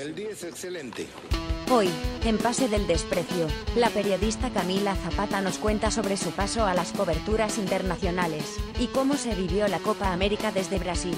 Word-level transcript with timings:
El 0.00 0.14
día 0.14 0.30
es 0.30 0.44
excelente. 0.44 1.06
Hoy, 1.70 1.90
en 2.24 2.38
Pase 2.38 2.68
del 2.68 2.86
Desprecio, 2.86 3.48
la 3.76 3.90
periodista 3.90 4.48
Camila 4.48 4.96
Zapata 4.96 5.42
nos 5.42 5.58
cuenta 5.58 5.90
sobre 5.90 6.16
su 6.16 6.30
paso 6.30 6.64
a 6.64 6.72
las 6.72 6.92
coberturas 6.92 7.58
internacionales 7.58 8.56
y 8.78 8.86
cómo 8.86 9.18
se 9.18 9.34
vivió 9.34 9.68
la 9.68 9.78
Copa 9.78 10.14
América 10.14 10.52
desde 10.52 10.78
Brasil. 10.78 11.14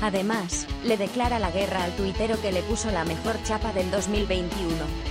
Además, 0.00 0.68
le 0.84 0.96
declara 0.96 1.40
la 1.40 1.50
guerra 1.50 1.82
al 1.82 1.96
tuitero 1.96 2.40
que 2.40 2.52
le 2.52 2.62
puso 2.62 2.92
la 2.92 3.04
mejor 3.04 3.34
chapa 3.42 3.72
del 3.72 3.90
2021. 3.90 5.09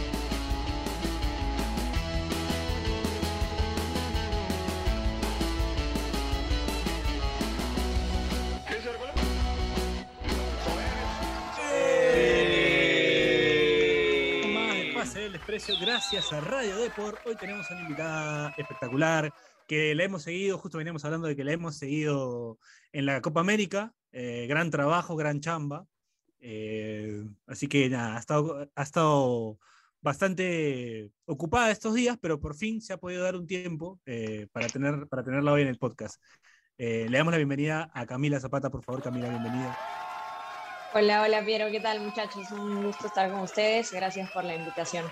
Gracias 15.77 16.33
a 16.33 16.41
Radio 16.41 16.77
Deport. 16.77 17.19
Hoy 17.27 17.35
tenemos 17.35 17.69
una 17.69 17.81
invitada 17.81 18.53
espectacular 18.57 19.31
que 19.67 19.93
la 19.93 20.03
hemos 20.03 20.23
seguido, 20.23 20.57
justo 20.57 20.79
veníamos 20.79 21.05
hablando 21.05 21.27
de 21.27 21.35
que 21.35 21.43
la 21.43 21.51
hemos 21.51 21.77
seguido 21.77 22.57
en 22.91 23.05
la 23.05 23.21
Copa 23.21 23.41
América. 23.41 23.93
eh, 24.11 24.47
gran 24.47 24.71
trabajo, 24.71 25.15
gran 25.15 25.41
chamba. 25.41 25.85
eh, 26.39 27.23
así 27.45 27.67
que 27.67 27.89
nada, 27.89 28.15
ha 28.75 28.81
estado, 28.83 29.59
bastante 30.01 31.11
ocupada 31.25 31.69
estos 31.71 31.93
días, 31.93 32.17
pero 32.19 32.39
por 32.39 32.55
fin 32.55 32.81
se 32.81 32.93
ha 32.93 32.97
podido 32.97 33.23
dar 33.23 33.35
un 33.35 33.45
tiempo 33.45 33.99
eh, 34.05 34.47
para, 34.51 34.67
tener, 34.67 35.07
para 35.07 35.23
tenerla 35.23 35.51
hoy 35.51 35.61
en 35.61 35.67
el 35.67 35.77
podcast. 35.77 36.21
Le 36.77 37.09
damos 37.11 37.31
la 37.31 37.37
bienvenida 37.37 37.91
a 37.93 38.05
Camila 38.05 38.39
Zapata, 38.39 38.69
por 38.69 38.83
favor, 38.83 39.03
Camila, 39.03 39.29
bienvenida. 39.29 39.77
Hola, 40.93 41.21
hola 41.21 41.45
Piero, 41.45 41.69
¿qué 41.69 41.79
tal 41.79 41.99
muchachos? 41.99 42.49
Un 42.51 42.85
gusto 42.85 43.07
estar 43.07 43.29
con 43.31 43.41
ustedes, 43.41 43.91
gracias 43.91 44.31
por 44.31 44.43
la 44.43 44.55
invitación. 44.55 45.05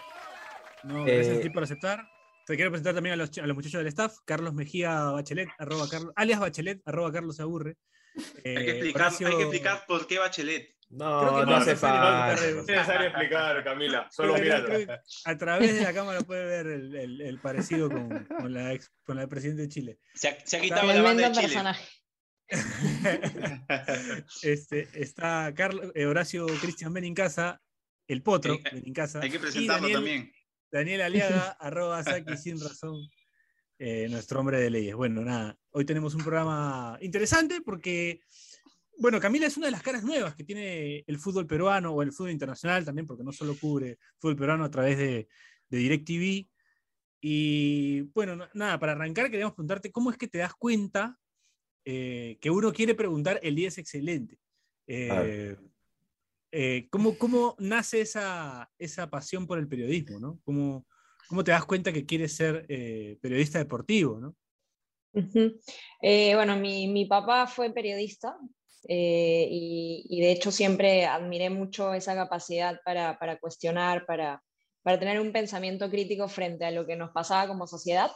No, 0.83 1.03
gracias 1.05 1.27
a 1.27 1.39
Eh, 1.39 1.41
ti 1.43 1.49
por 1.49 1.63
aceptar. 1.63 2.07
Te 2.45 2.55
quiero 2.55 2.71
presentar 2.71 2.93
también 2.95 3.13
a 3.13 3.17
los, 3.17 3.37
a 3.37 3.45
los 3.47 3.55
muchachos 3.55 3.79
del 3.79 3.87
staff. 3.87 4.17
Carlos 4.25 4.53
Mejía 4.53 5.01
Bachelet, 5.11 5.49
arroba 5.57 5.89
Carlos, 5.89 6.13
alias 6.15 6.39
Bachelet, 6.39 6.81
arroba 6.85 7.11
Carlos 7.11 7.35
se 7.35 7.41
aburre. 7.41 7.75
Hay 8.15 8.23
que, 8.43 8.49
Eh, 8.53 8.69
explicar, 8.71 9.01
Horacio- 9.07 9.27
hay 9.27 9.35
que 9.35 9.41
explicar 9.43 9.83
por 9.87 10.07
qué 10.07 10.19
Bachelet. 10.19 10.75
No, 10.89 11.19
Creo 11.19 11.33
que 11.33 11.39
no, 11.41 11.45
no 11.51 11.55
hace 11.57 11.75
falta. 11.75 12.27
no, 12.27 12.41
es 12.41 12.65
necesario 12.65 13.07
explicar, 13.07 13.61
Camila. 13.65 14.07
Solo 14.09 14.35
que 14.35 14.87
A 15.25 15.37
través 15.37 15.75
de 15.75 15.81
la 15.83 15.93
cámara 15.93 16.21
puede 16.21 16.45
ver 16.45 16.67
el, 16.67 16.95
el- 16.95 17.21
el 17.21 17.39
parecido 17.41 17.89
con, 17.89 18.25
con 18.25 18.53
la 18.53 18.71
ex, 18.73 18.89
con 19.03 19.17
la 19.17 19.27
presidenta 19.27 19.63
de 19.63 19.67
Chile. 19.67 19.99
Se 20.13 20.29
ha, 20.29 20.37
se 20.45 20.55
ha 20.57 20.61
quitado 20.61 20.87
la 20.87 21.01
banda 21.01 21.23
de 21.27 21.31
Chile. 21.35 21.47
personaje. 21.47 21.85
este, 24.43 24.87
está 24.93 25.53
Carlos, 25.53 25.91
eh, 25.93 26.05
Horacio 26.05 26.45
Cristian 26.61 26.93
Benincasa, 26.93 27.61
el 28.07 28.23
potro 28.23 28.53
Hay- 28.53 28.63
Benincasa. 28.79 29.19
Hay 29.21 29.29
que 29.29 29.35
y 29.35 29.39
presentarlo 29.39 29.81
Daniel, 29.89 29.93
también. 29.97 30.31
Daniel 30.71 31.01
Aliaga, 31.01 31.51
arroba 31.59 32.03
Saki 32.03 32.37
sin 32.37 32.59
razón, 32.59 33.07
eh, 33.79 34.07
nuestro 34.09 34.39
hombre 34.39 34.59
de 34.59 34.69
leyes. 34.69 34.95
Bueno, 34.95 35.21
nada, 35.23 35.57
hoy 35.71 35.85
tenemos 35.85 36.13
un 36.15 36.21
programa 36.21 36.97
interesante 37.01 37.61
porque, 37.61 38.21
bueno, 38.99 39.19
Camila 39.19 39.47
es 39.47 39.57
una 39.57 39.67
de 39.67 39.71
las 39.71 39.83
caras 39.83 40.03
nuevas 40.03 40.35
que 40.35 40.43
tiene 40.43 41.03
el 41.07 41.19
fútbol 41.19 41.45
peruano 41.47 41.91
o 41.91 42.01
el 42.01 42.11
fútbol 42.11 42.31
internacional 42.31 42.83
también, 42.85 43.05
porque 43.05 43.23
no 43.23 43.31
solo 43.31 43.55
cubre 43.59 43.97
fútbol 44.19 44.35
peruano 44.35 44.65
a 44.65 44.71
través 44.71 44.97
de, 44.97 45.27
de 45.69 45.77
DirecTV. 45.77 46.47
Y 47.21 48.01
bueno, 48.13 48.35
na- 48.35 48.49
nada, 48.53 48.79
para 48.79 48.91
arrancar 48.93 49.29
queríamos 49.31 49.53
preguntarte 49.55 49.91
cómo 49.91 50.11
es 50.11 50.17
que 50.17 50.27
te 50.27 50.37
das 50.39 50.53
cuenta 50.53 51.17
eh, 51.85 52.37
que 52.41 52.49
uno 52.49 52.71
quiere 52.73 52.93
preguntar 52.95 53.39
el 53.41 53.55
día 53.55 53.69
es 53.69 53.77
excelente. 53.77 54.37
Eh, 54.87 55.57
eh, 56.59 56.87
¿cómo, 56.89 57.15
cómo 57.19 57.55
nace 57.59 58.01
esa, 58.01 58.67
esa 58.79 59.11
pasión 59.11 59.45
por 59.45 59.59
el 59.59 59.67
periodismo? 59.67 60.19
¿no? 60.19 60.39
¿Cómo, 60.43 60.87
cómo 61.29 61.43
te 61.43 61.51
das 61.51 61.65
cuenta 61.65 61.93
que 61.93 62.07
quieres 62.07 62.35
ser 62.35 62.65
eh, 62.67 63.19
periodista 63.21 63.59
deportivo? 63.59 64.19
¿no? 64.19 64.35
Ujú. 65.13 65.59
Eh, 66.01 66.33
bueno, 66.33 66.55
mi, 66.55 66.87
mi 66.87 67.05
papá 67.05 67.45
fue 67.45 67.71
periodista 67.71 68.35
eh, 68.87 69.47
y, 69.51 70.07
y 70.09 70.21
de 70.21 70.31
hecho 70.31 70.51
siempre 70.51 71.05
admiré 71.05 71.51
mucho 71.51 71.93
esa 71.93 72.15
capacidad 72.15 72.81
para, 72.83 73.19
para 73.19 73.37
cuestionar, 73.37 74.07
para, 74.07 74.41
para 74.81 74.97
tener 74.97 75.19
un 75.19 75.31
pensamiento 75.31 75.91
crítico 75.91 76.27
frente 76.27 76.65
a 76.65 76.71
lo 76.71 76.87
que 76.87 76.95
nos 76.95 77.11
pasaba 77.11 77.47
como 77.47 77.67
sociedad. 77.67 78.09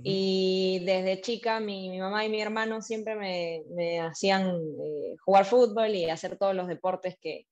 Y 0.00 0.80
desde 0.84 1.20
chica 1.20 1.58
mi, 1.58 1.90
mi 1.90 1.98
mamá 1.98 2.24
y 2.24 2.28
mi 2.28 2.40
hermano 2.40 2.80
siempre 2.80 3.16
me, 3.16 3.64
me 3.74 4.00
hacían 4.00 4.46
eh, 4.56 5.16
jugar 5.24 5.44
fútbol 5.44 5.92
y 5.94 6.08
hacer 6.08 6.38
todos 6.38 6.54
los 6.54 6.68
deportes 6.68 7.16
que, 7.20 7.46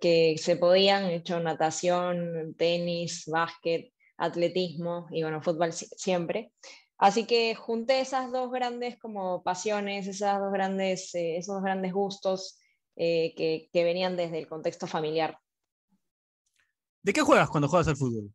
que 0.00 0.36
se 0.38 0.56
podían, 0.56 1.04
he 1.06 1.16
hecho 1.16 1.40
natación, 1.40 2.54
tenis, 2.56 3.24
básquet, 3.26 3.92
atletismo 4.16 5.06
y 5.10 5.22
bueno, 5.22 5.42
fútbol 5.42 5.72
si- 5.72 5.86
siempre. 5.96 6.52
Así 6.98 7.26
que 7.26 7.54
junté 7.54 8.00
esas 8.00 8.32
dos 8.32 8.50
grandes 8.50 8.98
como 8.98 9.42
pasiones, 9.42 10.06
esas 10.06 10.40
dos 10.40 10.52
grandes, 10.52 11.14
eh, 11.14 11.36
esos 11.36 11.62
grandes 11.62 11.92
gustos 11.92 12.58
eh, 12.96 13.34
que, 13.36 13.68
que 13.72 13.84
venían 13.84 14.16
desde 14.16 14.38
el 14.38 14.48
contexto 14.48 14.86
familiar. 14.86 15.38
¿De 17.02 17.12
qué 17.12 17.20
juegas 17.20 17.50
cuando 17.50 17.68
juegas 17.68 17.88
al 17.88 17.96
fútbol? 17.96 18.32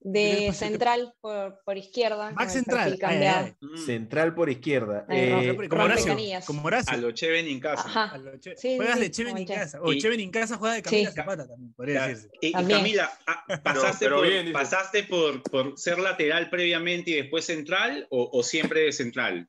De 0.00 0.52
central 0.52 1.12
por, 1.20 1.60
por 1.64 1.76
izquierda. 1.76 2.32
El 2.38 2.48
central. 2.50 2.96
Ay, 3.02 3.16
ay, 3.24 3.54
Mm, 3.60 3.76
Central 3.78 4.32
por 4.34 4.48
izquierda. 4.48 5.04
Eh, 5.08 5.52
rompe- 5.52 5.68
Como 5.68 5.82
Horacio. 5.82 6.16
Como 6.46 6.62
Horacio. 6.64 6.94
A 6.94 6.96
lo 6.98 7.10
Cheven 7.10 7.48
en 7.48 7.58
casa. 7.58 7.82
Ajá. 7.84 8.04
A 8.14 8.18
lo 8.18 8.38
Che- 8.38 8.56
Sí, 8.56 8.76
Juegas 8.76 8.94
sí, 8.94 9.00
de 9.00 9.10
Cheven 9.10 9.38
en 9.38 9.46
casa. 9.46 9.80
O 9.82 9.92
Y- 9.92 10.00
Cheven 10.00 10.20
en 10.20 10.30
casa 10.30 10.56
juega 10.56 10.76
de 10.76 10.82
Camila 10.82 11.10
Sí. 11.10 11.16
Zapata 11.16 11.48
también, 11.48 11.74
podría 11.74 12.06
decirse. 12.06 12.30
Y. 12.40 12.52
Camila, 12.52 13.10
ah, 13.26 13.44
¿pasaste, 13.62 14.04
pero 14.06 14.18
por, 14.18 14.28
bien. 14.28 14.52
¿pasaste 14.52 15.02
por, 15.02 15.42
por 15.42 15.76
ser 15.78 15.98
lateral 15.98 16.48
previamente 16.48 17.10
y 17.10 17.14
después 17.14 17.44
central 17.44 18.06
o, 18.10 18.30
o 18.32 18.42
siempre 18.44 18.82
de 18.82 18.92
central? 18.92 19.48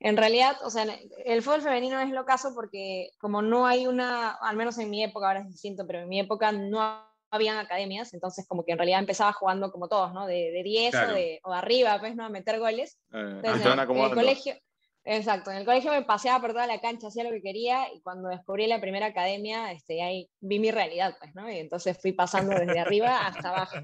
En 0.00 0.16
realidad, 0.16 0.56
o 0.64 0.70
sea, 0.70 0.86
el 1.26 1.42
fútbol 1.42 1.60
femenino 1.60 2.00
es 2.00 2.10
lo 2.10 2.24
caso 2.24 2.54
porque 2.54 3.10
como 3.18 3.42
no 3.42 3.66
hay 3.66 3.86
una, 3.86 4.30
al 4.30 4.56
menos 4.56 4.78
en 4.78 4.88
mi 4.88 5.04
época, 5.04 5.28
ahora 5.28 5.40
es 5.40 5.48
distinto, 5.48 5.86
pero 5.86 6.00
en 6.00 6.08
mi 6.08 6.20
época 6.20 6.52
no 6.52 7.06
habían 7.36 7.56
academias, 7.58 8.12
entonces 8.12 8.44
como 8.48 8.64
que 8.64 8.72
en 8.72 8.78
realidad 8.78 8.98
empezaba 9.00 9.32
jugando 9.32 9.70
como 9.70 9.88
todos, 9.88 10.12
¿no? 10.12 10.26
De, 10.26 10.50
de 10.50 10.62
10 10.64 10.90
Claro. 10.90 11.12
o, 11.12 11.14
de, 11.14 11.40
o 11.44 11.52
de 11.52 11.58
arriba, 11.58 11.98
pues, 12.00 12.16
¿no? 12.16 12.24
A 12.24 12.28
meter 12.28 12.58
goles. 12.58 12.98
Eh, 13.12 13.20
Entonces, 13.36 13.64
van 13.64 13.78
en, 13.78 13.96
en 13.96 14.04
el 14.04 14.14
colegio, 14.14 14.54
exacto, 15.04 15.50
en 15.52 15.58
el 15.58 15.64
colegio 15.64 15.92
me 15.92 16.02
paseaba 16.02 16.40
por 16.40 16.50
toda 16.52 16.66
la 16.66 16.80
cancha, 16.80 17.06
hacía 17.06 17.22
lo 17.24 17.30
que 17.30 17.40
quería 17.42 17.86
y 17.94 18.00
cuando 18.02 18.28
descubrí 18.28 18.66
la 18.66 18.80
primera 18.80 19.06
academia, 19.06 19.70
este, 19.70 20.02
ahí 20.02 20.28
vi 20.40 20.58
mi 20.58 20.70
realidad, 20.72 21.14
pues, 21.20 21.34
¿no? 21.34 21.48
Y 21.50 21.58
entonces 21.58 21.96
fui 22.02 22.12
pasando 22.12 22.54
desde 22.58 22.80
arriba 22.80 23.26
hasta 23.26 23.50
abajo. 23.50 23.76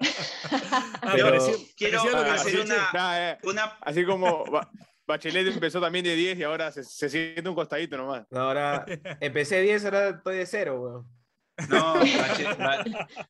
Pero- 1.12 1.26
pareció- 1.26 1.56
Quiero 1.76 2.00
hacer 2.00 2.60
una, 2.60 2.90
Nada, 2.92 3.32
eh, 3.32 3.38
una 3.44 3.64
Así 3.82 4.04
como 4.04 4.44
Ba- 4.46 4.70
Bachelet 5.06 5.46
empezó 5.48 5.80
también 5.80 6.04
de 6.04 6.14
10 6.14 6.38
y 6.38 6.42
ahora 6.44 6.70
se, 6.70 6.84
se 6.84 7.08
siente 7.10 7.48
un 7.48 7.54
costadito 7.56 7.96
nomás. 7.96 8.24
no, 8.30 8.40
ahora 8.40 8.86
empecé 9.20 9.60
10, 9.60 9.84
ahora 9.84 10.08
estoy 10.10 10.36
de 10.36 10.46
0, 10.46 10.80
weón. 10.80 11.21
No, 11.68 11.94
Bache- 11.96 12.56
Ba- 12.58 12.84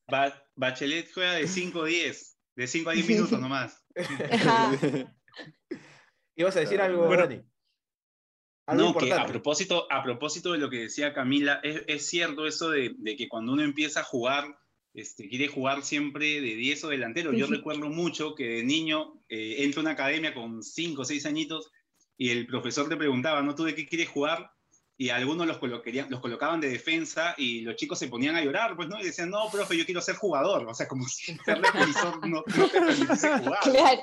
Ba- 0.09 0.45
Bachelet 0.57 1.11
juega 1.13 1.33
de 1.35 1.47
5 1.49 1.83
a 1.83 1.87
10. 1.87 2.39
De 2.57 2.67
5 2.67 2.91
a 2.91 2.93
10 2.93 3.09
minutos 3.09 3.41
nomás. 3.41 3.83
¿Ibas 6.37 6.57
a 6.57 6.61
decir 6.61 6.81
algo, 6.81 7.07
Bueno, 7.07 7.23
Dani? 7.27 7.43
Algo 8.67 8.83
No, 8.85 8.93
que 8.95 8.99
a 9.01 9.09
importante. 9.09 9.33
propósito, 9.33 9.87
a 9.91 10.03
propósito 10.03 10.53
de 10.53 10.59
lo 10.59 10.71
que 10.71 10.79
decía 10.79 11.13
Camila, 11.13 11.61
es, 11.63 11.83
es 11.89 12.07
cierto 12.07 12.47
eso 12.47 12.71
de, 12.71 12.95
de 12.97 13.17
que 13.17 13.29
cuando 13.29 13.53
uno 13.53 13.63
empieza 13.63 14.01
a 14.01 14.05
jugar, 14.05 14.57
este, 14.95 15.29
quiere 15.29 15.49
jugar 15.49 15.83
siempre 15.83 16.41
de 16.41 16.55
10 16.55 16.85
o 16.85 16.89
delantero. 16.89 17.33
Yo 17.33 17.47
recuerdo 17.47 17.89
mucho 17.89 18.35
que 18.35 18.47
de 18.49 18.65
niño 18.65 19.15
eh, 19.29 19.57
entro 19.65 19.81
a 19.81 19.83
una 19.83 19.91
academia 19.93 20.33
con 20.35 20.63
5 20.63 21.03
o 21.03 21.05
6 21.05 21.27
añitos 21.27 21.71
y 22.17 22.31
el 22.31 22.47
profesor 22.47 22.89
te 22.89 22.97
preguntaba, 22.97 23.43
¿no 23.43 23.55
tú 23.55 23.65
de 23.65 23.75
qué 23.75 23.87
quieres 23.87 24.09
jugar? 24.09 24.53
Y 25.03 25.11
algunos 25.11 25.49
los, 25.49 25.59
colocarían- 25.59 26.09
los 26.11 26.21
colocaban 26.21 26.61
de 26.61 26.69
defensa 26.69 27.35
y 27.37 27.63
los 27.63 27.75
chicos 27.75 27.99
se 27.99 28.07
ponían 28.07 28.37
a 28.37 28.41
llorar, 28.41 28.77
pues, 28.77 28.89
¿no? 28.89 29.01
Y 29.01 29.05
decían, 29.07 29.31
no, 29.31 29.51
profe, 29.51 29.77
yo 29.77 29.85
quiero 29.85 30.01
ser 30.01 30.15
jugador. 30.15 30.65
O 30.69 30.75
sea, 30.75 30.87
como 30.87 31.05
si 31.09 31.35
ser 31.45 31.61
defensor 31.61 32.25
no, 32.29 32.45
no 32.47 32.69
te 32.71 32.79
permitiese 32.79 33.29
jugar. 33.39 33.59
Claro. 33.65 34.01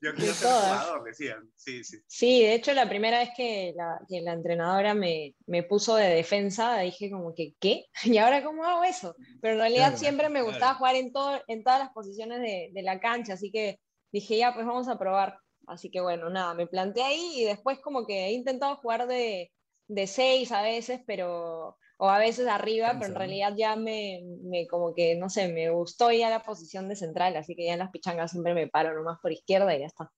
Yo 0.00 0.14
quiero 0.14 0.32
ser 0.32 0.48
jugador, 0.48 1.04
decían. 1.04 1.50
Sí, 1.54 1.84
sí. 1.84 1.98
Sí, 2.06 2.42
de 2.44 2.54
hecho 2.54 2.72
la 2.72 2.88
primera 2.88 3.18
vez 3.18 3.28
que 3.36 3.74
la, 3.76 4.00
que 4.08 4.22
la 4.22 4.32
entrenadora 4.32 4.94
me, 4.94 5.34
me 5.46 5.64
puso 5.64 5.96
de 5.96 6.08
defensa, 6.14 6.78
dije 6.78 7.10
como 7.10 7.34
que, 7.34 7.52
¿qué? 7.60 7.84
¿Y 8.04 8.16
ahora 8.16 8.42
cómo 8.42 8.64
hago 8.64 8.84
eso? 8.84 9.14
Pero 9.42 9.52
en 9.52 9.60
realidad 9.60 9.88
Claro, 9.88 9.98
siempre 9.98 10.28
me 10.30 10.40
claro. 10.40 10.46
gustaba 10.50 10.74
jugar 10.76 10.94
en, 10.96 11.12
todo, 11.12 11.42
en 11.46 11.62
todas 11.62 11.78
las 11.80 11.90
posiciones 11.90 12.40
de, 12.40 12.70
de 12.72 12.82
la 12.82 12.98
cancha, 13.00 13.34
así 13.34 13.50
que 13.50 13.80
dije, 14.10 14.38
ya, 14.38 14.54
pues 14.54 14.64
vamos 14.64 14.88
a 14.88 14.98
probar. 14.98 15.38
Así 15.66 15.90
que 15.90 16.00
bueno, 16.00 16.30
nada, 16.30 16.54
me 16.54 16.66
planteé 16.66 17.02
ahí 17.04 17.32
y 17.36 17.44
después 17.44 17.78
como 17.80 18.06
que 18.06 18.28
he 18.28 18.32
intentado 18.32 18.76
jugar 18.76 19.06
de, 19.06 19.52
de 19.88 20.06
seis 20.06 20.52
a 20.52 20.62
veces, 20.62 21.00
pero, 21.06 21.76
o 21.98 22.08
a 22.08 22.18
veces 22.18 22.46
arriba, 22.46 22.96
pero 22.98 23.06
en 23.06 23.14
realidad 23.16 23.54
ya 23.56 23.74
me, 23.76 24.22
me 24.42 24.66
como 24.66 24.94
que, 24.94 25.16
no 25.16 25.28
sé, 25.28 25.48
me 25.52 25.70
gustó 25.70 26.12
ya 26.12 26.30
la 26.30 26.44
posición 26.44 26.88
de 26.88 26.96
central, 26.96 27.36
así 27.36 27.56
que 27.56 27.64
ya 27.66 27.72
en 27.72 27.80
las 27.80 27.90
pichangas 27.90 28.30
siempre 28.30 28.54
me 28.54 28.68
paro 28.68 28.94
nomás 28.94 29.18
por 29.20 29.32
izquierda 29.32 29.74
y 29.74 29.80
ya 29.80 29.86
está. 29.86 30.12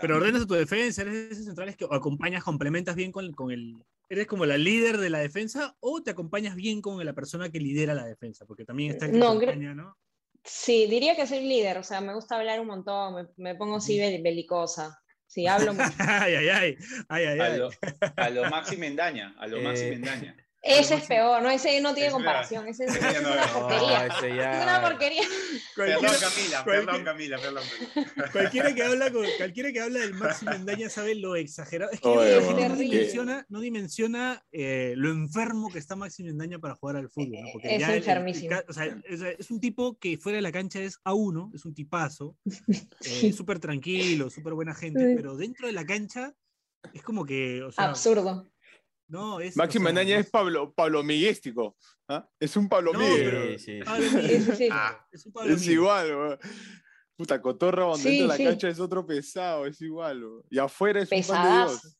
Pero 0.00 0.16
ordenas 0.16 0.42
a 0.42 0.46
tu 0.46 0.54
defensa, 0.54 1.02
eres 1.02 1.32
esos 1.32 1.44
centrales 1.44 1.76
que 1.76 1.86
acompañas, 1.90 2.42
complementas 2.42 2.96
bien 2.96 3.12
con, 3.12 3.32
con 3.32 3.50
el, 3.50 3.76
¿Eres 4.08 4.26
como 4.26 4.46
la 4.46 4.56
líder 4.56 4.98
de 4.98 5.10
la 5.10 5.18
defensa 5.18 5.76
o 5.80 6.02
te 6.02 6.12
acompañas 6.12 6.54
bien 6.54 6.80
con 6.80 7.04
la 7.04 7.12
persona 7.12 7.50
que 7.50 7.58
lidera 7.58 7.92
la 7.92 8.04
defensa? 8.06 8.46
Porque 8.46 8.64
también 8.64 8.92
está 8.92 9.06
el 9.06 9.12
que 9.12 9.18
No. 9.74 9.96
Sí, 10.44 10.86
diría 10.86 11.16
que 11.16 11.26
soy 11.26 11.40
líder, 11.40 11.78
o 11.78 11.82
sea, 11.82 12.00
me 12.00 12.14
gusta 12.14 12.36
hablar 12.36 12.60
un 12.60 12.68
montón, 12.68 13.14
me, 13.14 13.26
me 13.36 13.54
pongo 13.56 13.76
así 13.76 13.98
bel- 13.98 14.22
belicosa. 14.22 14.96
Sí, 15.36 15.46
hablo 15.46 15.74
mucho. 15.74 15.92
ay, 15.98 16.34
ay, 16.34 16.48
ay, 16.48 16.76
ay, 17.10 17.24
ay, 17.26 17.40
A 17.40 17.56
lo, 17.58 17.70
a 18.16 18.30
lo 18.30 18.48
Maxi 18.48 18.78
Mendaña, 18.78 19.34
a 19.38 19.46
lo 19.46 19.60
Maxi 19.60 19.84
Eh, 19.84 19.90
Mendaña. 19.90 20.34
Ese 20.66 20.94
es 20.96 21.06
peor, 21.06 21.42
no, 21.42 21.50
ese 21.50 21.80
no 21.80 21.94
tiene 21.94 22.08
Es 22.08 22.12
comparación, 22.12 22.66
ese, 22.68 22.84
es- 22.84 22.96
Ese 22.96 23.20
una 23.20 23.46
no, 23.46 23.52
porquería. 23.52 24.06
ese 24.06 24.28
Es 24.30 24.62
una 24.62 24.82
porquería. 24.82 25.22
Perdón, 25.76 25.98
Cualquiera, 26.00 26.18
Camila, 26.30 26.64
perdón, 26.64 27.04
Camila, 27.04 27.38
perdón. 27.38 27.62
cualquiera 28.32 28.74
que 28.74 28.82
habla 28.82 29.12
con- 29.12 29.26
cualquiera 29.36 29.72
que 29.72 29.80
habla 29.80 30.00
del 30.00 30.14
Maxi 30.14 30.44
Mendaña 30.46 30.88
sabe 30.90 31.14
lo 31.14 31.36
exagerado. 31.36 31.90
Es 31.92 32.00
que 32.00 32.08
no 32.08 32.76
dimensiona, 32.76 33.46
no 33.48 33.60
dimensiona 33.60 34.42
eh, 34.52 34.94
lo 34.96 35.10
enfermo 35.10 35.70
que 35.70 35.78
está 35.78 35.96
Maxi 35.96 36.22
Mendaña 36.24 36.58
para 36.58 36.74
jugar 36.74 36.96
al 36.96 37.10
fútbol. 37.10 37.42
¿no? 37.42 37.48
Porque 37.52 37.74
Es 37.74 37.80
ya 37.80 37.86
el- 37.88 37.92
el- 37.92 37.98
enfermísimo. 37.98 38.50
ca- 38.50 38.64
o 38.68 38.72
sea, 38.72 38.84
es, 39.04 39.20
es 39.20 39.50
un 39.50 39.60
tipo 39.60 39.98
que 39.98 40.16
fuera 40.18 40.36
de 40.36 40.42
la 40.42 40.52
cancha 40.52 40.80
es 40.80 40.98
a 41.04 41.12
uno, 41.14 41.50
es 41.54 41.64
un 41.64 41.74
tipazo, 41.74 42.36
eh, 43.04 43.32
súper 43.32 43.58
tranquilo, 43.58 44.30
súper 44.30 44.54
buena 44.54 44.74
gente, 44.74 45.14
pero 45.16 45.36
dentro 45.36 45.66
de 45.66 45.72
la 45.72 45.84
cancha 45.84 46.34
es 46.92 47.02
como 47.02 47.24
que, 47.26 47.62
o 47.62 47.72
sea, 47.72 47.84
Absurdo. 47.88 48.48
No, 49.08 49.40
es... 49.40 49.56
Maxi 49.56 49.78
o 49.78 49.82
sea, 49.82 50.18
es 50.18 50.30
Pablo, 50.30 50.72
Pablo 50.74 51.02
Miguístico. 51.02 51.76
¿ah? 52.08 52.28
Es 52.40 52.56
un 52.56 52.68
Pablo 52.68 52.92
No, 52.92 52.98
Miguel. 52.98 53.24
pero- 53.30 53.58
Sí, 53.58 53.58
sí. 53.58 53.80
Pablo 53.84 54.08
Sí, 54.08 54.16
Miguel, 54.16 54.42
sí, 54.44 54.52
sí. 54.56 54.68
ah, 54.72 55.06
es 55.12 55.26
un 55.26 55.32
Pablo 55.32 55.54
Es 55.54 55.60
Miguel. 55.60 55.74
igual, 55.74 56.06
weón. 56.16 56.38
Puta, 57.16 57.40
cotorra 57.40 57.84
cuando 57.86 57.96
Sí, 58.08 58.18
entra 58.20 58.34
a 58.34 58.38
la 58.38 58.44
cancha 58.44 58.68
es 58.68 58.78
otro 58.78 59.06
pesado, 59.06 59.64
es 59.66 59.80
igual. 59.80 60.22
Y 60.50 60.58
afuera 60.58 61.00
es 61.00 61.10
un 61.10 61.22
pan 61.34 61.42
de. 61.44 61.58
Dios. 61.72 61.95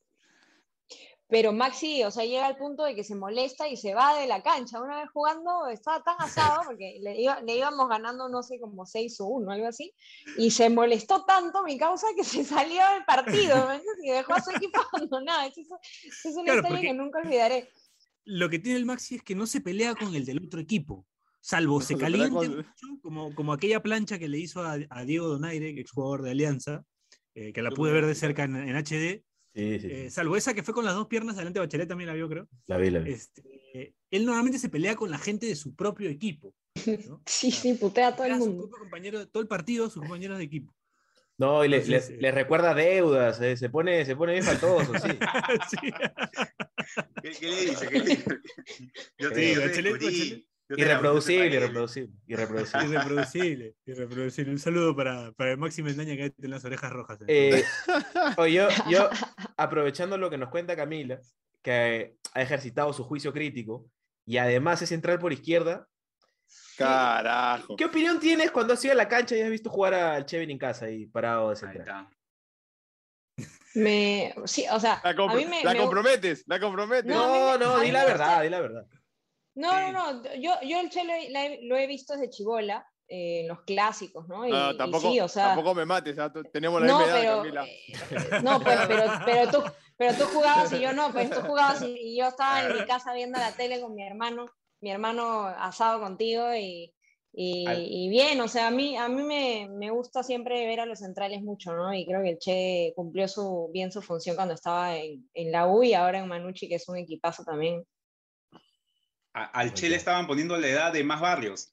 Pero 1.29 1.53
Maxi, 1.53 2.05
o 2.05 2.11
sea, 2.13 2.25
llega 2.25 2.47
al 2.47 2.57
punto 2.57 2.85
de 2.85 2.95
que 2.95 3.03
se 3.03 3.17
molesta 3.17 3.67
y 3.69 3.77
se 3.77 3.95
va 3.95 4.17
de 4.17 4.29
la 4.29 4.43
cancha. 4.45 4.81
Una 4.81 5.01
vez 5.01 5.11
jugando, 5.13 5.67
estaba 5.69 6.01
tan 6.05 6.15
asado 6.21 6.61
porque 6.67 6.99
le, 7.03 7.21
iba- 7.21 7.41
le 7.41 7.57
íbamos 7.57 7.89
ganando, 7.89 8.29
no 8.29 8.45
sé, 8.45 8.61
como 8.61 8.87
6 8.87 9.21
o 9.21 9.27
1, 9.27 9.51
algo 9.51 9.67
así. 9.67 9.93
Y 10.39 10.53
se 10.53 10.71
molestó 10.71 11.25
tanto 11.25 11.65
mi 11.65 11.77
causa 11.79 12.07
que 12.17 12.23
se 12.23 12.45
salió 12.45 12.81
del 12.95 13.05
partido 13.05 13.69
y 14.05 14.11
dejó 14.11 14.35
a 14.35 14.41
su 14.43 14.53
equipo 14.53 14.81
abandonado. 14.93 15.49
Eso, 15.49 15.61
eso 15.61 16.29
es 16.29 16.35
una 16.37 16.45
Claro, 16.45 16.61
historia 16.61 16.81
que 16.83 16.95
nunca 16.95 17.19
olvidaré. 17.19 17.71
Lo 18.25 18.49
que 18.49 18.59
tiene 18.61 18.79
el 18.79 18.87
Maxi 18.87 19.17
es 19.17 19.23
que 19.23 19.35
no 19.35 19.47
se 19.49 19.61
pelea 19.61 19.95
con 19.97 20.15
el 20.15 20.25
del 20.25 20.45
otro 20.47 20.61
equipo. 20.61 21.07
Salvo 21.41 21.81
No 21.81 21.85
se 21.85 21.97
caliente 21.99 22.31
con- 22.31 22.57
mucho, 22.57 23.01
como, 23.03 23.35
como 23.35 23.53
aquella 23.53 23.83
plancha 23.83 24.19
que 24.19 24.29
le 24.29 24.39
hizo 24.39 24.63
a, 24.63 24.77
a 24.91 25.05
Diego 25.05 25.27
Donaire, 25.29 25.75
que 25.75 25.81
exjugador 25.81 26.23
de 26.23 26.31
Alianza, 26.31 26.85
eh, 27.35 27.53
que 27.53 27.63
la 27.63 27.71
pude 27.73 27.93
ver 27.93 28.07
de 28.07 28.15
cerca 28.15 28.45
en, 28.45 28.55
en 28.57 28.77
HD. 28.77 29.25
Sí, 29.57 29.81
sí, 29.81 29.89
eh, 29.91 30.11
salvo 30.11 30.37
esa 30.37 30.53
que 30.53 30.63
fue 30.63 30.75
con 30.75 30.85
las 30.85 30.95
dos 30.95 31.07
piernas 31.07 31.35
delante, 31.37 31.59
Bachelet 31.61 31.89
también 31.89 32.09
la 32.09 32.15
vio, 32.15 32.29
creo. 32.29 32.47
La 32.67 32.77
vi, 32.77 32.91
la 32.91 32.99
vi. 32.99 33.11
Este, 33.11 33.95
él 34.11 34.27
normalmente 34.27 34.59
se 34.59 34.69
pelea 34.69 34.95
con 34.97 35.11
la 35.11 35.17
gente 35.19 35.47
de 35.47 35.57
su 35.57 35.75
propio 35.75 36.11
equipo. 36.11 36.55
¿no? 37.09 37.23
Sí, 37.27 37.51
sí, 37.51 37.73
putea 37.75 38.09
a 38.09 38.17
todo 38.17 38.27
el 38.27 38.35
su 38.35 38.39
mundo. 38.41 38.65
propio 38.65 38.79
compañero, 38.81 39.27
todo 39.29 39.43
el 39.43 39.49
partido, 39.49 39.89
sus 39.89 40.03
compañeros 40.03 40.37
de 40.37 40.45
equipo. 40.45 40.75
No, 41.39 41.65
y 41.65 41.69
le, 41.69 41.79
Entonces, 41.79 42.11
le- 42.19 42.29
eh, 42.29 42.33
recuerda 42.33 42.75
deudas, 42.75 43.41
eh, 43.41 43.57
se, 43.57 43.71
pone, 43.71 44.05
se 44.05 44.15
pone 44.15 44.33
bien 44.33 44.45
faltoso, 44.45 44.93
sí. 44.99 45.09
Sí. 45.71 45.77
¿Qué, 47.23 47.31
qué 47.41 47.47
le 47.51 47.61
dice? 47.63 47.89
¿Qué 47.89 47.99
le 47.99 48.05
dice? 48.05 48.25
Yo 49.19 49.33
te, 49.33 49.35
Sí, 49.41 49.55
yo 49.55 49.61
te 49.61 49.67
Bachelet, 49.69 49.93
descubrí, 49.93 50.07
Bachelet. 50.19 50.47
Irreproducible, 50.69 51.47
irreproducible, 51.57 52.13
irreproducible. 52.27 52.87
Irreproducible, 52.89 53.75
irreproducible. 53.87 54.53
Un 54.53 54.59
saludo 54.59 54.97
para, 54.97 55.31
para 55.33 55.53
el 55.53 55.59
Maxi 55.59 55.83
Mendaña 55.83 56.17
que 56.17 56.31
tiene 56.31 56.49
las 56.55 56.65
orejas 56.65 56.91
rojas. 56.93 57.19
Eh, 57.29 57.63
oye, 58.37 58.55
yo, 58.55 58.69
yo, 58.91 59.09
aprovechando 59.57 60.19
lo 60.19 60.29
que 60.29 60.39
nos 60.39 60.49
cuenta 60.51 60.75
Camila, 60.75 61.21
que 61.63 62.17
ha 62.35 62.43
ejercitado 62.43 62.93
su 62.93 63.05
juicio 63.05 63.33
crítico 63.33 63.87
y 64.25 64.39
además 64.39 64.83
es 64.83 64.89
central 64.89 65.19
por 65.21 65.33
izquierda, 65.33 65.87
Carajo. 66.77 67.77
¿qué 67.77 67.85
opinión 67.87 68.19
tienes 68.21 68.51
cuando 68.51 68.75
has 68.75 68.85
ido 68.85 68.93
a 68.93 68.97
la 68.97 69.09
cancha 69.09 69.37
y 69.37 69.41
has 69.43 69.51
visto 69.51 69.71
jugar 69.71 69.95
al 69.95 70.27
Chevin 70.27 70.51
en 70.51 70.59
casa 70.59 70.87
ahí 70.87 71.07
parado 71.07 71.49
de 71.49 71.55
Ahí 71.55 71.57
central? 71.57 72.07
está. 73.39 73.49
Me, 73.75 74.35
sí, 74.47 74.65
o 74.71 74.81
sea, 74.81 75.01
La, 75.05 75.11
a 75.11 75.15
compro- 75.15 75.37
mí 75.37 75.45
me, 75.45 75.63
la 75.63 75.73
me- 75.75 75.79
comprometes, 75.81 76.45
la 76.47 76.59
comprometes. 76.59 77.05
No, 77.15 77.59
No, 77.59 77.79
di 77.81 77.91
la 77.93 78.05
verdad, 78.05 78.43
di 78.43 78.49
la 78.49 78.61
verdad. 78.61 78.87
No, 79.57 79.91
no, 79.91 80.13
no. 80.13 80.23
Yo, 80.35 80.53
yo 80.63 80.81
el 80.81 80.91
Che 80.91 81.03
lo 81.05 81.13
he, 81.13 81.61
lo 81.63 81.77
visto 81.89 82.13
desde 82.15 82.31
chivola, 82.31 82.87
eh, 83.09 83.41
en 83.41 83.49
los 83.49 83.63
clásicos, 83.63 84.29
¿no? 84.29 84.47
Y, 84.47 84.51
No, 84.51 84.73
y 84.73 84.77
tampoco, 84.77 85.11
sí, 85.11 85.21
o 85.21 85.29
sea. 85.29 85.49
tampoco 85.49 85.75
me 85.75 85.87
mates, 85.87 86.19
ah, 86.19 86.33
tenemos 86.53 86.81
la 86.81 86.87
no, 86.87 86.99
misma 86.99 87.21
edad, 87.21 87.43
pero. 87.43 87.65
Eh, 87.65 88.43
no, 88.43 88.61
pues, 88.61 88.79
pero, 88.87 89.05
pero, 89.25 89.51
tú, 89.51 89.63
pero 89.97 90.15
tú 90.15 90.25
jugabas 90.25 90.73
y 90.73 90.81
yo 90.81 90.93
no, 90.93 91.11
pues 91.13 91.31
tú 91.31 91.41
jugabas 91.41 91.83
y, 91.83 91.97
y 91.99 92.19
yo 92.19 92.27
estaba 92.29 92.65
en 92.65 92.77
mi 92.77 92.85
casa 92.85 93.15
viendo 93.15 93.39
la 93.39 93.53
tele 93.53 93.81
con 93.81 93.95
mi 93.95 94.03
hermano, 94.03 94.47
mi 94.81 94.91
hermano 94.91 95.47
asado 95.47 96.01
contigo 96.01 96.55
y, 96.55 96.93
y, 97.33 97.65
y 97.69 98.09
bien, 98.09 98.41
o 98.41 98.49
sea, 98.49 98.67
a 98.67 98.71
mí, 98.71 98.97
a 98.97 99.09
mí 99.09 99.23
me, 99.23 99.69
me 99.71 99.91
gusta 99.91 100.23
siempre 100.23 100.67
ver 100.67 100.81
a 100.81 100.87
los 100.87 100.99
centrales 100.99 101.43
mucho, 101.43 101.75
¿no? 101.75 101.95
Y 101.95 102.07
creo 102.07 102.23
que 102.23 102.31
el 102.31 102.39
Che 102.39 102.93
cumplió 102.97 103.29
su, 103.29 103.71
bien 103.73 103.93
su 103.93 104.03
función 104.03 104.37
cuando 104.37 104.55
estaba 104.55 104.97
en, 104.97 105.29
en 105.33 105.53
la 105.53 105.67
U 105.67 105.83
y 105.83 105.95
ahora 105.95 106.19
en 106.19 106.29
Manucci, 106.29 106.69
que 106.69 106.75
es 106.75 106.89
un 106.89 106.97
equipazo 106.97 107.45
también. 107.45 107.85
A- 109.37 109.45
al 109.61 109.75
Che 109.75 109.89
le 109.91 109.97
estaban 109.97 110.27
poniendo 110.27 110.57
la 110.57 110.67
edad 110.69 110.93
de 110.93 111.05
más 111.05 111.21
barrios. 111.21 111.73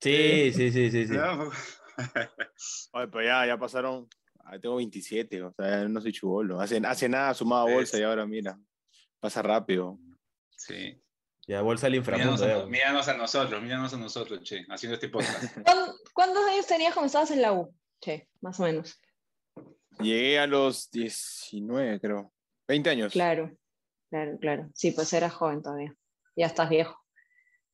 Sí, 0.00 0.52
sí, 0.52 0.70
sí, 0.70 0.90
sí. 0.90 1.06
sí. 1.06 1.14
Oye, 2.92 3.08
pues 3.08 3.26
ya, 3.26 3.46
ya 3.46 3.56
pasaron. 3.58 4.08
ah, 4.44 4.58
tengo 4.58 4.76
27, 4.76 5.42
o 5.42 5.52
sea, 5.52 5.88
no 5.88 6.00
soy 6.00 6.12
chubolo. 6.12 6.60
Hace, 6.60 6.80
hace 6.84 7.08
nada 7.08 7.32
sumaba 7.34 7.70
bolsa 7.70 7.98
y 7.98 8.02
ahora 8.02 8.26
mira, 8.26 8.58
pasa 9.20 9.40
rápido. 9.42 9.98
Sí. 10.56 10.98
Ya, 11.46 11.60
bolsa 11.62 11.86
al 11.86 11.92
Míranos 11.92 12.40
inframundo. 12.40 12.44
a, 12.44 12.48
ya. 12.64 12.66
míranos 12.66 13.08
a 13.08 13.16
nosotros, 13.16 13.62
míranos 13.62 13.92
a 13.94 13.96
nosotros, 13.96 14.40
Che, 14.42 14.64
haciendo 14.68 14.94
este 14.94 15.08
podcast. 15.08 15.56
¿Cuán- 15.66 15.92
¿Cuántos 16.14 16.44
años 16.46 16.66
tenías 16.66 16.92
cuando 16.94 17.06
estabas 17.06 17.30
en 17.30 17.42
la 17.42 17.52
U? 17.52 17.74
Che, 18.00 18.28
más 18.40 18.58
o 18.60 18.64
menos. 18.64 19.00
Llegué 20.00 20.38
a 20.38 20.46
los 20.46 20.90
19, 20.90 22.00
creo. 22.00 22.32
20 22.68 22.90
años. 22.90 23.12
Claro, 23.12 23.50
claro, 24.10 24.38
claro. 24.40 24.68
Sí, 24.74 24.92
pues 24.92 25.12
eras 25.12 25.32
joven 25.32 25.62
todavía. 25.62 25.94
Ya 26.36 26.46
estás 26.46 26.68
viejo. 26.68 26.98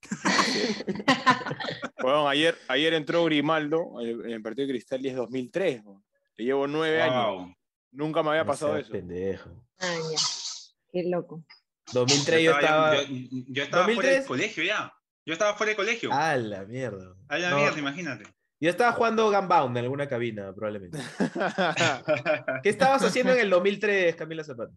Bueno, 2.01 2.29
ayer, 2.29 2.57
ayer 2.69 2.95
entró 2.95 3.25
Grimaldo 3.25 4.01
en 4.01 4.09
el, 4.09 4.25
en 4.27 4.31
el 4.31 4.43
partido 4.43 4.67
de 4.69 4.73
Cristal 4.75 5.05
y 5.05 5.09
es 5.09 5.17
2003. 5.17 5.83
weón. 5.85 6.05
Le 6.37 6.45
llevo 6.45 6.67
nueve 6.69 7.03
años. 7.03 7.53
Nunca 7.91 8.23
me 8.23 8.31
había 8.31 8.45
No 8.45 8.47
pasado 8.47 8.77
eso. 8.77 8.93
pendejo. 8.93 9.51
Ah, 9.81 9.97
ya. 10.13 10.19
Qué 10.93 11.03
loco. 11.09 11.45
2003 11.93 12.43
yo 12.45 12.53
estaba... 12.53 13.03
yo, 13.03 13.09
yo 13.49 13.63
estaba 13.65 13.85
fuera 13.85 13.97
2003. 13.97 14.15
del 14.19 14.27
colegio 14.27 14.63
ya. 14.65 14.93
Yo 15.27 15.33
estaba 15.33 15.55
fuera 15.55 15.71
del 15.71 15.77
colegio. 15.77 16.11
A 16.13 16.37
la 16.37 16.65
mierda. 16.65 17.17
a 17.29 17.39
la 17.39 17.51
No, 17.51 17.57
mierda, 17.59 17.79
imagínate. 17.79 18.25
Yo 18.61 18.71
estaba 18.71 18.93
jugando 18.93 19.31
Gunbound 19.33 19.77
en 19.77 19.85
alguna 19.85 20.09
cabina, 20.09 20.53
probablemente. 20.55 20.99
¿Qué 22.63 22.69
estabas 22.69 23.03
haciendo 23.05 23.33
en 23.33 23.41
el 23.41 23.51
2003, 23.51 24.15
Camila 24.15 24.45
Zapata? 24.45 24.73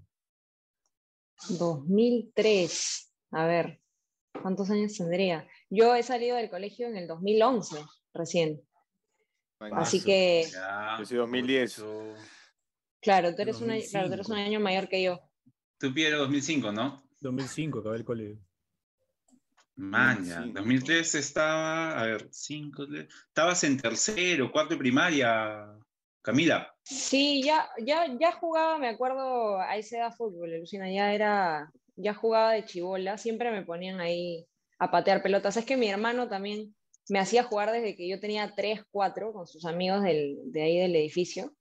2003. 1.50 3.11
A 3.32 3.46
ver, 3.46 3.82
¿cuántos 4.42 4.70
años 4.70 4.96
tendría? 4.96 5.48
Yo 5.70 5.96
he 5.96 6.04
salido 6.04 6.36
del 6.38 6.50
colegio 6.50 6.88
en 6.88 6.98
el 6.98 7.08
2011, 7.08 7.78
recién. 8.14 8.62
Así 9.60 10.04
que, 10.04 10.48
Ya, 10.52 10.96
Yo 11.00 11.06
soy 11.06 11.18
2010. 11.18 11.72
eso. 11.74 12.14
claro, 13.02 13.36
tú 13.36 13.42
eres, 13.44 13.62
un 13.62 13.70
año- 13.72 13.84
claro, 13.90 14.08
tú 14.08 14.14
eres 14.14 14.28
2005. 14.28 14.34
un 14.34 14.40
año 14.40 14.60
mayor 14.60 14.90
que 14.90 15.04
yo. 15.04 15.20
Tú 15.78 15.94
Piero 15.94 16.18
2005, 16.20 16.72
¿no? 16.72 17.02
2005, 17.22 17.80
acabé 17.80 17.98
el 17.98 18.06
colegio. 18.06 18.38
2005. 19.76 20.52
2003 20.60 21.16
estaba, 21.16 22.00
a 22.00 22.04
ver, 22.06 22.28
5, 22.32 22.86
estabas 23.28 23.64
en 23.64 23.78
tercero, 23.80 24.52
cuarto 24.52 24.74
de 24.74 24.80
primaria, 24.80 25.68
Camila. 26.22 26.76
Sí, 26.84 27.42
ya, 27.44 27.70
ya, 27.84 28.06
ya 28.20 28.32
jugaba, 28.34 28.78
me 28.78 28.90
acuerdo, 28.90 29.60
a 29.60 29.76
esa 29.78 29.98
edad 29.98 30.14
fútbol, 30.16 30.60
Lucina, 30.60 30.92
ya 30.92 31.14
era, 31.14 31.72
ya 31.96 32.14
jugaba 32.14 32.54
de 32.54 32.66
chivola, 32.66 33.18
siempre 33.18 33.52
me 33.52 33.64
ponían 33.64 34.00
ahí 34.00 34.48
a 34.80 34.92
patear 34.92 35.22
pelotas. 35.22 35.58
Es 35.58 35.66
que 35.66 35.78
mi 35.78 35.88
hermano 35.88 36.28
también 36.28 36.76
me 37.10 37.20
hacía 37.20 37.44
jugar 37.44 37.72
desde 37.72 37.96
que 37.96 38.08
yo 38.08 38.20
tenía 38.20 38.54
3, 38.56 38.82
4 38.92 39.34
con 39.34 39.48
sus 39.48 39.66
amigos 39.66 40.02
del, 40.02 40.38
de 40.46 40.62
ahí 40.62 40.78
del 40.80 40.96
edificio. 40.96 41.54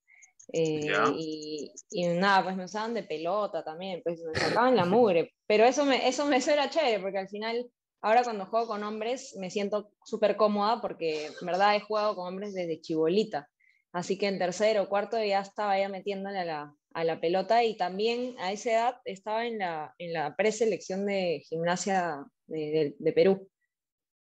Eh, 0.52 0.90
y, 1.16 1.72
y 1.90 2.06
nada, 2.08 2.42
pues 2.44 2.56
me 2.56 2.64
usaban 2.64 2.94
de 2.94 3.02
pelota 3.02 3.62
también, 3.62 4.00
pues 4.02 4.20
me 4.22 4.38
sacaban 4.38 4.76
la 4.76 4.84
mugre. 4.84 5.34
Pero 5.46 5.64
eso 5.64 5.84
me, 5.84 6.08
eso 6.08 6.26
me 6.26 6.36
eso 6.36 6.50
era 6.50 6.70
chévere, 6.70 7.00
porque 7.00 7.18
al 7.18 7.28
final, 7.28 7.70
ahora 8.00 8.22
cuando 8.22 8.46
juego 8.46 8.68
con 8.68 8.82
hombres, 8.82 9.36
me 9.38 9.50
siento 9.50 9.92
súper 10.04 10.36
cómoda, 10.36 10.80
porque 10.80 11.26
en 11.26 11.46
verdad 11.46 11.76
he 11.76 11.80
jugado 11.80 12.16
con 12.16 12.26
hombres 12.26 12.54
desde 12.54 12.80
chibolita. 12.80 13.48
Así 13.92 14.16
que 14.16 14.28
en 14.28 14.38
tercero 14.38 14.84
o 14.84 14.88
cuarto 14.88 15.22
ya 15.22 15.40
estaba 15.40 15.78
ya 15.78 15.88
metiéndole 15.88 16.38
a 16.38 16.44
la, 16.44 16.74
a 16.92 17.04
la 17.04 17.20
pelota 17.20 17.64
y 17.64 17.76
también 17.76 18.34
a 18.38 18.52
esa 18.52 18.70
edad 18.72 18.96
estaba 19.04 19.46
en 19.46 19.58
la, 19.58 19.94
en 19.98 20.12
la 20.12 20.34
preselección 20.36 21.06
de 21.06 21.42
gimnasia 21.48 22.24
de, 22.46 22.58
de- 22.58 22.96
de 22.98 23.12
Perú. 23.12 23.48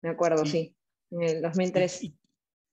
Me 0.01 0.09
acuerdo, 0.09 0.45
Sí. 0.45 0.51
sí, 0.51 0.75
en 1.11 1.23
el 1.23 1.41
2003. 1.41 2.03
Y, 2.03 2.15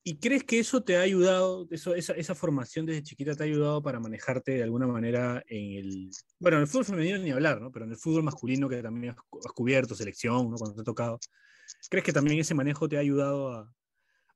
¿Y 0.04 0.18
crees 0.18 0.42
que 0.42 0.58
eso 0.58 0.82
te 0.82 0.96
ha 0.96 1.02
ayudado, 1.02 1.68
eso, 1.70 1.94
esa, 1.94 2.14
esa, 2.14 2.34
formación 2.34 2.86
desde 2.86 3.04
chiquita 3.04 3.36
te 3.36 3.44
ha 3.44 3.46
ayudado 3.46 3.80
para 3.82 4.00
manejarte 4.00 4.52
de 4.52 4.62
alguna 4.64 4.86
manera 4.86 5.44
en 5.46 5.76
el, 5.78 6.10
bueno, 6.40 6.56
en 6.56 6.62
el 6.62 6.66
fútbol 6.68 6.86
femenino 6.86 7.18
ni 7.18 7.30
hablar, 7.30 7.60
¿no? 7.60 7.70
Pero 7.70 7.84
en 7.84 7.92
el 7.92 7.96
fútbol 7.96 8.24
masculino 8.24 8.68
que 8.68 8.82
también 8.82 9.14
has, 9.14 9.52
cubierto, 9.54 9.94
selección, 9.94 10.50
¿no? 10.50 10.56
Cuando 10.56 10.74
te 10.74 10.80
ha 10.80 10.84
tocado. 10.84 11.20
¿Crees 11.88 12.04
que 12.04 12.12
también 12.12 12.40
ese 12.40 12.54
manejo 12.54 12.88
te 12.88 12.96
ha 12.96 13.00
ayudado 13.00 13.52
a, 13.52 13.72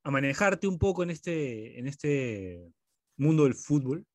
a 0.03 0.11
manejarte 0.11 0.67
un 0.67 0.79
poco 0.79 1.03
en 1.03 1.09
este, 1.09 1.77
en 1.77 1.87
este 1.87 2.71
mundo 3.17 3.43
del 3.43 3.55
fútbol? 3.55 4.05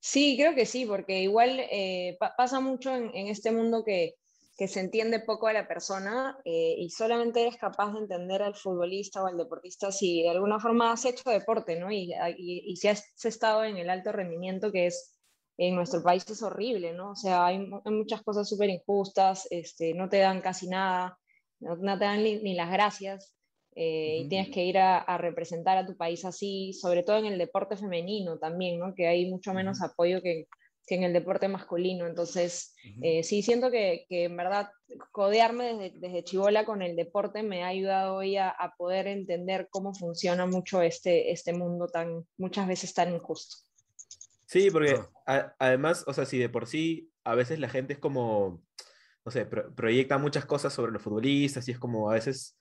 Sí, 0.00 0.36
creo 0.38 0.54
que 0.54 0.66
sí, 0.66 0.86
porque 0.86 1.22
igual 1.22 1.60
eh, 1.60 2.16
pasa 2.36 2.60
mucho 2.60 2.94
en, 2.94 3.10
en, 3.14 3.26
este 3.28 3.50
mundo 3.50 3.82
que 3.84 4.14
que 4.58 4.66
se 4.66 4.80
entiende 4.80 5.20
poco 5.20 5.46
a 5.46 5.52
la 5.52 5.68
persona 5.68 6.36
eh, 6.44 6.74
y 6.76 6.90
solamente 6.90 7.42
eres 7.42 7.56
capaz 7.56 7.92
de 7.92 8.00
entender 8.00 8.42
al 8.42 8.56
futbolista 8.56 9.22
o 9.22 9.28
al 9.28 9.38
deportista 9.38 9.92
si 9.92 10.22
de 10.22 10.30
alguna 10.30 10.58
forma 10.58 10.90
has 10.90 11.04
hecho 11.04 11.30
deporte, 11.30 11.78
¿no? 11.78 11.92
Y, 11.92 12.12
y, 12.36 12.76
si 12.76 12.88
has 12.88 13.04
estado 13.24 13.62
en 13.62 13.76
el 13.76 13.88
alto 13.88 14.10
rendimiento 14.10 14.72
que 14.72 14.86
es 14.86 15.14
en 15.58 15.76
nuestro 15.76 16.02
país 16.02 16.28
es 16.28 16.42
horrible, 16.42 16.92
¿no? 16.92 17.12
O 17.12 17.14
sea, 17.14 17.46
hay, 17.46 17.70
muchas 17.84 18.22
cosas 18.22 18.48
súper 18.48 18.70
injustas, 18.70 19.46
este, 19.50 19.94
no 19.94 20.08
te 20.08 20.18
dan 20.18 20.40
casi 20.40 20.66
nada, 20.66 21.16
no, 21.60 21.96
te 21.96 22.04
dan 22.04 22.24
ni, 22.24 22.54
las 22.54 22.72
gracias. 22.72 23.32
Eh, 23.80 24.22
y 24.24 24.28
tienes 24.28 24.50
que 24.50 24.64
ir 24.64 24.76
a, 24.76 24.98
a, 24.98 25.18
representar 25.18 25.78
a 25.78 25.86
tu 25.86 25.96
país 25.96 26.24
así, 26.24 26.72
sobre 26.72 27.04
todo 27.04 27.18
en 27.18 27.26
el 27.26 27.38
deporte 27.38 27.76
femenino 27.76 28.36
también, 28.36 28.80
¿no? 28.80 28.92
que 28.92 29.06
hay 29.06 29.30
mucho 29.30 29.54
menos 29.54 29.80
apoyo 29.82 30.20
que, 30.20 30.48
que 30.84 30.96
en 30.96 31.04
el 31.04 31.12
deporte 31.12 31.46
masculino. 31.46 32.08
Entonces, 32.08 32.74
eh, 33.02 33.22
sí, 33.22 33.40
siento 33.40 33.70
que, 33.70 34.04
que, 34.08 34.24
en 34.24 34.36
verdad 34.36 34.68
codearme 35.12 35.74
desde, 35.76 35.98
desde 36.00 36.24
chivola 36.24 36.64
con 36.64 36.82
el 36.82 36.96
deporte 36.96 37.44
me 37.44 37.62
ha 37.62 37.68
ayudado 37.68 38.16
hoy 38.16 38.36
a, 38.36 38.48
a, 38.48 38.74
poder 38.74 39.06
entender 39.06 39.68
cómo 39.70 39.94
funciona 39.94 40.44
mucho 40.44 40.82
este, 40.82 41.30
este 41.30 41.52
mundo 41.52 41.86
tan, 41.86 42.26
muchas 42.36 42.66
veces 42.66 42.92
tan 42.94 43.14
injusto. 43.14 43.58
Sí, 44.46 44.72
porque 44.72 44.98
además, 45.58 46.02
o 46.08 46.12
sea, 46.12 46.24
si 46.24 46.38
de 46.38 46.48
por 46.48 46.66
sí 46.66 47.12
a 47.22 47.36
veces 47.36 47.60
la 47.60 47.68
gente 47.68 47.92
es 47.92 48.00
como, 48.00 48.60
no 49.24 49.30
sé, 49.30 49.46
proyecta 49.46 50.18
muchas 50.18 50.46
cosas 50.46 50.72
sobre 50.72 50.90
los 50.90 51.00
futbolistas 51.02 51.68
y 51.68 51.70
es 51.70 51.78
como 51.78 52.10
a 52.10 52.14
veces 52.14 52.57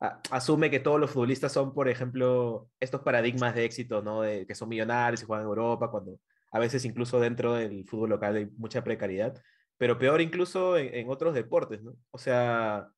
asume 0.00 0.70
que 0.70 0.80
todos 0.80 1.00
los 1.00 1.10
futbolistas 1.10 1.52
son, 1.52 1.72
por 1.72 1.88
ejemplo, 1.88 2.68
estos 2.80 3.00
paradigmas 3.02 3.54
de 3.54 3.64
éxito, 3.64 4.02
¿no? 4.02 4.22
De 4.22 4.46
que 4.46 4.54
son 4.54 4.68
millonarios 4.68 5.22
y 5.22 5.26
juegan 5.26 5.44
en 5.44 5.48
Europa, 5.48 5.90
cuando 5.90 6.18
a 6.52 6.58
veces 6.58 6.84
incluso 6.84 7.20
dentro 7.20 7.54
del 7.54 7.84
fútbol 7.86 8.10
local 8.10 8.36
hay 8.36 8.46
mucha 8.56 8.84
precariedad, 8.84 9.40
pero 9.78 9.98
peor 9.98 10.20
incluso 10.20 10.76
en, 10.76 11.08
otros 11.10 11.34
deportes, 11.34 11.82
¿no? 11.82 11.94
O 12.10 12.18
sea, 12.18 12.88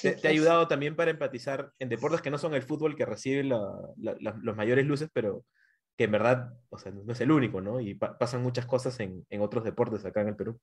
te, 0.00 0.26
ha 0.26 0.30
ayudado 0.30 0.68
también 0.68 0.96
para 0.96 1.10
empatizar 1.10 1.72
en 1.78 1.88
deportes 1.88 2.22
que 2.22 2.30
no 2.30 2.38
son 2.38 2.54
el 2.54 2.62
fútbol 2.62 2.96
que 2.96 3.06
recibe 3.06 3.44
los 3.44 4.56
mayores 4.56 4.86
luces, 4.86 5.10
pero 5.12 5.44
que 5.96 6.04
en 6.04 6.12
verdad, 6.12 6.54
o 6.70 6.78
sea, 6.78 6.92
no 6.92 7.12
es 7.12 7.20
el 7.20 7.30
único, 7.30 7.60
¿no? 7.60 7.80
Y 7.80 7.94
pasan 7.94 8.42
muchas 8.42 8.66
cosas 8.66 8.98
en, 9.00 9.24
otros 9.40 9.64
deportes 9.64 10.04
acá 10.04 10.22
en 10.22 10.28
el 10.28 10.36
Perú. 10.36 10.58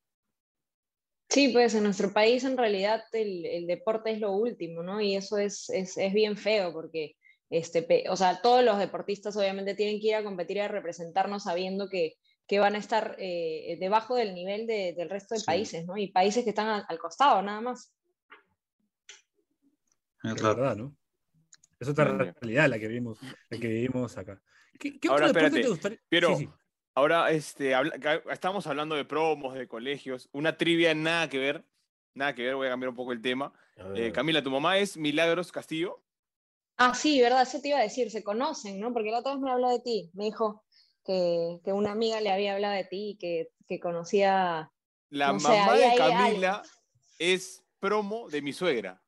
Sí, 1.30 1.50
pues 1.50 1.76
en 1.76 1.84
nuestro 1.84 2.12
país 2.12 2.44
en 2.44 2.58
realidad 2.58 3.04
el, 3.14 3.68
deporte 3.68 4.12
es 4.12 4.20
lo 4.20 4.32
último, 4.32 4.82
¿no? 4.82 5.00
Y 5.00 5.16
eso 5.16 5.38
es, 5.38 5.70
es, 5.70 5.96
es 5.98 6.14
bien 6.14 6.38
feo 6.38 6.74
porque, 6.74 7.18
este, 7.52 8.06
o 8.10 8.16
sea, 8.16 8.42
todos 8.42 8.64
los 8.64 8.80
deportistas 8.80 9.38
obviamente 9.38 9.76
tienen 9.76 10.02
que 10.02 10.08
ir 10.08 10.16
a 10.16 10.24
competir 10.24 10.58
y 10.58 10.62
a 10.62 10.68
representarnos 10.68 11.44
sabiendo 11.44 11.88
que, 11.88 12.16
que 12.48 12.58
van 12.58 12.74
a 12.74 12.80
estar 12.80 13.16
eh, 13.20 13.78
debajo 13.80 14.16
del 14.16 14.34
nivel 14.34 14.66
de, 14.66 14.96
del 14.98 15.08
resto 15.08 15.36
de 15.36 15.44
países, 15.44 15.86
¿no? 15.86 15.98
Y 15.98 16.12
países 16.12 16.44
que 16.44 16.50
están 16.50 16.84
al, 16.88 16.98
costado, 16.98 17.44
nada 17.44 17.62
más. 17.62 17.94
Es 20.24 20.42
verdad, 20.42 20.76
¿no? 20.76 20.96
Es 21.80 21.88
otra 21.88 22.06
realidad 22.06 22.68
la 22.70 22.80
que 22.80 22.88
vivimos, 22.88 23.20
la 23.50 23.60
que 23.60 23.68
vivimos 23.68 24.18
acá. 24.18 24.42
¿Qué, 24.80 25.00
qué 25.00 25.08
ahora, 25.10 25.28
otro 25.28 25.40
espérate, 25.40 25.62
te 25.62 25.70
gustaría? 25.70 26.00
Pero 26.10 26.38
ahora 26.96 27.32
este, 27.32 27.74
estamos 28.32 28.68
hablando 28.68 28.96
de 28.96 29.06
promos, 29.06 29.54
de 29.54 29.68
colegios, 29.68 30.30
una 30.32 30.58
trivia 30.58 30.94
nada 30.94 31.30
que 31.30 31.38
ver, 31.38 31.64
nada 32.14 32.34
que 32.36 32.44
ver, 32.44 32.56
voy 32.56 32.68
a 32.68 32.72
cambiar 32.72 32.90
un 32.90 32.96
poco 32.96 33.12
el 33.12 33.22
tema. 33.22 33.54
Eh, 33.96 34.12
Camila, 34.12 34.44
¿tu 34.44 34.52
mamá 34.52 34.78
es 34.78 34.98
Milagros 34.98 35.52
Castillo? 35.52 36.04
Ah, 36.78 36.94
sí, 36.94 37.22
verdad, 37.22 37.42
eso 37.42 37.60
te 37.62 37.70
iba 37.70 37.80
a 37.80 37.84
decir, 37.84 38.10
se 38.10 38.24
conocen, 38.24 38.80
¿no? 38.80 38.94
Porque 38.94 39.12
la 39.12 39.20
otra 39.20 39.34
vez 39.34 39.42
me 39.42 39.52
habló 39.52 39.70
de 39.70 39.80
ti, 39.80 40.10
me 40.14 40.26
dijo, 40.26 40.64
que, 41.06 41.60
que, 41.64 41.74
una 41.74 41.92
amiga 41.92 42.22
le 42.22 42.32
había 42.32 42.54
hablado 42.54 42.74
de 42.74 42.86
ti 42.86 43.12
y 43.12 43.18
que, 43.18 43.50
que 43.68 43.80
conocía. 43.80 44.72
La 45.10 45.34
mamá 45.34 45.76
de 45.76 45.96
Camila 45.98 46.64
es 47.18 47.64
promo 47.80 48.30
de 48.30 48.42
mi 48.42 48.54
suegra. 48.54 49.02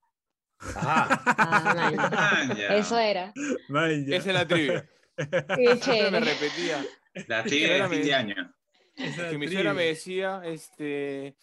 Ah, 0.75 1.23
ah 1.37 2.75
Eso 2.75 2.97
era. 2.97 3.33
Esa 3.35 4.29
es 4.29 4.33
la 4.33 4.47
trivia. 4.47 4.89
me 5.17 6.19
repetía. 6.19 6.85
La 7.27 7.43
trivia 7.43 7.87
de 7.87 7.89
fin 7.89 8.05
de 8.05 8.13
año. 8.13 8.53
que 8.95 9.37
mi 9.37 9.47
suegra 9.47 9.73
me 9.73 9.85
decía, 9.85 10.41
este, 10.45 11.35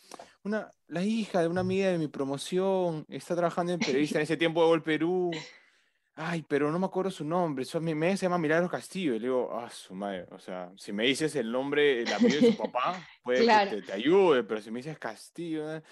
una, 0.42 0.70
la 0.86 1.02
hija 1.02 1.40
de 1.40 1.48
una 1.48 1.62
amiga 1.62 1.88
de 1.88 1.98
mi 1.98 2.08
promoción 2.08 3.04
está 3.08 3.34
trabajando 3.34 3.72
en 3.72 3.80
periodista 3.80 4.18
en 4.18 4.22
ese 4.22 4.36
tiempo 4.38 4.62
de 4.62 4.68
Gol 4.68 4.82
Perú 4.82 5.30
ay, 6.20 6.44
pero 6.48 6.70
no 6.72 6.78
me 6.78 6.86
acuerdo 6.86 7.10
su 7.10 7.24
nombre, 7.24 7.62
eso, 7.62 7.80
mi 7.80 7.94
me 7.94 8.16
se 8.16 8.26
llama 8.26 8.38
Milagros 8.38 8.70
Castillo. 8.70 9.14
Y 9.14 9.20
le 9.20 9.26
digo, 9.26 9.50
ah, 9.52 9.70
su 9.70 9.94
madre, 9.94 10.26
o 10.30 10.38
sea, 10.38 10.72
si 10.76 10.92
me 10.92 11.04
dices 11.04 11.34
el 11.36 11.50
nombre, 11.50 12.02
el 12.02 12.12
apellido 12.12 12.40
de 12.40 12.52
su 12.52 12.58
papá, 12.58 13.00
puede 13.22 13.46
que 13.70 13.82
te, 13.82 13.92
ayude, 13.92 14.42
pero 14.42 14.60
si 14.60 14.70
me 14.70 14.80
dices 14.80 14.98
Castillo, 14.98 15.76
¿eh? 15.76 15.82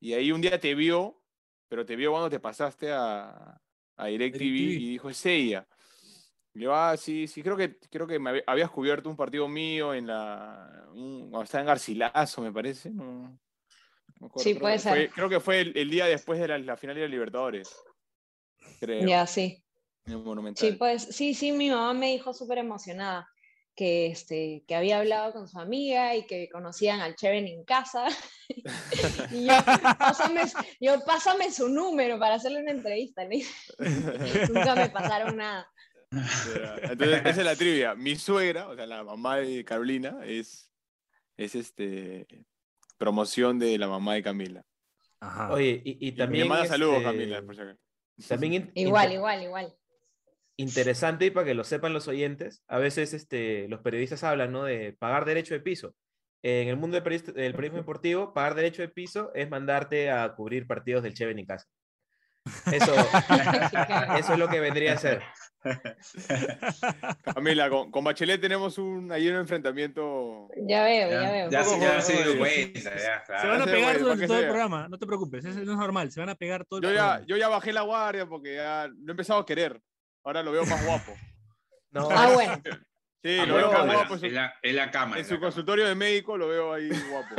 y 0.00 0.14
ahí 0.14 0.32
un 0.32 0.40
día 0.40 0.58
te 0.58 0.74
vio, 0.74 1.22
pero 1.68 1.84
te 1.84 1.94
vio 1.94 2.10
cuando 2.10 2.30
te 2.30 2.40
pasaste 2.40 2.90
a, 2.90 3.60
a 3.96 4.06
DirecTV 4.06 4.42
y 4.42 4.90
dijo, 4.92 5.10
es 5.10 5.26
ella. 5.26 5.66
Yo, 6.56 6.74
ah, 6.74 6.96
sí, 6.96 7.26
sí, 7.28 7.42
creo 7.42 7.56
que, 7.56 7.78
creo 7.90 8.06
que 8.06 8.18
me 8.18 8.42
habías 8.46 8.70
cubierto 8.70 9.08
un 9.08 9.16
partido 9.16 9.46
mío 9.46 9.92
en 9.92 10.06
la, 10.06 10.86
cuando 10.90 11.42
estaba 11.42 11.62
en 11.62 11.66
Garcilaso, 11.66 12.40
me 12.40 12.52
parece. 12.52 12.90
No, 12.90 13.38
sí, 14.36 14.54
puede 14.54 14.78
ser. 14.78 15.10
creo 15.10 15.28
que 15.28 15.40
fue 15.40 15.60
el, 15.60 15.90
día 15.90 16.06
después 16.06 16.40
de 16.40 16.48
la, 16.48 16.58
la 16.58 16.76
final 16.76 16.96
de 16.96 17.02
la 17.02 17.08
Libertadores. 17.08 17.76
Creo. 18.80 19.06
Ya, 19.06 19.26
sí. 19.26 19.62
Sí, 20.54 20.72
pues, 20.72 21.02
sí, 21.02 21.34
sí, 21.34 21.50
mi 21.50 21.68
mamá 21.68 21.92
me 21.92 22.12
dijo 22.12 22.32
súper 22.32 22.58
emocionada 22.58 23.28
que, 23.74 24.06
este, 24.06 24.64
que 24.66 24.76
había 24.76 24.98
hablado 24.98 25.32
con 25.32 25.48
su 25.48 25.58
amiga 25.58 26.14
y 26.14 26.26
que 26.26 26.48
conocían 26.48 27.00
al 27.00 27.16
Cheven 27.16 27.48
en 27.48 27.64
casa. 27.64 28.06
y 29.32 29.46
yo 29.46 29.54
pásame, 29.98 30.42
yo, 30.80 31.04
pásame 31.04 31.50
su 31.50 31.68
número 31.68 32.20
para 32.20 32.36
hacerle 32.36 32.62
una 32.62 32.70
entrevista. 32.70 33.22
Nunca 34.48 34.76
me 34.76 34.88
pasaron 34.90 35.36
nada. 35.36 35.68
Entonces, 36.82 37.20
esa 37.20 37.30
es 37.30 37.44
la 37.44 37.56
trivia. 37.56 37.94
Mi 37.94 38.16
suegra, 38.16 38.68
o 38.68 38.74
sea, 38.74 38.86
la 38.86 39.04
mamá 39.04 39.36
de 39.38 39.64
Carolina, 39.64 40.18
es, 40.24 40.70
es 41.36 41.54
este, 41.54 42.26
promoción 42.96 43.58
de 43.58 43.76
la 43.78 43.88
mamá 43.88 44.14
de 44.14 44.22
Camila. 44.22 44.64
Ajá. 45.20 45.52
Oye, 45.52 45.82
y, 45.84 46.12
también. 46.12 46.44
me 46.44 46.50
manda 46.50 46.66
saludos, 46.66 46.96
este, 46.96 47.04
Camila. 47.04 47.44
También 48.28 48.70
igual, 48.74 49.12
igual, 49.12 49.42
igual 49.42 49.76
interesante 50.56 51.26
y 51.26 51.30
para 51.30 51.46
que 51.46 51.54
lo 51.54 51.64
sepan 51.64 51.92
los 51.92 52.08
oyentes, 52.08 52.62
a 52.66 52.78
veces 52.78 53.12
este, 53.12 53.68
los 53.68 53.80
periodistas 53.80 54.24
hablan 54.24 54.52
¿no? 54.52 54.64
de 54.64 54.94
pagar 54.98 55.24
derecho 55.24 55.54
de 55.54 55.60
piso. 55.60 55.94
En 56.42 56.68
el 56.68 56.76
mundo 56.76 56.94
del 56.94 57.02
periodismo, 57.02 57.76
deportivo, 57.76 58.32
pagar 58.32 58.54
derecho 58.54 58.82
de 58.82 58.88
piso 58.88 59.32
es 59.34 59.48
mandarte 59.50 60.10
a 60.10 60.34
cubrir 60.34 60.66
partidos 60.66 61.02
del 61.02 61.14
Cheven 61.14 61.38
en 61.38 61.46
casa. 61.46 61.66
Eso, 62.72 62.94
eso 64.18 64.32
es 64.32 64.38
lo 64.38 64.48
que 64.48 64.60
vendría 64.60 64.94
a 64.94 64.98
ser. 64.98 65.22
Camila, 67.34 67.68
con, 67.68 67.90
con, 67.90 68.04
Bachelet 68.04 68.40
tenemos 68.40 68.78
un, 68.78 69.10
ahí 69.10 69.28
un 69.28 69.36
enfrentamiento. 69.36 70.48
Ya 70.56 70.84
veo, 70.84 71.10
ya, 71.10 71.30
veo. 71.30 71.50
Ya, 71.50 71.62
ya, 71.62 72.00
se 72.00 72.16
Se 72.76 73.46
van 73.46 73.62
a 73.62 73.64
pegar 73.64 73.98
todo, 73.98 74.16
todo 74.16 74.38
el 74.38 74.46
programa, 74.46 74.88
no 74.88 74.98
te 74.98 75.06
preocupes, 75.06 75.44
eso 75.44 75.60
no 75.64 75.72
es 75.72 75.78
normal, 75.78 76.10
se 76.10 76.20
van 76.20 76.28
a 76.28 76.34
pegar 76.34 76.64
todo 76.66 76.78
el 76.78 76.84
yo 76.84 76.90
programa. 76.90 77.20
Ya, 77.20 77.26
yo 77.26 77.36
ya 77.36 77.48
bajé 77.48 77.72
la 77.72 77.82
guardia 77.82 78.26
porque 78.26 78.54
ya 78.54 78.86
lo 78.88 79.08
he 79.08 79.10
empezado 79.10 79.40
a 79.40 79.46
querer. 79.46 79.80
Ahora 80.22 80.42
lo 80.42 80.52
veo 80.52 80.64
más 80.66 80.84
guapo. 80.84 81.12
No. 81.92 82.08
Ah, 82.10 82.30
bueno. 82.34 82.60
Sí, 83.22 83.36
lo 83.46 83.54
veo 83.54 83.72
más 83.72 83.86
guapo. 83.86 84.16
En 84.16 84.34
la, 84.34 84.54
en 84.60 84.76
la 84.76 84.90
cámara. 84.90 85.18
En 85.18 85.26
su 85.26 85.40
consultorio 85.40 85.86
de 85.86 85.94
médico 85.94 86.36
lo 86.36 86.48
veo 86.48 86.74
ahí 86.74 86.90
guapo. 87.08 87.36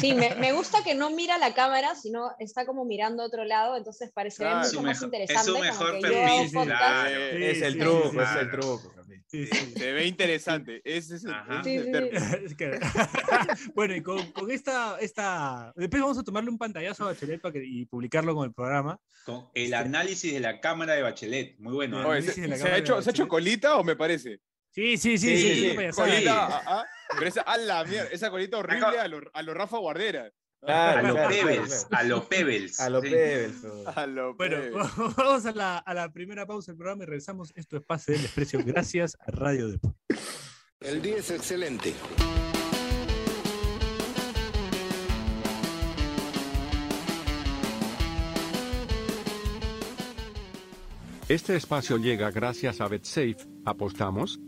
Sí, 0.00 0.14
me, 0.14 0.34
me, 0.36 0.52
gusta 0.52 0.82
que 0.84 0.94
no 0.94 1.10
mira 1.10 1.38
la 1.38 1.54
cámara, 1.54 1.94
sino 1.94 2.32
está 2.38 2.66
como 2.66 2.84
mirando 2.84 3.22
a 3.22 3.26
otro 3.26 3.44
lado, 3.44 3.76
entonces 3.76 4.10
parece 4.12 4.44
mucho 4.44 4.82
más 4.82 5.02
interesante. 5.02 5.40
Es 5.40 5.46
su 5.46 5.58
mejor 5.58 6.00
perfil, 6.00 6.62
claro. 6.66 7.10
es 7.10 7.62
el 7.62 7.78
truco, 7.78 8.22
es 8.22 8.36
el 8.36 8.50
truco. 8.50 8.94
Se 9.30 9.92
ve 9.92 10.06
interesante. 10.06 10.80
Ese 10.84 11.16
es 11.16 11.24
el, 11.24 11.30
bueno, 13.74 13.94
y 13.94 14.02
con, 14.02 14.32
con, 14.32 14.50
esta, 14.50 14.98
esta. 14.98 15.72
Después 15.76 16.02
vamos 16.02 16.18
a 16.18 16.24
tomarle 16.24 16.50
un 16.50 16.58
pantallazo 16.58 17.04
a 17.04 17.12
Bachelet 17.12 17.40
para 17.40 17.52
que, 17.52 17.64
y 17.64 17.86
publicarlo 17.86 18.34
con 18.34 18.46
el 18.46 18.52
programa. 18.52 18.98
Con 19.24 19.48
el 19.54 19.74
análisis 19.74 20.32
de 20.32 20.40
la 20.40 20.60
cámara 20.60 20.94
de 20.94 21.02
Bachelet. 21.02 21.58
Muy 21.60 21.74
bueno. 21.74 22.12
¿eh? 22.12 22.22
se, 22.22 22.42
ha 22.42 22.76
hecho, 22.76 23.00
¿Se 23.02 23.10
ha 23.10 23.12
hecho 23.12 23.28
colita 23.28 23.76
o 23.76 23.84
me 23.84 23.94
parece? 23.94 24.40
Sí, 24.72 24.96
sí, 24.96 25.18
sí, 25.18 25.36
sí. 25.36 25.76
colita, 25.94 26.46
ah, 26.46 26.62
ah, 26.66 26.84
pero 27.16 27.26
esa, 27.26 27.40
a 27.42 27.56
la 27.58 27.84
mierda, 27.84 28.08
esa 28.12 28.30
colita 28.30 28.58
horrible 28.58 28.98
a 29.00 29.08
los 29.08 29.22
a 29.32 29.42
lo 29.42 29.52
Rafa 29.54 29.78
Guardera. 29.78 30.30
Claro, 30.62 30.98
A 30.98 31.02
los 31.02 31.12
claro, 31.12 31.28
Pebbles. 31.30 31.86
claro. 31.88 32.04
A 32.04 32.08
los 32.08 32.24
Pebbles. 32.26 32.80
A 32.80 32.90
los 32.90 33.02
sí. 33.02 33.10
Pebbles. 33.10 33.56
pero- 33.62 33.88
A 33.98 34.06
lo 34.06 34.34
Bueno, 34.34 34.56
vamos 35.16 35.46
a 35.46 35.52
la, 35.52 35.78
a 35.78 35.94
la 35.94 36.12
primera 36.12 36.46
pausa 36.46 36.70
del 36.72 36.76
programa 36.76 37.02
y 37.02 37.06
regresamos. 37.06 37.52
Esto 37.56 37.78
es 37.78 37.82
Pase 37.82 38.12
del 38.12 38.22
Desprecio. 38.22 38.60
Gracias 38.64 39.16
a 39.20 39.30
Radio 39.30 39.68
Deport. 39.68 39.96
El 40.80 41.00
día 41.02 41.16
es 41.16 41.30
excelente. 41.30 41.94
Este 51.28 51.54
espacio 51.56 51.96
llega 51.96 52.30
gracias 52.30 52.80
a 52.80 52.88
BetSafe. 52.88 53.36
¿Apostamos? 53.64 54.40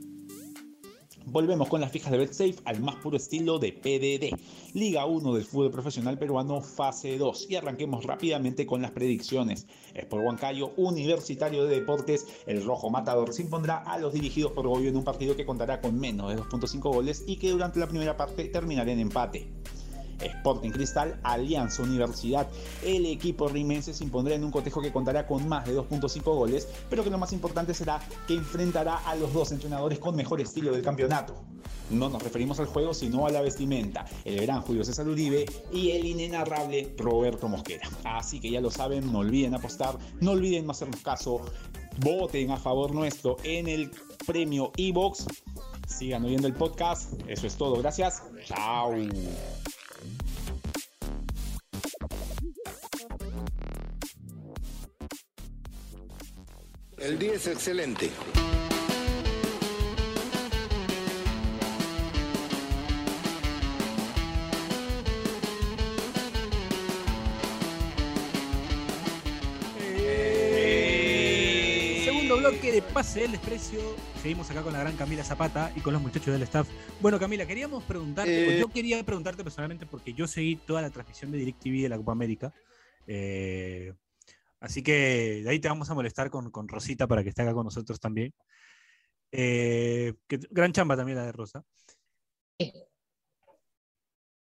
Volvemos 1.27 1.69
con 1.69 1.81
las 1.81 1.93
fijas 1.93 2.11
de 2.11 2.19
BetSafe 2.19 2.57
al 2.65 2.81
más 2.81 2.97
puro 2.97 3.17
estilo 3.17 3.59
de 3.59 3.73
PDD. 3.73 4.37
Liga 4.75 5.07
1 5.07 5.35
del 5.35 5.45
fútbol 5.45 5.71
profesional 5.71 6.19
peruano, 6.19 6.61
fase 6.61 7.17
2. 7.17 7.47
Y 7.49 7.57
arranquemos 7.57 8.05
rápidamente 8.05 8.67
con 8.67 8.83
las 8.83 8.91
predicciones. 8.91 9.67
Sport 9.95 10.25
Huancayo, 10.25 10.73
Universitario 10.77 11.65
de 11.65 11.77
Deportes, 11.77 12.27
el 12.47 12.65
Rojo 12.65 12.91
Matador 12.91 13.33
se 13.33 13.43
impondrá 13.43 13.79
a 13.79 13.99
los 13.99 14.13
dirigidos 14.13 14.53
por 14.53 14.67
Goyo 14.67 14.89
en 14.89 14.97
un 14.97 15.05
partido 15.05 15.37
que 15.37 15.47
contará 15.47 15.81
con 15.81 15.99
menos 15.99 16.31
de 16.31 16.41
2.5 16.41 16.81
goles 16.93 17.25
y 17.27 17.37
que 17.37 17.51
durante 17.51 17.79
la 17.79 17.89
primera 17.89 18.17
parte 18.17 18.45
terminará 18.47 18.91
en 18.91 18.99
empate. 18.99 19.49
Sporting 20.23 20.71
Cristal, 20.71 21.19
Alianza 21.23 21.83
Universidad. 21.83 22.49
El 22.85 23.07
equipo 23.07 23.49
rimense 23.49 23.95
se 23.95 24.05
impondrá 24.05 24.35
en 24.35 24.45
un 24.45 24.51
cotejo 24.51 24.81
que 24.81 24.93
contará 24.93 25.27
con 25.27 25.49
más 25.49 25.67
de 25.67 25.77
2.5 25.77 26.23
goles, 26.23 26.69
pero 26.89 27.05
que 27.05 27.11
lo 27.11 27.19
más 27.19 27.33
importante 27.33 27.75
será 27.75 28.01
que 28.27 28.35
enfrentará 28.35 28.99
a 28.99 29.15
los 29.17 29.33
dos 29.33 29.53
entrenadores 29.53 29.99
con 29.99 30.17
mejor 30.17 30.41
estilo 30.41 30.73
del 30.73 30.83
campeonato. 30.83 31.35
No 31.91 32.09
nos 32.09 32.23
referimos 32.23 32.59
al 32.59 32.67
juego, 32.67 32.95
sino 32.95 33.27
a 33.27 33.31
la 33.31 33.43
vestimenta. 33.43 34.07
El 34.25 34.41
gran 34.41 34.63
Julio 34.63 34.85
César 34.85 35.07
Uribe 35.07 35.45
y 35.73 35.91
el 35.91 36.07
inenarrable 36.07 36.95
Roberto 36.97 37.49
Mosquera. 37.49 37.89
Así 38.05 38.41
que 38.41 38.51
ya 38.51 38.61
lo 38.61 38.71
saben, 38.71 39.13
no 39.13 39.19
olviden 39.19 39.55
apostar, 39.55 39.99
no 40.21 40.33
olviden 40.33 40.65
no 40.65 40.73
hacernos 40.73 41.01
caso, 41.01 41.43
voten 41.99 42.51
a 42.51 42.57
favor 42.57 42.95
nuestro 42.95 43.37
en 43.45 43.69
el 43.69 43.91
premio 44.27 44.73
Evox. 44.77 45.27
Sigan 45.87 46.25
oyendo 46.25 46.47
el 46.47 46.55
podcast. 46.55 47.13
Eso 47.29 47.47
es 47.47 47.57
todo. 47.57 47.77
Gracias. 47.77 48.23
Chao. 48.47 48.93
El 56.99 57.19
día 57.19 57.35
es 57.35 57.47
excelente. 57.49 58.11
Bloque 72.53 72.73
de 72.73 72.83
Pase 72.83 73.21
del 73.21 73.33
Desprecio. 73.33 73.81
Seguimos 74.21 74.51
acá 74.51 74.63
con 74.63 74.73
la 74.75 74.81
gran 74.81 74.95
Camila 74.97 75.25
Zapata 75.25 75.73
y 75.75 75.81
con 75.81 75.93
los 75.95 76.03
muchachos 76.03 76.33
del 76.35 76.43
staff. 76.43 76.69
Bueno, 77.01 77.19
Camila, 77.19 77.47
queríamos 77.47 77.83
preguntarte, 77.85 78.47
o 78.47 78.51
Eh. 78.51 78.59
yo 78.61 78.69
quería 78.69 79.03
preguntarte 79.05 79.43
personalmente 79.43 79.87
porque 79.87 80.13
yo 80.13 80.27
seguí 80.27 80.57
toda 80.57 80.83
la 80.83 80.91
transmisión 80.91 81.31
de 81.33 81.39
DirecTV 81.39 81.83
de 81.83 81.89
la 81.89 81.97
Copa 81.97 82.13
América. 82.13 82.53
Eh, 83.07 83.95
así 84.61 84.83
que 84.83 85.41
de 85.43 85.49
ahí 85.51 85.61
te 85.61 85.69
vamos 85.69 85.89
a 85.89 85.95
molestar 85.95 86.29
con, 86.31 86.51
con 86.51 86.69
Rosita 86.69 87.07
para 87.07 87.23
que 87.23 87.31
esté 87.31 87.41
acá 87.43 87.55
con 87.55 87.65
nosotros 87.65 87.99
también. 87.99 88.35
Eh, 89.31 90.13
que- 90.29 90.41
gran 90.51 90.73
chamba 90.73 90.95
también 90.97 91.17
la 91.17 91.25
de 91.25 91.33
Rosa. 91.33 91.65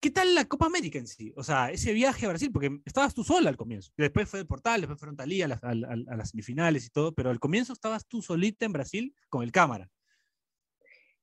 ¿Qué 0.06 0.12
tal 0.12 0.36
la 0.36 0.44
Copa 0.44 0.66
América 0.66 1.00
en 1.00 1.08
sí? 1.08 1.32
O 1.36 1.42
sea, 1.42 1.72
ese 1.72 1.92
viaje 1.92 2.26
a 2.26 2.28
Brasil, 2.28 2.52
porque 2.52 2.78
estabas 2.84 3.12
tú 3.12 3.24
sola 3.24 3.50
al 3.50 3.56
comienzo. 3.56 3.90
Después 3.96 4.28
fue 4.28 4.38
el 4.38 4.46
portal, 4.46 4.80
después 4.80 5.00
fueron 5.00 5.16
Talía 5.16 5.46
a 5.46 5.48
las, 5.48 5.64
a- 5.64 5.70
a- 5.70 6.12
a 6.12 6.16
las 6.16 6.30
semifinales 6.30 6.86
y 6.86 6.90
todo, 6.90 7.12
pero 7.12 7.30
al 7.30 7.40
comienzo 7.40 7.72
estabas 7.72 8.06
tú 8.06 8.22
solita 8.22 8.64
en 8.64 8.72
Brasil 8.72 9.16
con 9.28 9.42
el 9.42 9.50
cámara. 9.50 9.90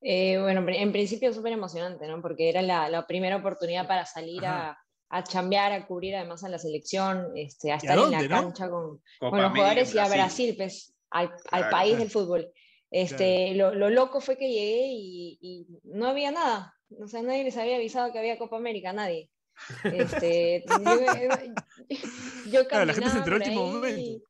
Eh, 0.02 0.38
bueno, 0.42 0.66
en 0.68 0.92
principio 0.92 1.32
súper 1.34 1.54
emocionante, 1.54 2.06
¿no? 2.08 2.22
Porque 2.22 2.50
era 2.50 2.62
la, 2.62 2.90
la 2.90 3.08
primera 3.08 3.38
oportunidad 3.38 3.88
para 3.88 4.06
salir 4.06 4.46
a, 4.46 4.78
a 5.08 5.24
chambear, 5.24 5.72
a 5.72 5.88
cubrir 5.88 6.18
además 6.18 6.44
a 6.44 6.50
la 6.50 6.60
selección, 6.60 7.28
este, 7.38 7.72
a 7.72 7.78
estar 7.78 7.96
dónde, 7.96 8.18
en 8.18 8.30
la 8.30 8.36
no? 8.36 8.42
cancha 8.48 8.70
con, 8.70 9.02
con 9.22 9.32
los 9.38 9.46
América 9.46 9.50
jugadores 9.56 9.96
y 9.96 10.00
a 10.00 10.10
Brasil, 10.10 10.56
pues, 10.58 10.94
al, 11.10 11.28
al 11.30 11.40
Claro, 11.62 11.70
país 11.72 11.92
claro. 11.92 12.04
del 12.04 12.12
fútbol. 12.12 12.52
Este, 12.92 13.56
lo, 13.56 13.74
lo 13.74 13.90
loco 13.90 14.20
fue 14.20 14.38
que 14.38 14.50
llegué 14.50 14.88
y, 14.92 15.38
y 15.42 15.68
no 15.86 16.08
había 16.08 16.32
nada. 16.32 16.76
O 17.02 17.08
sea, 17.08 17.22
nadie 17.22 17.44
les 17.44 17.58
había 17.58 17.76
avisado 17.78 18.12
que 18.12 18.20
había 18.20 18.38
Copa 18.38 18.58
América, 18.58 18.94
nadie. 18.94 19.30
Este, 19.84 20.64
yo, 20.68 21.00
yo 22.52 22.68
Claro, 22.68 22.86
la 22.86 22.94
gente 22.94 23.10
se 23.10 23.18
caminaba 23.18 23.18
enteró 23.18 23.38
por 23.38 23.42
último 23.48 23.66
ahí 23.68 23.74
momento. 23.74 24.30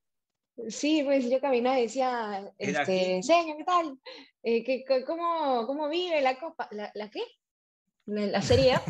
Sí, 0.69 1.01
pues 1.03 1.29
yo 1.29 1.39
caminaba 1.41 1.79
y 1.79 1.83
decía, 1.83 2.51
este. 2.57 3.23
Señor, 3.23 3.57
¿qué 3.57 3.63
tal? 3.63 3.97
Eh, 4.43 4.63
¿qué- 4.63 5.03
cómo, 5.05 5.65
¿Cómo 5.65 5.89
vive 5.89 6.21
la 6.21 6.37
Copa? 6.39 6.67
¿La, 6.71 6.91
la 6.93 7.09
qué? 7.09 7.21
¿La, 8.05 8.25
la 8.27 8.41
Serie 8.41 8.73
A? 8.73 8.83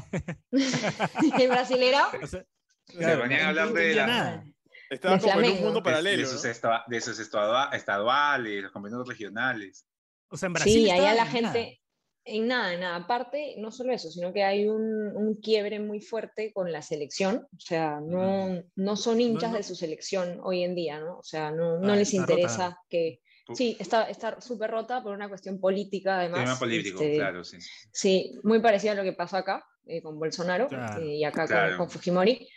¿El 1.39 1.47
brasilero? 1.49 1.99
O 2.21 2.27
sea, 2.27 2.43
Se 2.85 3.17
ponían 3.17 3.41
a 3.41 3.49
hablar 3.49 3.71
de 3.73 3.95
la- 3.95 4.07
nada. 4.07 4.43
Estaba 4.89 5.15
de 5.15 5.21
como 5.21 5.31
en 5.33 5.37
un 5.37 5.41
Flamengo. 5.43 5.65
mundo 5.65 5.79
de, 5.79 5.83
paralelo. 5.83 6.17
de 6.17 6.23
¿no? 6.23 6.29
sus, 6.29 6.41
de 6.87 7.01
sus 7.01 7.19
estaduales, 7.19 8.63
los 8.63 8.71
campeonatos 8.71 9.07
regionales. 9.07 9.85
O 10.29 10.37
sea, 10.37 10.47
en 10.47 10.53
Brasil. 10.53 10.73
Sí, 10.73 10.91
allá 10.91 11.13
la 11.13 11.21
en 11.23 11.27
gente, 11.27 11.59
nada. 11.63 11.82
En 12.25 12.47
nada, 12.47 12.73
en 12.73 12.79
nada. 12.79 12.95
Aparte, 12.97 13.55
no 13.57 13.71
solo 13.71 13.91
eso, 13.93 14.09
sino 14.09 14.31
que 14.33 14.43
hay 14.43 14.67
un, 14.67 15.15
un 15.15 15.35
quiebre 15.35 15.79
muy 15.79 15.99
fuerte 16.01 16.51
con 16.53 16.71
la 16.71 16.81
selección. 16.81 17.47
O 17.55 17.59
sea, 17.59 17.99
no, 18.01 18.63
no 18.75 18.95
son 18.95 19.19
hinchas 19.21 19.51
no. 19.51 19.57
de 19.57 19.63
su 19.63 19.75
selección 19.75 20.39
hoy 20.43 20.63
en 20.63 20.75
día, 20.75 20.99
¿no? 20.99 21.19
O 21.19 21.23
sea, 21.23 21.51
no, 21.51 21.79
no 21.79 21.93
Ah, 21.93 21.95
les 21.95 22.13
está 22.13 22.21
rota. 22.21 22.33
interesa 22.33 22.79
que... 22.89 23.21
Pu- 23.45 23.55
Sí, 23.55 23.75
está 23.77 24.03
está 24.09 24.39
súper 24.39 24.71
rota 24.71 25.03
por 25.03 25.13
una 25.13 25.27
cuestión 25.27 25.59
política, 25.59 26.19
además. 26.19 26.45
Tema 26.45 26.59
político, 26.59 27.01
este, 27.03 27.15
claro, 27.17 27.43
sí. 27.43 27.57
Sí, 27.91 28.39
muy 28.43 28.59
parecido 28.61 28.93
a 28.93 28.95
lo 28.95 29.03
que 29.03 29.11
pasó 29.11 29.35
acá 29.35 29.65
eh, 29.85 30.01
con 30.01 30.17
Bolsonaro 30.17 30.69
Claro, 30.69 31.01
eh, 31.01 31.15
y 31.17 31.23
acá 31.25 31.41
con- 31.41 31.47
claro. 31.47 31.77
con, 31.77 31.89
Fujimori. 31.89 32.47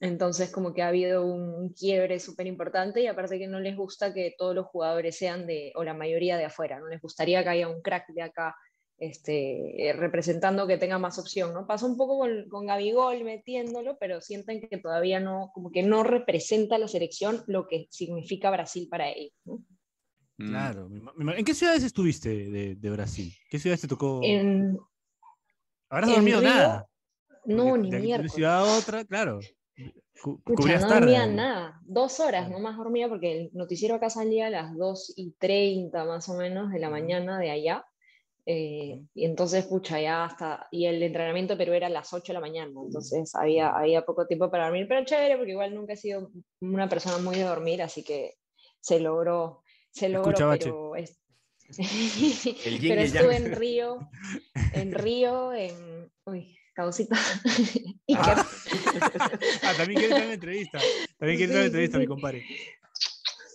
Entonces, 0.00 0.50
como 0.50 0.74
que 0.74 0.82
ha 0.82 0.88
habido 0.88 1.24
un, 1.24 1.54
un 1.54 1.72
quiebre 1.72 2.18
súper 2.18 2.48
importante 2.48 3.00
y 3.00 3.06
aparte 3.06 3.38
que 3.38 3.46
no 3.46 3.60
les 3.60 3.76
gusta 3.76 4.12
que 4.12 4.34
todos 4.36 4.56
los 4.56 4.66
jugadores 4.66 5.16
sean 5.16 5.46
de, 5.46 5.72
o 5.76 5.84
la 5.84 5.94
mayoría 5.94 6.36
de 6.36 6.46
afuera, 6.46 6.80
no 6.80 6.88
les 6.88 7.00
gustaría 7.00 7.42
que 7.44 7.50
haya 7.50 7.68
un 7.68 7.80
crack 7.80 8.08
de 8.08 8.22
acá 8.22 8.56
este, 8.98 9.92
representando 9.96 10.66
que 10.66 10.78
tenga 10.78 10.98
más 10.98 11.18
opción, 11.18 11.52
¿no? 11.52 11.66
Pasó 11.66 11.86
un 11.86 11.96
poco 11.96 12.18
con, 12.18 12.48
con 12.48 12.66
Gabigol 12.66 13.24
metiéndolo, 13.24 13.96
pero 13.98 14.20
sienten 14.20 14.60
que 14.68 14.78
todavía 14.78 15.20
no, 15.20 15.50
como 15.52 15.70
que 15.70 15.82
no 15.82 16.02
representa 16.02 16.76
a 16.76 16.78
la 16.78 16.88
selección 16.88 17.42
lo 17.46 17.66
que 17.66 17.86
significa 17.90 18.50
Brasil 18.50 18.88
para 18.90 19.10
ellos, 19.10 19.34
¿no? 19.44 19.62
Mm. 20.38 20.48
Claro. 20.48 20.88
¿En 21.36 21.44
qué 21.44 21.54
ciudades 21.54 21.84
estuviste 21.84 22.28
de, 22.50 22.74
de 22.74 22.90
Brasil? 22.90 23.32
¿Qué 23.48 23.58
ciudades 23.58 23.80
te 23.82 23.88
tocó? 23.88 24.20
En, 24.22 24.76
¿Habrás 25.88 26.10
en 26.10 26.16
dormido 26.16 26.40
Río, 26.40 26.48
nada? 26.48 26.88
no, 27.44 27.64
Porque 27.68 27.82
ni 27.82 27.90
de 27.90 27.96
aquí 27.98 28.06
de 28.08 28.14
una 28.14 28.22
miércoles. 28.22 28.32
ciudad 28.32 28.58
a 28.60 28.78
otra, 28.78 29.04
claro. 29.04 29.40
No 30.24 30.88
dormía 30.88 31.26
nada, 31.26 31.80
dos 31.82 32.20
horas 32.20 32.48
nomás 32.48 32.76
dormía 32.76 33.08
porque 33.08 33.32
el 33.32 33.50
noticiero 33.52 33.96
acá 33.96 34.10
salía 34.10 34.46
a 34.46 34.50
las 34.50 34.76
2 34.76 35.14
y 35.16 35.32
30 35.32 36.04
más 36.04 36.28
o 36.28 36.34
menos 36.34 36.70
de 36.72 36.78
la 36.78 36.88
mañana 36.88 37.38
de 37.38 37.50
allá. 37.50 37.84
Eh, 38.46 39.00
y 39.14 39.24
entonces, 39.24 39.64
pucha, 39.66 40.00
ya 40.00 40.24
hasta, 40.24 40.68
y 40.70 40.86
el 40.86 41.02
entrenamiento 41.02 41.56
pero 41.56 41.72
era 41.72 41.86
a 41.86 41.90
las 41.90 42.12
8 42.12 42.28
de 42.28 42.34
la 42.34 42.40
mañana, 42.40 42.72
entonces 42.84 43.34
había, 43.34 43.70
había 43.70 44.04
poco 44.04 44.26
tiempo 44.26 44.50
para 44.50 44.64
dormir, 44.64 44.86
pero 44.88 45.04
chévere 45.04 45.36
porque 45.36 45.52
igual 45.52 45.74
nunca 45.74 45.94
he 45.94 45.96
sido 45.96 46.30
una 46.60 46.88
persona 46.88 47.18
muy 47.18 47.36
de 47.36 47.44
dormir, 47.44 47.80
así 47.82 48.02
que 48.04 48.34
se 48.80 49.00
logró, 49.00 49.62
se 49.90 50.08
logró, 50.08 50.36
pero, 50.50 50.94
es- 50.96 51.20
estuve 51.74 53.36
en 53.36 53.52
Río, 53.52 54.10
en 54.72 54.92
Río, 54.94 55.52
en, 55.54 56.12
uy, 56.26 56.58
causita. 56.74 57.16
Ah. 58.16 58.44
Ah, 59.62 59.74
también 59.76 59.98
quiere 59.98 60.14
dar 60.14 60.24
una 60.24 60.34
entrevista. 60.34 60.80
También 61.18 61.38
quiere 61.38 61.52
dar 61.52 61.62
una 61.62 61.62
Sí, 61.62 61.62
sí, 61.62 61.66
entrevista, 61.66 61.98
mi 61.98 62.04
sí. 62.04 62.08
compadre. 62.08 62.44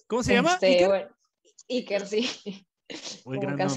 ¿Cómo 0.07 0.23
se 0.23 0.33
llama? 0.33 0.53
Este, 0.53 0.67
Iker? 0.67 0.87
bueno, 0.87 1.09
Iker, 1.69 2.07
sí. 2.07 2.65
Muy 3.25 3.37
como 3.37 3.49
nombre. 3.57 3.75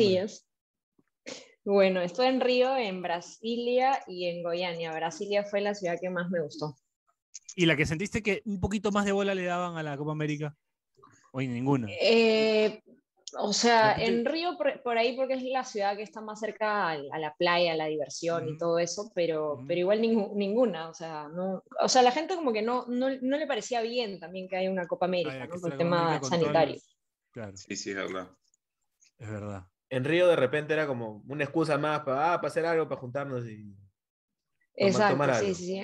Bueno, 1.65 2.01
estoy 2.01 2.27
en 2.27 2.41
Río, 2.41 2.77
en 2.77 3.03
Brasilia 3.03 4.03
y 4.09 4.27
en 4.27 4.43
Goiânia. 4.43 4.93
Brasilia 4.93 5.45
fue 5.45 5.61
la 5.61 5.75
ciudad 5.75 5.99
que 6.01 6.11
más 6.11 6.29
me 6.31 6.41
gustó. 6.43 6.77
¿Y 7.55 7.67
la 7.67 7.77
que 7.77 7.87
sentiste 7.87 8.23
que 8.23 8.43
un 8.47 8.61
poquito 8.61 8.91
más 8.91 9.05
de 9.05 9.13
bola 9.13 9.35
le 9.35 9.45
daban 9.45 9.77
a 9.77 9.83
la 9.83 9.97
Copa 9.97 10.13
América? 10.13 10.57
Hoy 11.33 11.47
ninguna. 11.47 11.89
Eh, 12.01 12.83
o 13.39 13.53
sea, 13.53 13.95
en 13.95 14.25
Río 14.25 14.59
por, 14.59 14.83
por 14.83 14.99
ahí 14.99 15.17
porque 15.17 15.35
es 15.35 15.43
la 15.45 15.65
ciudad 15.65 15.97
que 15.97 16.03
está 16.03 16.21
más 16.21 16.41
cerca 16.41 16.91
a, 16.91 16.97
la 16.99 17.35
playa, 17.39 17.73
a 17.73 17.77
la 17.77 17.87
diversión 17.87 18.49
y 18.49 18.59
todo 18.59 18.79
eso, 18.79 19.11
pero, 19.15 19.63
pero 19.67 19.81
igual 19.81 20.01
ningu- 20.03 20.35
ninguna. 20.35 20.89
O 20.91 20.95
sea, 20.95 21.29
no, 21.29 21.63
o 21.81 21.89
sea, 21.89 22.03
la 22.03 22.11
gente 22.13 22.35
como 22.35 22.53
que 22.53 22.61
no, 22.63 22.87
no, 22.89 23.09
no 23.21 23.39
le 23.39 23.47
parecía 23.47 23.81
bien 23.83 24.19
también 24.19 24.49
que 24.49 24.57
haya 24.57 24.71
una 24.71 24.87
Copa 24.87 25.07
América, 25.07 25.31
Ah, 25.35 25.39
ya, 25.39 25.47
¿no? 25.47 25.61
por 25.61 25.73
el 25.73 25.79
tema 25.79 26.07
América 26.17 26.29
sanitario. 26.29 26.75
los- 26.75 26.97
Claro, 27.31 27.57
Sí, 27.57 27.77
sí, 27.77 27.91
es 27.91 27.97
verdad. 27.97 28.29
es 29.19 29.31
verdad. 29.31 29.67
En 29.93 30.05
Río 30.05 30.27
de 30.27 30.37
repente 30.37 30.73
era 30.73 30.87
como 30.87 31.23
una 31.29 31.45
excusa 31.45 31.77
más 31.77 32.01
para, 32.01 32.33
ah, 32.33 32.37
para 32.39 32.49
hacer 32.49 32.65
algo, 32.65 32.89
para 32.89 33.01
juntarnos 33.01 33.47
y 33.47 33.59
tomar- 33.59 33.79
Exacto, 34.75 35.13
tomar 35.13 35.35
sí, 35.35 35.45
algo. 35.45 35.55
sí, 35.55 35.65
sí. 35.67 35.83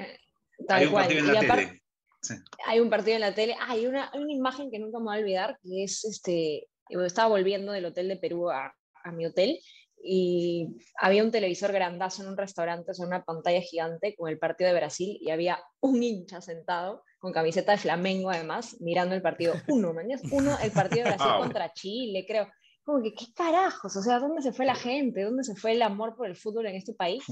Tal 0.66 0.78
Hay 0.78 0.86
un 0.86 0.92
cual. 0.92 1.04
partido 1.04 1.24
en 1.24 1.30
Y 1.30 1.32
la 1.34 1.40
aparte- 1.40 1.66
tele. 1.66 1.82
Sí. 2.22 2.34
hay 2.66 2.80
un 2.80 2.90
partido 2.90 3.14
en 3.16 3.20
la 3.20 3.34
tele. 3.34 3.54
Ah, 3.60 3.66
hay 3.72 3.86
una, 3.86 4.10
hay 4.12 4.20
una 4.20 4.32
imagen 4.32 4.70
que 4.70 4.78
nunca 4.78 4.98
me 4.98 5.04
voy 5.04 5.16
a 5.16 5.20
olvidar, 5.20 5.58
que 5.62 5.84
es 5.84 6.04
este, 6.06 6.68
yo 6.88 7.04
estaba 7.04 7.28
volviendo 7.28 7.70
del 7.72 7.84
hotel 7.84 8.08
de 8.08 8.16
Perú 8.16 8.48
a, 8.50 8.74
a 9.04 9.12
mi 9.12 9.26
hotel 9.26 9.60
y 10.02 10.68
había 11.00 11.22
un 11.22 11.30
televisor 11.30 11.70
grandazo 11.72 12.22
en 12.22 12.28
un 12.30 12.36
restaurante, 12.38 12.90
o 12.92 12.94
sea, 12.94 13.06
una 13.06 13.24
pantalla 13.24 13.60
gigante 13.60 14.14
con 14.16 14.30
el 14.30 14.38
partido 14.38 14.68
de 14.70 14.76
Brasil 14.76 15.18
y 15.20 15.30
había 15.30 15.60
un 15.80 16.02
hincha 16.02 16.40
sentado 16.40 17.04
con 17.18 17.32
camiseta 17.32 17.72
de 17.72 17.78
Flamengo 17.78 18.30
además, 18.30 18.76
mirando 18.80 19.14
el 19.14 19.20
partido. 19.22 19.54
Uno, 19.68 19.92
mañana 19.92 20.22
uno, 20.32 20.56
el 20.62 20.70
partido 20.72 21.04
de 21.04 21.10
Brasil 21.10 21.32
contra 21.38 21.72
Chile, 21.74 22.24
creo. 22.26 22.48
Como 22.88 23.02
que, 23.02 23.12
¿qué 23.12 23.26
carajos? 23.34 23.94
O 23.96 24.00
sea, 24.02 24.18
¿dónde 24.18 24.40
se 24.40 24.50
fue 24.50 24.64
la 24.64 24.74
gente? 24.74 25.22
¿Dónde 25.22 25.44
se 25.44 25.54
fue 25.54 25.72
el 25.72 25.82
amor 25.82 26.16
por 26.16 26.26
el 26.26 26.34
fútbol 26.34 26.64
en 26.68 26.74
este 26.76 26.94
país? 26.94 27.22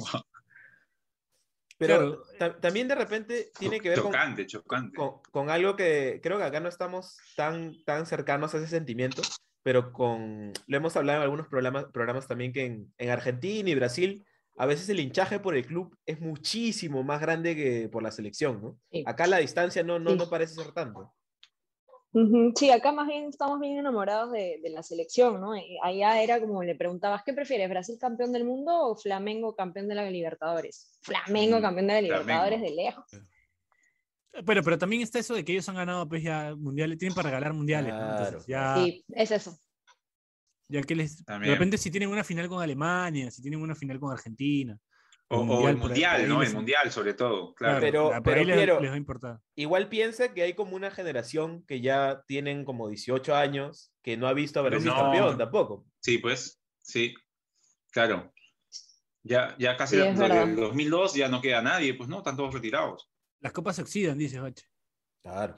Pero 1.79 2.23
ta- 2.39 2.61
también 2.61 2.89
de 2.89 2.95
repente 2.95 3.51
tiene 3.59 3.81
que 3.81 3.89
ver 3.89 4.01
con, 4.01 4.13
Chocante, 4.13 4.47
chocante. 4.47 4.95
con, 4.97 5.21
con 5.31 5.49
algo 5.49 5.75
que 5.75 6.21
creo 6.23 6.37
que 6.37 6.45
acá 6.45 6.61
no 6.61 6.69
estamos 6.69 7.17
tan, 7.37 7.73
tan 7.85 8.05
cercanos 8.05 8.55
a 8.55 8.59
ese 8.59 8.67
sentimiento, 8.67 9.23
pero 9.63 9.93
con, 9.95 10.53
lo 10.67 10.77
hemos 10.77 10.95
hablado 10.95 11.21
en 11.21 11.23
algunos 11.23 11.49
programas, 11.49 11.87
programas 11.91 12.29
también 12.29 12.53
que 12.53 12.67
en, 12.67 12.93
en 12.99 13.09
Argentina 13.09 13.71
y 13.71 13.75
Brasil, 13.75 14.27
a 14.59 14.67
veces 14.67 14.91
el 14.91 15.01
hinchaje 15.01 15.41
por 15.41 15.57
el 15.57 15.65
club 15.67 15.97
es 16.05 16.21
muchísimo 16.21 17.03
más 17.03 17.23
grande 17.23 17.57
que 17.57 17.89
por 17.89 18.03
la 18.03 18.11
selección, 18.11 18.61
¿no? 18.61 18.79
Sí. 18.91 19.05
Acá 19.07 19.27
la 19.27 19.39
distancia 19.39 19.83
no, 19.83 19.99
no, 19.99 20.11
Sí. 20.11 20.17
no 20.19 20.29
parece 20.29 20.55
ser 20.55 20.73
tanto. 20.73 21.15
Sí, 22.55 22.71
acá 22.71 22.93
más 22.93 23.07
bien 23.07 23.25
estamos 23.25 23.61
bien 23.61 23.77
enamorados 23.79 24.33
de, 24.33 24.59
de 24.63 24.71
la 24.71 24.83
selección, 24.83 25.41
¿no? 25.41 25.53
Allá 25.83 26.23
era 26.23 26.41
como 26.41 26.63
le 26.63 26.75
preguntabas, 26.75 27.23
¿qué 27.25 27.35
prefieres, 27.35 27.69
Brasil 27.69 27.99
campeón 28.01 28.33
del 28.33 28.45
mundo 28.45 28.73
o 28.75 28.97
Flamengo 28.97 29.55
campeón 29.55 29.89
de 29.89 29.95
la 29.97 30.11
Libertadores? 30.11 30.99
Flamengo 31.03 31.59
Mm, 31.59 31.63
campeón 31.63 31.87
de 31.89 31.93
la 31.93 32.01
Flamengo. 32.01 32.23
Libertadores 32.23 32.61
de 32.63 32.71
lejos. 32.71 33.05
Bueno, 34.45 34.63
pero 34.63 34.79
también 34.79 35.03
está 35.03 35.19
eso 35.19 35.35
de 35.35 35.45
que 35.45 35.53
ellos 35.53 35.69
han 35.69 35.77
ganado 35.77 36.09
pues, 36.09 36.23
ya 36.23 36.55
mundiales, 36.57 36.99
tienen 36.99 37.15
para 37.15 37.29
regalar 37.31 37.53
mundiales. 37.53 37.93
¿no? 37.93 38.11
Entonces, 38.11 38.45
Claro. 38.45 38.77
ya, 38.77 38.85
Sí, 38.85 39.05
es 39.09 39.31
eso. 39.31 39.59
ya 40.69 40.83
que 40.83 40.95
les. 40.95 41.25
También. 41.25 41.51
De 41.53 41.55
repente, 41.59 41.79
si 41.79 41.91
tienen 41.91 42.09
una 42.11 42.25
final 42.25 42.49
con 42.49 42.63
Alemania, 42.63 43.31
si 43.31 43.43
tienen 43.43 43.61
una 43.61 43.75
final 43.75 44.01
con 44.01 44.13
Argentina. 44.13 44.79
O, 45.29 45.69
el 45.69 45.77
mundial, 45.77 46.29
¿no? 46.29 46.41
El 46.43 46.53
mundial, 46.55 46.93
sobre 46.93 47.13
todo. 47.15 47.53
Claro. 47.55 47.81
Pero- 47.81 48.13
pero 48.23 48.45
les, 48.45 48.57
Piero- 48.57 48.81
les 48.81 48.91
va 48.91 48.95
a 48.95 48.99
importar. 48.99 49.41
Igual 49.57 49.89
piensa 49.89 50.33
que 50.33 50.43
hay 50.43 50.55
como 50.55 50.77
una 50.77 50.91
generación 50.93 51.65
que 51.67 51.81
ya 51.81 52.23
tienen 52.29 52.65
como 52.65 52.89
18 52.89 53.35
años 53.35 53.93
que 54.03 54.17
no 54.17 54.29
ha 54.29 54.33
visto 54.35 54.61
a 54.61 54.63
Brasil 54.63 54.87
No. 54.89 54.95
campeón 54.97 55.37
tampoco. 55.37 55.85
Sí, 56.01 56.19
pues, 56.19 56.61
sí. 56.81 57.13
Claro. 57.91 58.33
Ya, 59.25 59.57
ya 59.59 59.77
casi 59.77 59.97
Sí, 59.97 60.03
verdad. 60.03 60.47
del 60.47 60.55
2002 60.55 61.15
ya 61.15 61.29
no 61.29 61.41
queda 61.41 61.61
nadie, 61.61 61.95
pues 61.95 62.09
no, 62.09 62.19
están 62.19 62.37
todos 62.37 62.55
retirados. 62.55 63.11
Las 63.41 63.53
copas 63.53 63.75
se 63.75 63.83
oxidan, 63.83 64.17
dice 64.19 64.39
Bache. 64.39 64.67
Claro. 65.23 65.57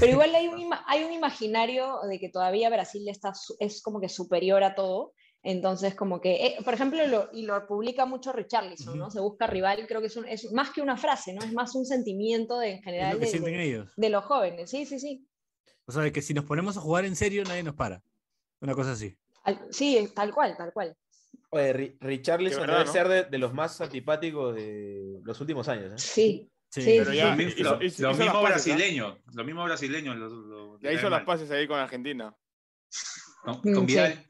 Pero 0.00 0.12
igual 0.12 0.34
hay 0.34 0.46
un, 0.48 0.72
hay 0.86 1.04
un 1.04 1.12
imaginario 1.12 1.98
de 2.08 2.18
que 2.18 2.28
todavía 2.28 2.68
Brasil 2.70 3.08
está, 3.08 3.32
es 3.60 3.82
como 3.82 4.00
que 4.00 4.08
superior 4.08 4.62
a 4.62 4.74
todo. 4.76 5.12
Entonces, 5.42 5.94
como 5.94 6.20
que, 6.20 6.46
eh, 6.46 6.56
por 6.64 6.74
ejemplo, 6.74 7.06
lo, 7.06 7.28
y 7.32 7.42
lo 7.42 7.66
publica 7.66 8.04
mucho 8.06 8.32
Richarlison, 8.32 8.98
¿no? 8.98 9.10
Se 9.10 9.20
busca 9.20 9.46
rival, 9.46 9.86
creo 9.86 10.00
que 10.00 10.08
es, 10.08 10.16
un- 10.16 10.26
es 10.26 10.52
más 10.52 10.70
que 10.70 10.82
una 10.82 10.96
frase, 10.96 11.32
¿no? 11.32 11.42
Es 11.44 11.52
más 11.52 11.74
un 11.76 11.86
sentimiento 11.86 12.58
de, 12.58 12.72
en 12.72 12.82
general 12.82 13.12
lo 13.14 13.18
que 13.20 13.24
de, 13.26 13.30
sienten 13.30 13.54
de- 13.54 13.64
ellos. 13.64 13.92
de 13.96 14.10
los 14.10 14.24
jóvenes. 14.24 14.68
Sí, 14.70 14.84
sí, 14.84 14.98
sí. 14.98 15.24
O 15.86 15.92
sea, 15.92 16.02
de 16.02 16.12
que 16.12 16.22
si 16.22 16.34
nos 16.34 16.44
ponemos 16.44 16.76
a 16.76 16.80
jugar 16.80 17.04
en 17.04 17.14
serio, 17.16 17.44
nadie 17.44 17.62
nos 17.62 17.74
para. 17.74 18.02
Una 18.60 18.74
cosa 18.74 18.92
así. 18.92 19.16
Al- 19.44 19.66
sí, 19.70 20.10
tal 20.14 20.34
cual, 20.34 20.56
tal 20.56 20.72
cual. 20.72 20.94
Oye, 21.50 21.72
Ri- 21.72 21.96
Richarlison 22.00 22.66
debe 22.66 22.84
¿no? 22.84 22.92
ser 22.92 23.08
de, 23.08 23.24
de 23.24 23.38
los 23.38 23.54
más 23.54 23.80
antipáticos 23.80 24.54
de 24.56 25.20
los 25.22 25.40
últimos 25.40 25.68
años. 25.68 25.92
¿eh? 25.92 25.98
Sí. 25.98 26.50
Sí, 26.70 26.82
Sí, 26.82 26.94
Pero 26.98 27.10
sí, 27.12 27.16
ya 27.16 27.24
Lo, 27.24 27.30
sí. 27.30 27.36
mi- 27.38 27.44
hizo- 27.44 27.62
lo- 27.62 27.68
hizo- 27.70 27.78
lo 27.78 27.86
hizo 27.86 28.02
las 28.08 28.18
mismo 28.18 28.42
paces, 28.42 28.66
brasileños, 28.66 29.18
lo 29.32 29.44
mismo. 29.44 29.66
Lo, 29.66 30.28
lo- 30.28 30.80
Ya 30.80 30.92
hizo 30.92 31.08
las 31.08 31.20
mal. 31.20 31.24
paces 31.24 31.50
ahí 31.50 31.66
con 31.66 31.78
Argentina. 31.78 32.36
Con, 33.42 33.60
Mm, 33.64 33.74
con. 33.74 33.86
Vidal. 33.86 34.24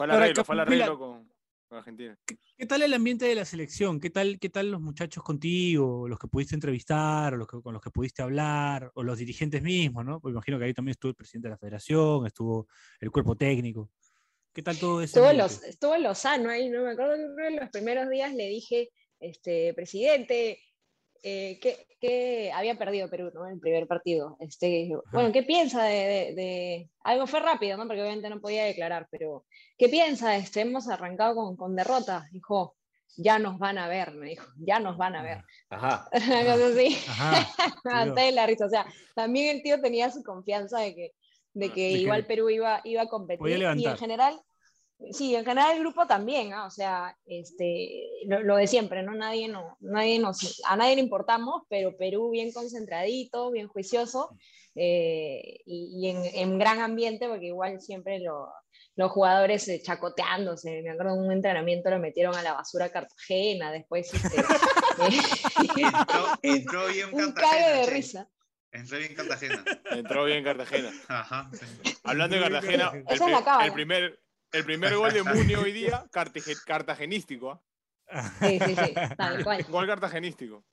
Fue 0.00 0.06
al 0.06 0.12
arreglo, 0.12 0.44
fue 0.44 0.54
al 0.58 0.64
Camila- 0.64 0.84
arreglo 0.86 0.98
con, 0.98 1.32
con 1.68 1.78
Argentina. 1.78 2.18
¿Qué 2.56 2.66
tal 2.66 2.80
el 2.80 2.94
ambiente 2.94 3.26
de 3.26 3.34
la 3.34 3.44
selección? 3.44 4.00
¿Qué 4.00 4.08
tal, 4.08 4.38
qué 4.38 4.48
tal 4.48 4.70
los 4.70 4.80
muchachos 4.80 5.22
contigo, 5.22 6.08
los 6.08 6.18
que 6.18 6.26
pudiste 6.26 6.54
entrevistar, 6.54 7.34
o 7.34 7.36
los 7.36 7.46
que, 7.46 7.60
con 7.60 7.74
los 7.74 7.82
que 7.82 7.90
pudiste 7.90 8.22
hablar, 8.22 8.90
o 8.94 9.02
los 9.02 9.18
dirigentes 9.18 9.60
mismos, 9.60 10.06
¿no? 10.06 10.18
Porque 10.18 10.32
imagino 10.32 10.58
que 10.58 10.64
ahí 10.64 10.72
también 10.72 10.92
estuvo 10.92 11.10
el 11.10 11.16
presidente 11.16 11.48
de 11.48 11.50
la 11.50 11.58
federación, 11.58 12.26
estuvo 12.26 12.66
el 12.98 13.10
cuerpo 13.10 13.36
técnico. 13.36 13.90
¿Qué 14.54 14.62
tal 14.62 14.78
todo 14.78 15.02
eso? 15.02 15.18
Estuvo, 15.18 15.30
en 15.30 15.36
Los, 15.36 15.62
estuvo 15.64 15.94
en 15.94 16.02
Lozano 16.02 16.48
ahí, 16.48 16.70
no 16.70 16.82
me 16.82 16.92
acuerdo 16.92 17.16
que 17.36 17.42
de 17.42 17.60
los 17.60 17.68
primeros 17.68 18.08
días 18.08 18.34
le 18.34 18.48
dije, 18.48 18.88
este, 19.20 19.74
presidente, 19.74 20.58
eh, 21.22 21.58
que, 21.60 21.86
que 22.00 22.50
había 22.52 22.76
perdido 22.76 23.08
Perú, 23.10 23.30
¿no? 23.34 23.46
El 23.46 23.58
primer 23.60 23.86
partido. 23.86 24.36
Este, 24.40 24.90
bueno, 25.12 25.32
¿qué 25.32 25.42
piensa 25.42 25.84
de, 25.84 25.94
de- 26.06 26.34
de- 26.34 26.88
Algo 27.04 27.26
fue 27.26 27.40
rápido, 27.40 27.76
¿no? 27.76 27.86
Porque 27.86 28.00
obviamente 28.02 28.30
no 28.30 28.40
podía 28.40 28.64
declarar, 28.64 29.06
pero 29.10 29.44
¿qué 29.78 29.88
piensa? 29.88 30.36
Este, 30.36 30.60
hemos 30.62 30.88
arrancado 30.88 31.34
con, 31.34 31.56
con 31.56 31.76
derrota. 31.76 32.28
Dijo, 32.32 32.76
ya 33.16 33.38
nos 33.38 33.58
van 33.58 33.76
a 33.78 33.88
ver, 33.88 34.12
me 34.12 34.30
dijo, 34.30 34.46
ya 34.58 34.78
nos 34.80 34.96
van 34.96 35.16
a 35.16 35.22
ver. 35.22 35.44
Ajá. 35.68 36.08
Una 36.12 36.44
cosa 36.44 36.66
así. 36.68 36.96
Ajá. 37.08 38.14
La 38.32 38.46
risa. 38.46 38.66
O 38.66 38.70
sea, 38.70 38.86
también 39.14 39.56
el 39.56 39.62
tío 39.62 39.80
tenía 39.80 40.10
su 40.10 40.22
confianza 40.22 40.78
de 40.80 40.94
que, 40.94 41.12
de 41.52 41.68
que 41.68 41.68
De 41.68 41.72
que 41.74 41.90
igual 42.02 42.26
Perú 42.26 42.48
iba, 42.50 42.80
iba 42.84 43.02
a 43.02 43.08
competir. 43.08 43.40
Y 43.80 43.84
en 43.92 43.98
general, 43.98 44.40
sí, 45.12 45.34
en 45.34 45.44
general 45.44 45.72
el 45.76 45.80
grupo 45.80 46.06
también, 46.06 46.52
o 46.54 46.70
sea, 46.70 47.16
este, 47.26 48.06
lo, 48.26 48.42
lo 48.42 48.56
de 48.56 48.66
siempre, 48.66 49.02
¿no? 49.02 49.14
Nadie, 49.14 49.48
no, 49.48 49.76
nadie 49.80 50.18
nos, 50.18 50.60
a 50.66 50.76
nadie 50.76 50.96
le 50.96 51.02
importamos, 51.02 51.62
pero 51.68 51.96
Perú 51.96 52.30
bien 52.30 52.52
concentradito, 52.52 53.50
bien 53.50 53.68
juicioso 53.68 54.36
eh, 54.74 55.60
y, 55.66 55.98
y 56.06 56.08
en, 56.10 56.22
en 56.34 56.58
gran 56.58 56.80
ambiente, 56.80 57.28
porque 57.28 57.46
igual 57.46 57.80
siempre 57.80 58.18
lo- 58.20 58.48
los 58.96 59.10
jugadores 59.12 59.66
eh, 59.68 59.80
chacoteándose. 59.82 60.82
Me 60.82 60.90
acuerdo 60.90 61.14
en 61.14 61.20
un 61.26 61.32
entrenamiento 61.32 61.88
lo 61.90 61.98
metieron 61.98 62.34
a 62.36 62.42
la 62.42 62.52
basura 62.52 62.90
Cartagena, 62.90 63.72
después 63.72 64.12
este, 64.12 64.42
Entró, 65.76 66.26
entró 66.42 66.86
bien 66.88 67.08
un 67.12 67.32
Cartagena. 67.32 67.66
cague 67.66 67.78
de 67.78 67.84
che. 67.84 67.90
risa. 67.90 68.28
Entró 68.72 68.98
bien 68.98 69.14
Cartagena. 69.14 69.64
Entró 69.90 70.24
bien 70.24 70.44
Cartagena. 70.44 70.90
Ajá. 71.08 71.50
sí. 71.52 71.94
Hablando 72.04 72.36
de 72.36 72.42
Cartagena, 72.42 72.92
el, 72.94 73.66
el 73.66 73.72
primer, 73.72 74.20
el 74.52 74.64
primer 74.64 74.96
gol 74.96 75.12
de 75.12 75.22
Muni 75.22 75.54
hoy 75.54 75.72
día, 75.72 76.04
cartagenístico. 76.66 77.62
¿ah? 78.10 78.32
Sí, 78.40 78.58
sí, 78.64 78.74
sí, 78.76 78.94
tal 79.16 79.44
cual. 79.44 79.64
Gol 79.68 79.86
cartagenístico. 79.86 80.64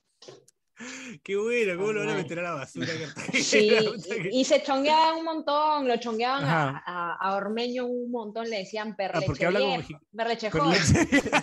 Qué 1.24 1.34
bueno, 1.36 1.76
¿cómo 1.76 1.92
lo 1.92 2.00
van 2.00 2.10
a 2.10 2.14
meter 2.14 2.38
a 2.38 2.42
la 2.42 2.50
basura? 2.52 2.86
Sí, 3.32 3.68
y, 4.32 4.40
y 4.40 4.44
se 4.44 4.62
chongueaban 4.62 5.16
un 5.16 5.24
montón, 5.24 5.88
lo 5.88 5.96
chongueaban 5.96 6.44
a, 6.44 6.82
a- 6.86 7.14
a 7.20 7.34
Ormeño 7.34 7.84
un 7.86 8.12
montón, 8.12 8.48
le 8.48 8.58
decían 8.58 8.90
Ah, 8.92 8.96
perleche 8.96 9.26
porque 9.26 9.46
habla 9.46 9.58
como 9.58 9.82
perleche 10.16 10.50
joven, 10.52 10.70
leche- 10.72 11.42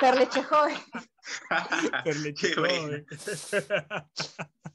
perleche 0.00 0.42
joven. 0.44 0.76
pero 2.04 2.18
leche 2.20 2.54
Qué 2.54 2.60
bueno. 2.60 2.82
joven. 2.82 3.06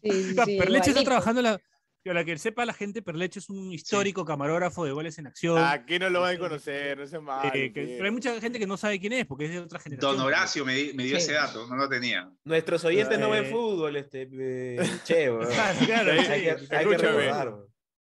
Sí, 0.03 0.11
sí, 0.23 0.35
Ah, 0.39 0.45
Perleche 0.45 0.89
está 0.91 1.03
trabajando 1.03 1.39
en 1.41 1.45
la. 1.45 1.61
Para 2.03 2.23
que 2.23 2.37
sepa 2.37 2.65
la 2.65 2.73
gente, 2.73 3.01
Perleche 3.01 3.39
es 3.39 3.49
un 3.49 3.71
histórico 3.73 4.23
camarógrafo 4.25 4.85
de 4.85 4.91
goles 4.91 5.17
en 5.19 5.27
acción. 5.27 5.57
¿A 5.61 5.85
qué 5.85 5.99
no 5.99 6.09
lo 6.09 6.21
van 6.21 6.35
a 6.37 6.39
conocer? 6.39 6.97
No 6.97 7.05
se 7.05 7.19
mal. 7.19 7.51
eh, 7.53 7.71
que- 7.73 7.85
pero 7.97 8.05
hay 8.05 8.11
mucha 8.11 8.39
gente 8.39 8.57
que 8.57 8.65
no 8.65 8.77
sabe 8.77 8.99
quién 8.99 9.13
es, 9.13 9.25
porque 9.25 9.45
es 9.45 9.51
de 9.51 9.59
otra 9.59 9.79
generación. 9.79 10.15
Don 10.17 10.25
Horacio 10.25 10.63
me, 10.65 10.73
di- 10.75 10.93
me 10.93 11.03
dio 11.03 11.17
Sí. 11.17 11.23
ese 11.23 11.33
dato, 11.33 11.67
no 11.67 11.75
lo 11.75 11.89
tenía. 11.89 12.31
Nuestros 12.45 12.83
oyentes 12.85 13.19
no 13.19 13.29
ven 13.29 13.45
Eh. 13.45 13.49
fútbol, 13.49 13.95
este, 13.97 14.29
eh, 14.31 14.79
che, 15.03 15.29
weón. 15.29 15.47
Claro, 15.85 16.11
Hay 16.13 16.19
sí. 16.25 16.31
Hay 16.31 16.41
que, 16.41 16.75
hay 16.75 16.85
que 16.87 16.97
recordar. 16.97 17.53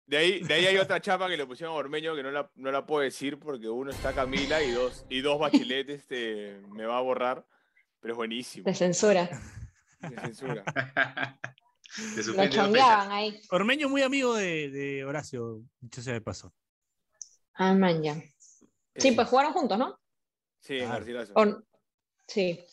De 0.05 0.17
ahí, 0.17 0.39
de 0.43 0.53
ahí 0.53 0.65
hay 0.65 0.77
otra 0.77 0.99
chapa 1.01 1.27
que 1.29 1.37
le 1.37 1.45
pusieron 1.45 1.73
a 1.75 1.77
Ormeño 1.77 2.15
que 2.15 2.23
no 2.23 2.31
la, 2.31 2.49
no 2.55 2.71
la 2.71 2.85
puedo 2.85 3.01
decir 3.01 3.37
porque 3.39 3.69
uno 3.69 3.91
está 3.91 4.13
Camila 4.13 4.61
y 4.63 4.71
dos, 4.71 5.05
y 5.09 5.21
dos 5.21 5.39
bachiletes 5.39 6.01
este, 6.01 6.59
me 6.73 6.85
va 6.85 6.97
a 6.97 7.01
borrar. 7.01 7.45
Pero 8.01 8.13
es 8.13 8.17
buenísimo. 8.17 8.65
De 8.65 8.73
censura, 8.73 9.29
De 9.99 10.15
censura. 10.21 10.63
De 12.15 12.23
lo 12.23 13.11
ahí. 13.11 13.41
Ormeño 13.49 13.89
muy 13.89 14.01
amigo 14.01 14.35
de, 14.35 14.69
de 14.69 15.05
Horacio, 15.05 15.61
dicho 15.79 16.01
sea 16.01 16.13
de 16.13 16.21
paso. 16.21 16.53
Ah, 17.53 17.73
man, 17.73 18.01
ya. 18.01 18.15
Sí, 18.95 19.09
Eh, 19.09 19.13
pues 19.15 19.27
jugaron 19.27 19.53
juntos, 19.53 19.77
¿no? 19.77 19.99
Sí, 20.59 20.73
en 20.73 20.79
Claro. 20.85 20.93
Garcilaso. 20.93 21.33
O- 21.35 21.63
sí. 22.27 22.63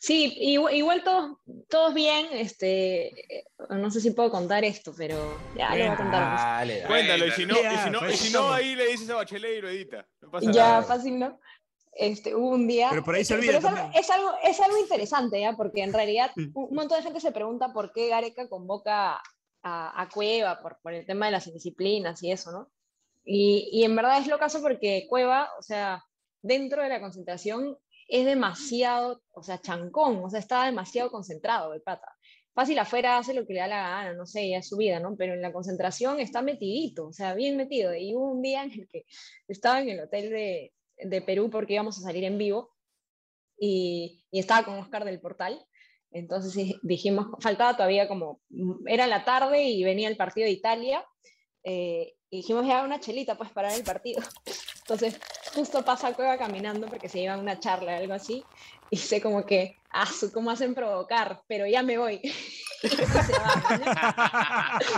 Sí, 0.00 0.32
igual, 0.38 0.74
igual 0.76 1.02
todos, 1.02 1.38
todos 1.68 1.92
bien, 1.92 2.28
este, 2.32 3.08
eh, 3.38 3.44
no 3.70 3.90
sé 3.90 4.00
si 4.00 4.12
puedo 4.12 4.30
contar 4.30 4.64
esto, 4.64 4.94
pero 4.96 5.36
ya 5.56 5.70
lo 5.70 5.76
voy 5.76 5.82
a 5.86 5.96
contar. 5.96 6.20
Dale, 6.22 6.74
dale. 6.74 6.86
Cuéntalo, 6.86 7.26
y 7.26 7.30
si 7.32 7.46
no, 7.46 7.54
y 7.56 7.76
si 7.78 7.90
no, 7.90 8.10
y 8.10 8.16
si 8.16 8.32
no 8.32 8.42
pues, 8.46 8.52
ahí 8.54 8.76
le 8.76 8.86
dices 8.86 9.10
a 9.10 9.16
Bachelet 9.16 9.58
y 9.58 9.60
lo 9.60 9.68
edita. 9.68 10.08
No 10.20 10.30
pasa 10.30 10.52
ya 10.52 10.68
nada. 10.68 10.82
fácil, 10.84 11.18
¿no? 11.18 11.40
Este, 11.98 12.32
hubo 12.32 12.50
un 12.50 12.68
día. 12.68 12.88
Pero 12.90 13.02
por 13.02 13.16
ahí 13.16 13.24
se 13.24 13.34
eh, 13.34 13.38
olvida 13.38 13.58
es, 13.58 13.64
algo, 13.64 13.90
es, 13.92 14.10
algo, 14.10 14.30
es 14.44 14.60
algo 14.60 14.78
interesante, 14.78 15.40
¿ya? 15.40 15.54
Porque 15.54 15.82
en 15.82 15.92
realidad 15.92 16.30
Mm. 16.36 16.50
un 16.54 16.74
montón 16.74 16.98
de 16.98 17.02
gente 17.02 17.20
se 17.20 17.32
pregunta 17.32 17.72
por 17.72 17.92
qué 17.92 18.08
Gareca 18.08 18.48
convoca 18.48 19.20
a, 19.62 20.02
a 20.02 20.08
Cueva, 20.08 20.60
por, 20.62 20.78
por 20.80 20.92
el 20.92 21.04
tema 21.04 21.26
de 21.26 21.32
las 21.32 21.48
indisciplinas 21.48 22.22
y 22.22 22.30
eso, 22.30 22.52
¿no? 22.52 22.70
Y, 23.24 23.68
y 23.72 23.82
en 23.82 23.96
verdad 23.96 24.20
es 24.20 24.28
lo 24.28 24.38
caso 24.38 24.62
porque 24.62 25.06
Cueva, 25.08 25.50
o 25.58 25.62
sea, 25.62 26.04
dentro 26.40 26.82
de 26.82 26.88
la 26.88 27.00
concentración, 27.00 27.76
es 28.06 28.24
demasiado, 28.24 29.20
o 29.32 29.42
sea, 29.42 29.60
chancón, 29.60 30.22
o 30.24 30.30
sea, 30.30 30.38
estaba 30.38 30.66
demasiado 30.66 31.10
concentrado 31.10 31.74
el 31.74 31.82
pata. 31.82 32.08
Fácil 32.54 32.78
afuera 32.78 33.18
hace 33.18 33.34
lo 33.34 33.44
que 33.44 33.54
le 33.54 33.60
da 33.60 33.66
la 33.66 33.82
gana, 33.82 34.14
no 34.14 34.24
sé, 34.24 34.48
ya 34.48 34.58
es 34.58 34.68
su 34.68 34.76
vida, 34.76 35.00
¿no? 35.00 35.16
Pero 35.16 35.34
en 35.34 35.42
la 35.42 35.52
concentración 35.52 36.20
está 36.20 36.42
metidito, 36.42 37.08
o 37.08 37.12
sea, 37.12 37.34
bien 37.34 37.56
metido. 37.56 37.94
Y 37.94 38.14
hubo 38.14 38.30
un 38.30 38.40
día 38.40 38.62
en 38.62 38.72
el 38.72 38.88
que 38.88 39.04
estaba 39.48 39.80
en 39.80 39.90
el 39.90 40.00
hotel 40.00 40.30
de, 40.30 40.72
de 41.02 41.22
Perú 41.22 41.50
porque 41.50 41.74
íbamos 41.74 41.98
a 41.98 42.02
salir 42.02 42.24
en 42.24 42.38
vivo 42.38 42.74
y, 43.58 44.24
y 44.30 44.38
estaba 44.38 44.64
con 44.64 44.78
Oscar 44.78 45.04
del 45.04 45.20
Portal. 45.20 45.64
Entonces 46.10 46.76
dijimos, 46.82 47.26
faltaba 47.40 47.76
todavía 47.76 48.08
como, 48.08 48.40
era 48.86 49.06
la 49.06 49.24
tarde 49.24 49.64
y 49.64 49.84
venía 49.84 50.08
el 50.08 50.16
partido 50.16 50.46
de 50.46 50.52
Italia. 50.52 51.04
eh, 51.64 52.14
y 52.30 52.38
dijimos 52.38 52.66
ya 52.66 52.84
una 52.84 53.00
chelita 53.00 53.38
pues 53.38 53.50
para 53.50 53.68
ver 53.68 53.78
el 53.78 53.84
partido. 53.84 54.22
Entonces 54.80 55.18
justo 55.54 55.84
pasa 55.84 56.14
Cueva 56.14 56.38
caminando 56.38 56.86
porque 56.86 57.08
se 57.08 57.20
iba 57.20 57.34
a 57.34 57.38
una 57.38 57.58
charla 57.58 57.94
o 57.94 57.96
algo 57.96 58.14
así. 58.14 58.44
Y 58.90 58.96
sé 58.96 59.20
como 59.20 59.44
que, 59.44 59.76
ah, 59.90 60.08
¿cómo 60.32 60.50
hacen 60.50 60.74
provocar? 60.74 61.42
Pero 61.46 61.66
ya 61.66 61.82
me 61.82 61.98
voy. 61.98 62.20
Y 62.82 62.88
después 62.88 63.26
se 63.26 63.32
va, 63.32 64.90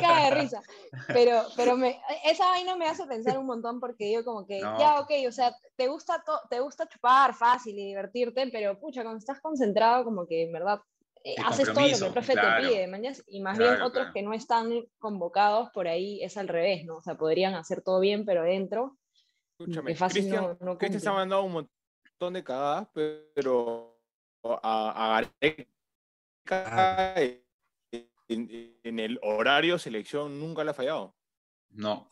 caga 0.00 0.24
de 0.24 0.30
risa. 0.42 0.62
Pero, 1.08 1.42
pero 1.56 1.76
me, 1.76 2.00
esa 2.24 2.46
vaina 2.46 2.76
me 2.76 2.86
hace 2.86 3.06
pensar 3.06 3.38
un 3.38 3.46
montón 3.46 3.80
porque 3.80 4.12
yo 4.12 4.24
como 4.24 4.46
que, 4.46 4.60
No. 4.60 4.78
ya, 4.78 5.00
ok, 5.00 5.10
o 5.28 5.32
sea, 5.32 5.54
te 5.76 5.88
gusta, 5.88 6.22
to- 6.24 6.40
te 6.50 6.60
gusta 6.60 6.86
chupar 6.88 7.34
fácil 7.34 7.78
y 7.78 7.86
divertirte, 7.86 8.48
pero 8.52 8.78
pucha, 8.78 9.02
cuando 9.02 9.18
estás 9.18 9.40
concentrado 9.40 10.04
como 10.04 10.26
que 10.26 10.44
en 10.44 10.52
verdad 10.52 10.80
eh, 11.24 11.34
haces 11.44 11.72
todo 11.72 11.86
lo 11.88 11.98
que 11.98 12.04
el 12.06 12.12
profe 12.12 12.32
claro. 12.34 12.62
te 12.62 12.68
pide, 12.68 12.86
mañas, 12.86 13.24
y 13.26 13.40
más 13.40 13.58
bien 13.58 13.74
otros 13.82 13.92
claro. 13.92 14.12
que 14.14 14.22
no 14.22 14.32
están 14.34 14.70
convocados 14.98 15.70
por 15.70 15.88
ahí 15.88 16.22
es 16.22 16.36
al 16.36 16.48
revés, 16.48 16.84
¿no? 16.84 16.96
O 16.96 17.02
sea, 17.02 17.16
podrían 17.16 17.54
hacer 17.54 17.82
todo 17.82 17.98
bien, 18.00 18.24
pero 18.24 18.42
dentro 18.44 18.96
Escúchame, 19.58 19.92
que 19.92 19.96
fácil 19.96 20.22
Cristian, 20.22 20.56
no- 20.60 20.72
no 20.72 20.78
Cristian 20.78 21.00
se 21.00 21.08
ha 21.08 21.12
mandado 21.12 21.42
un 21.42 21.52
montón 21.52 22.34
de 22.34 22.44
cagadas, 22.44 22.88
pero 23.34 23.98
a, 24.44 25.16
a 25.16 25.22
Gareca 25.40 25.64
en, 28.28 28.78
en 28.82 28.98
el 28.98 29.18
horario 29.22 29.78
selección 29.78 30.38
nunca 30.38 30.64
le 30.64 30.70
ha 30.70 30.74
fallado. 30.74 31.16
No. 31.70 32.08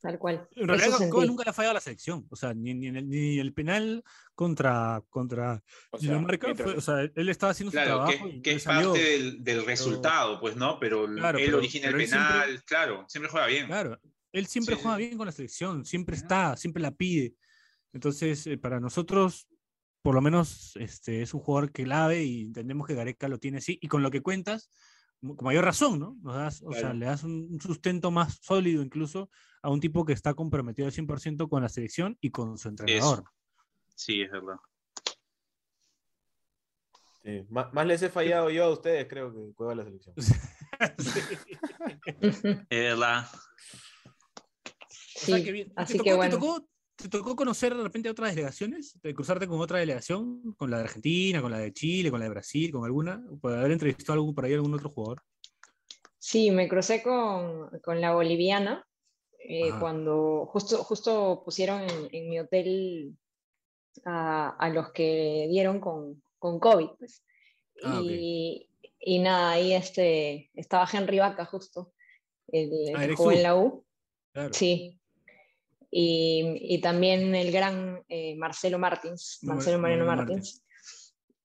Tal 0.00 0.16
cual. 0.18 0.48
En 0.52 0.68
realidad, 0.68 0.96
nunca 1.26 1.42
le 1.44 1.50
ha 1.50 1.52
fallado 1.52 1.72
a 1.72 1.74
la 1.74 1.80
selección. 1.80 2.24
O 2.30 2.36
sea, 2.36 2.54
ni, 2.54 2.72
ni 2.72 2.86
en 2.86 2.96
el, 2.96 3.08
ni 3.08 3.38
el 3.40 3.52
penal 3.52 4.04
contra, 4.34 5.02
contra 5.10 5.60
O 5.90 5.98
sea, 5.98 6.08
Dinamarca. 6.10 6.46
mientras- 6.46 6.68
fue- 6.70 6.78
o 6.78 6.80
sea, 6.80 7.10
él 7.12 7.28
estaba 7.28 7.50
haciendo 7.50 7.72
su 7.72 7.76
trabajo. 7.84 8.12
que, 8.42 8.52
es 8.52 8.62
salió. 8.62 8.92
parte 8.92 9.04
del, 9.04 9.42
del 9.42 9.66
resultado, 9.66 10.38
pues, 10.40 10.54
¿no? 10.54 10.78
Pero 10.78 11.06
el- 11.06 11.16
Claro, 11.16 11.38
él 11.38 11.46
pero- 11.46 11.58
origina 11.58 11.88
pero 11.88 11.98
el 11.98 12.06
siempre- 12.06 12.28
penal, 12.32 12.64
claro, 12.64 13.04
siempre 13.08 13.30
juega 13.30 13.46
bien. 13.48 13.66
Claro, 13.66 14.00
él 14.32 14.46
siempre 14.46 14.76
Sí, 14.76 14.82
juega 14.82 14.96
bien 14.98 15.16
con 15.16 15.26
la 15.26 15.32
selección, 15.32 15.84
siempre 15.84 16.14
está, 16.14 16.56
siempre 16.56 16.80
la 16.80 16.92
pide. 16.92 17.34
Entonces, 17.92 18.46
eh, 18.46 18.56
para 18.56 18.78
nosotros, 18.78 19.48
por 20.02 20.14
lo 20.14 20.20
menos, 20.20 20.76
este, 20.76 21.22
es 21.22 21.34
un 21.34 21.40
jugador 21.40 21.72
clave 21.72 22.22
y 22.24 22.42
entendemos 22.42 22.86
que 22.86 22.94
Gareca 22.94 23.28
lo 23.28 23.38
tiene 23.38 23.58
así. 23.58 23.78
Y 23.82 23.88
con 23.88 24.02
lo 24.02 24.10
que 24.10 24.22
cuentas, 24.22 24.70
con 25.20 25.36
mayor 25.44 25.64
razón, 25.64 25.98
¿no? 25.98 26.16
Nos 26.22 26.34
das, 26.36 26.62
o 26.64 26.72
sea, 26.72 26.94
le 26.94 27.06
das 27.06 27.24
un, 27.24 27.58
sustento 27.60 28.10
más 28.10 28.38
sólido 28.40 28.82
incluso 28.82 29.30
a 29.62 29.70
un 29.70 29.80
tipo 29.80 30.04
que 30.04 30.12
está 30.12 30.34
comprometido 30.34 30.86
al 30.86 30.92
100% 30.94 31.48
con 31.48 31.62
la 31.62 31.68
selección 31.68 32.16
y 32.20 32.30
con 32.30 32.56
su 32.58 32.68
entrenador. 32.68 33.24
Sí, 33.96 34.22
es 34.22 34.30
verdad. 34.30 34.56
Sí, 37.24 37.44
Má- 37.50 37.68
Más 37.72 37.84
les 37.86 38.00
he 38.02 38.08
fallado 38.08 38.48
yo 38.48 38.64
a 38.64 38.70
ustedes, 38.70 39.06
creo 39.08 39.34
que 39.34 39.52
juega 39.56 39.74
la 39.74 39.84
selección. 39.84 40.14
Es 42.70 42.70
verdad. 42.70 43.26
O 43.26 45.20
sea, 45.20 45.36
Sí, 45.38 45.44
que 45.44 45.50
bien. 45.52 45.68
¿Y 45.68 45.72
así 45.74 45.98
¿Te, 45.98 46.04
que 46.04 46.10
tocó, 46.10 46.10
te 46.10 46.16
bueno. 46.16 46.38
tocó- 46.38 46.68
te 46.98 47.08
tocó 47.08 47.36
conocer 47.36 47.76
de 47.76 47.82
repente 47.82 48.10
otras 48.10 48.34
delegaciones? 48.34 49.00
¿De 49.00 49.14
cruzarte 49.14 49.46
con 49.46 49.60
otra 49.60 49.78
delegación? 49.78 50.52
¿Con 50.56 50.70
la 50.70 50.78
de 50.78 50.84
Argentina, 50.84 51.40
con 51.40 51.52
la 51.52 51.58
de 51.58 51.72
Chile, 51.72 52.10
con 52.10 52.18
la 52.18 52.24
de 52.24 52.30
Brasil, 52.30 52.72
con 52.72 52.84
alguna? 52.84 53.24
¿Por 53.40 53.52
haber 53.52 53.70
entrevistado 53.70 54.14
algún, 54.14 54.34
por 54.34 54.44
ahí 54.44 54.54
algún 54.54 54.74
otro 54.74 54.90
jugador? 54.90 55.22
Sí, 56.18 56.50
me 56.50 56.68
crucé 56.68 57.02
con, 57.02 57.70
con 57.80 58.00
la 58.00 58.12
boliviana 58.14 58.84
eh, 59.38 59.70
cuando 59.78 60.46
justo, 60.46 60.78
justo 60.82 61.42
pusieron 61.44 61.82
en, 61.82 62.08
en 62.10 62.28
mi 62.28 62.40
hotel 62.40 63.16
a, 64.04 64.50
a 64.58 64.68
los 64.68 64.90
que 64.92 65.46
dieron 65.48 65.80
con, 65.80 66.20
con 66.38 66.58
COVID. 66.58 66.88
Pues. 66.98 67.24
Ah, 67.84 68.00
y, 68.02 68.68
y 68.98 69.18
nada, 69.20 69.52
ahí 69.52 69.72
este, 69.72 70.50
estaba 70.54 70.88
Henry 70.92 71.20
Vaca 71.20 71.44
justo, 71.44 71.92
el, 72.48 72.72
el 72.88 72.96
Ah, 72.96 73.06
que 73.06 73.14
jugó 73.14 73.30
en 73.30 73.42
la 73.44 73.56
U. 73.56 73.86
Claro. 74.32 74.52
Sí. 74.52 74.97
Y, 75.90 76.74
y 76.74 76.80
también 76.80 77.34
el 77.34 77.50
gran 77.50 78.04
eh, 78.08 78.36
Marcelo 78.36 78.78
Martins, 78.78 79.38
Mar- 79.42 79.56
Marcelo 79.56 79.78
Moreno 79.78 80.04
Mariano 80.04 80.22
Martins. 80.32 80.62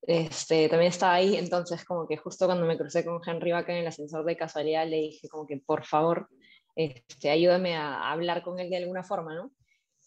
Este, 0.06 0.68
también 0.68 0.92
estaba 0.92 1.14
ahí, 1.14 1.38
entonces 1.38 1.86
como 1.86 2.06
que 2.08 2.18
justo 2.18 2.46
cuando 2.46 2.66
me 2.66 2.78
crucé 2.78 3.06
con 3.06 3.22
Henry 3.26 3.54
Vaca 3.54 3.72
en 3.72 3.80
el 3.80 3.88
ascensor 3.88 4.26
de 4.26 4.36
casualidad 4.36 4.86
le 4.86 4.98
dije 4.98 5.30
como 5.30 5.48
que 5.48 5.58
por 5.66 5.86
favor, 5.86 6.28
este, 6.76 7.30
ayúdame 7.30 7.76
a 7.78 8.12
hablar 8.12 8.44
con 8.44 8.60
él 8.60 8.70
de 8.70 8.78
alguna 8.78 9.04
forma, 9.04 9.34
¿no? 9.34 9.52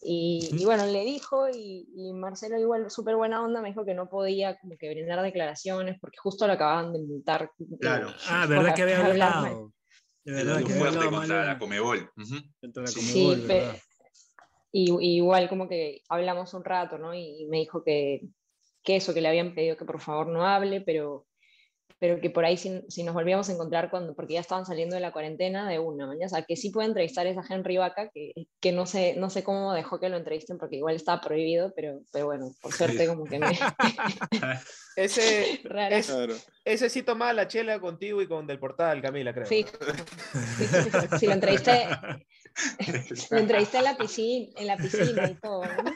Y, 0.03 0.51
y 0.53 0.64
bueno, 0.66 0.85
le 0.85 1.03
dijo 1.03 1.49
y, 1.49 1.88
y 1.96 2.12
Marcelo 2.12 2.59
igual 2.61 2.90
súper 2.90 3.16
buena 3.16 3.42
onda 3.42 3.62
me 3.62 3.70
dijo 3.70 3.87
que 3.87 3.94
no 3.94 4.11
podía 4.11 4.59
como 4.59 4.77
que 4.77 4.90
brindar 4.90 5.22
declaraciones 5.22 5.96
porque 5.99 6.18
justo 6.18 6.46
lo 6.46 6.53
acababan 6.53 6.92
de 6.92 6.99
multar. 6.99 7.51
eh, 7.59 7.64
Claro. 7.81 8.12
Ah, 8.29 8.42
por 8.46 8.57
verdad 8.59 8.75
que 8.75 8.83
había 8.83 9.07
hablado. 9.07 9.72
De 10.25 10.33
verdad 10.33 10.59
que 10.59 10.72
había 10.72 10.77
fuerte 10.77 10.99
hablado 10.99 11.11
mal 11.12 11.20
contra 11.20 11.44
la 11.46 11.59
Comebol. 11.59 12.11
Ujú. 12.18 12.35
contra 12.61 12.83
la 12.83 12.88
Sí, 12.90 13.01
Conmebol, 13.01 13.46
pe-. 13.46 13.83
Y, 14.73 14.91
y 15.01 15.17
igual 15.17 15.49
como 15.49 15.69
que 15.69 16.03
hablamos 16.09 16.53
un 16.55 16.65
rato, 16.65 16.99
¿no? 16.99 17.15
Y, 17.15 17.43
y 17.43 17.47
me 17.47 17.59
dijo 17.59 17.83
que, 17.83 18.23
que 18.83 18.97
eso, 18.97 19.15
que 19.15 19.21
le 19.21 19.29
habían 19.29 19.55
pedido 19.55 19.77
que 19.77 19.85
por 19.85 20.01
favor 20.01 20.27
no 20.27 20.45
hable, 20.47 20.81
pero, 20.81 21.27
pero 21.99 22.21
que 22.21 22.29
por 22.31 22.45
ahí 22.45 22.57
si, 22.59 22.83
si 22.89 23.03
nos 23.03 23.15
volvíamos 23.15 23.49
a 23.49 23.53
encontrar 23.53 23.89
cuando, 23.91 24.15
porque 24.15 24.35
ya 24.35 24.41
estaban 24.41 24.67
saliendo 24.67 24.95
de 24.97 25.01
la 25.01 25.13
cuarentena 25.13 25.69
de 25.69 25.79
una 25.79 26.07
mañana, 26.07 26.27
o 26.27 26.29
sea, 26.29 26.43
que 26.43 26.57
sí 26.57 26.71
puede 26.71 26.89
entrevistar 26.89 27.27
a 27.27 27.45
Henry 27.49 27.79
Vaca, 27.79 28.11
que, 28.13 28.33
que 28.61 28.73
no, 28.73 28.85
sé, 28.87 29.15
no 29.17 29.31
sé 29.31 29.43
cómo 29.43 29.73
dejó 29.73 29.99
que 29.99 30.09
lo 30.11 30.17
entrevisten 30.19 30.59
porque 30.59 30.77
igual 30.77 30.97
estaba 30.97 31.21
prohibido, 31.23 31.73
pero, 31.75 32.01
pero 32.13 32.27
bueno, 32.27 32.51
por 32.61 32.73
suerte 32.73 33.07
como 33.07 33.25
que 33.25 33.39
me... 33.39 33.53
Ese, 34.97 35.61
es- 35.91 36.09
ese 36.65 36.89
sí 36.91 37.03
tomaba 37.03 37.33
la 37.33 37.47
chela 37.49 37.79
contigo 37.81 38.23
y 38.23 38.27
con 38.27 38.47
Del 38.47 38.59
Portal, 38.59 39.03
Camila, 39.03 39.33
creo. 39.35 39.47
Sí, 39.47 39.65
sí, 40.59 40.67
sí, 40.67 40.91
sí, 40.91 41.19
sí, 41.19 41.27
lo 41.27 41.33
entrevisté, 41.35 41.87
lo 43.31 43.38
entrevisté 43.38 43.79
en 43.79 43.85
la 43.85 43.97
piscina, 43.97 44.53
en 44.57 44.66
la 44.66 44.77
piscina 44.77 45.31
y 45.31 45.35
todo, 45.35 45.64
¿no? 45.64 45.92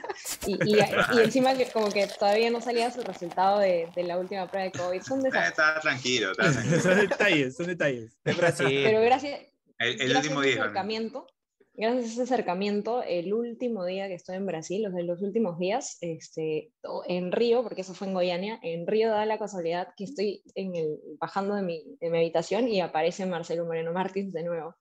Y, 0.46 0.54
y, 0.70 0.76
y 0.78 1.18
encima 1.20 1.54
que 1.56 1.66
como 1.70 1.90
que 1.90 2.06
todavía 2.06 2.50
no 2.50 2.60
salía 2.60 2.90
su 2.90 3.02
resultado 3.02 3.58
de, 3.60 3.88
de 3.94 4.02
la 4.04 4.18
última 4.18 4.46
prueba 4.50 4.64
de 4.66 4.72
COVID. 4.72 5.02
Son 5.02 5.20
Eh, 5.20 5.24
desastres. 5.24 5.50
Está 5.50 5.80
tranquilo, 5.80 6.32
está 6.32 6.52
tranquilo. 6.52 6.80
son 6.80 6.96
detalles, 6.98 7.56
son 7.56 7.66
detalles. 7.66 8.18
Pero 8.22 8.38
gracias, 8.38 9.40
El, 9.78 10.00
el 10.00 10.08
gracias 10.10 10.16
último 10.24 10.40
a 10.40 10.44
ese 10.44 10.50
día. 10.54 10.62
acercamiento, 10.62 11.26
gracias 11.74 12.04
a 12.04 12.08
ese 12.12 12.22
acercamiento, 12.22 13.02
el 13.02 13.32
último 13.32 13.84
día 13.86 14.08
que 14.08 14.14
estoy 14.14 14.36
en 14.36 14.46
Brasil, 14.46 14.82
los 14.82 14.92
de 14.94 15.04
los 15.04 15.22
últimos 15.22 15.58
días, 15.58 15.96
este, 16.02 16.72
en 17.08 17.32
Río, 17.32 17.62
porque 17.62 17.80
eso 17.82 17.94
fue 17.94 18.08
en 18.08 18.14
Goiânia, 18.14 18.58
en 18.62 18.86
Río 18.86 19.10
da 19.10 19.24
la 19.26 19.38
casualidad 19.38 19.88
que 19.96 20.04
estoy 20.04 20.42
en 20.54 20.76
el, 20.76 20.98
bajando 21.18 21.54
de 21.54 21.62
mi, 21.62 21.82
de 22.00 22.10
mi 22.10 22.18
habitación 22.18 22.68
y 22.68 22.80
aparece 22.80 23.24
Marcelo 23.26 23.64
Moreno 23.64 23.92
Martins 23.92 24.32
de 24.32 24.42
nuevo. 24.44 24.76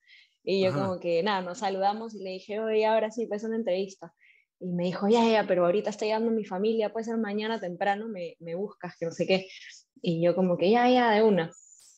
Y 0.51 0.61
yo 0.61 0.71
Ajá. 0.71 0.81
como 0.81 0.99
que, 0.99 1.21
nada, 1.21 1.43
nos 1.43 1.59
saludamos 1.59 2.15
y 2.15 2.23
le 2.23 2.31
dije, 2.31 2.59
oye, 2.59 2.83
ahora 2.83 3.11
sí, 3.11 3.27
pues 3.27 3.43
una 3.43 3.55
entrevista. 3.55 4.15
Y 4.59 4.65
me 4.73 4.85
dijo, 4.85 5.07
ya, 5.07 5.23
ya, 5.29 5.45
pero 5.47 5.63
ahorita 5.63 5.91
está 5.91 6.05
llegando 6.05 6.31
mi 6.31 6.43
familia, 6.43 6.91
puede 6.91 7.03
ser 7.03 7.17
mañana 7.17 7.59
temprano, 7.59 8.07
me, 8.07 8.35
me 8.39 8.55
buscas, 8.55 8.95
que 8.97 9.05
no 9.05 9.11
sé 9.11 9.27
qué. 9.27 9.47
Y 10.01 10.25
yo 10.25 10.33
como 10.33 10.57
que, 10.57 10.71
ya, 10.71 10.89
ya, 10.89 11.11
de 11.11 11.21
una. 11.21 11.51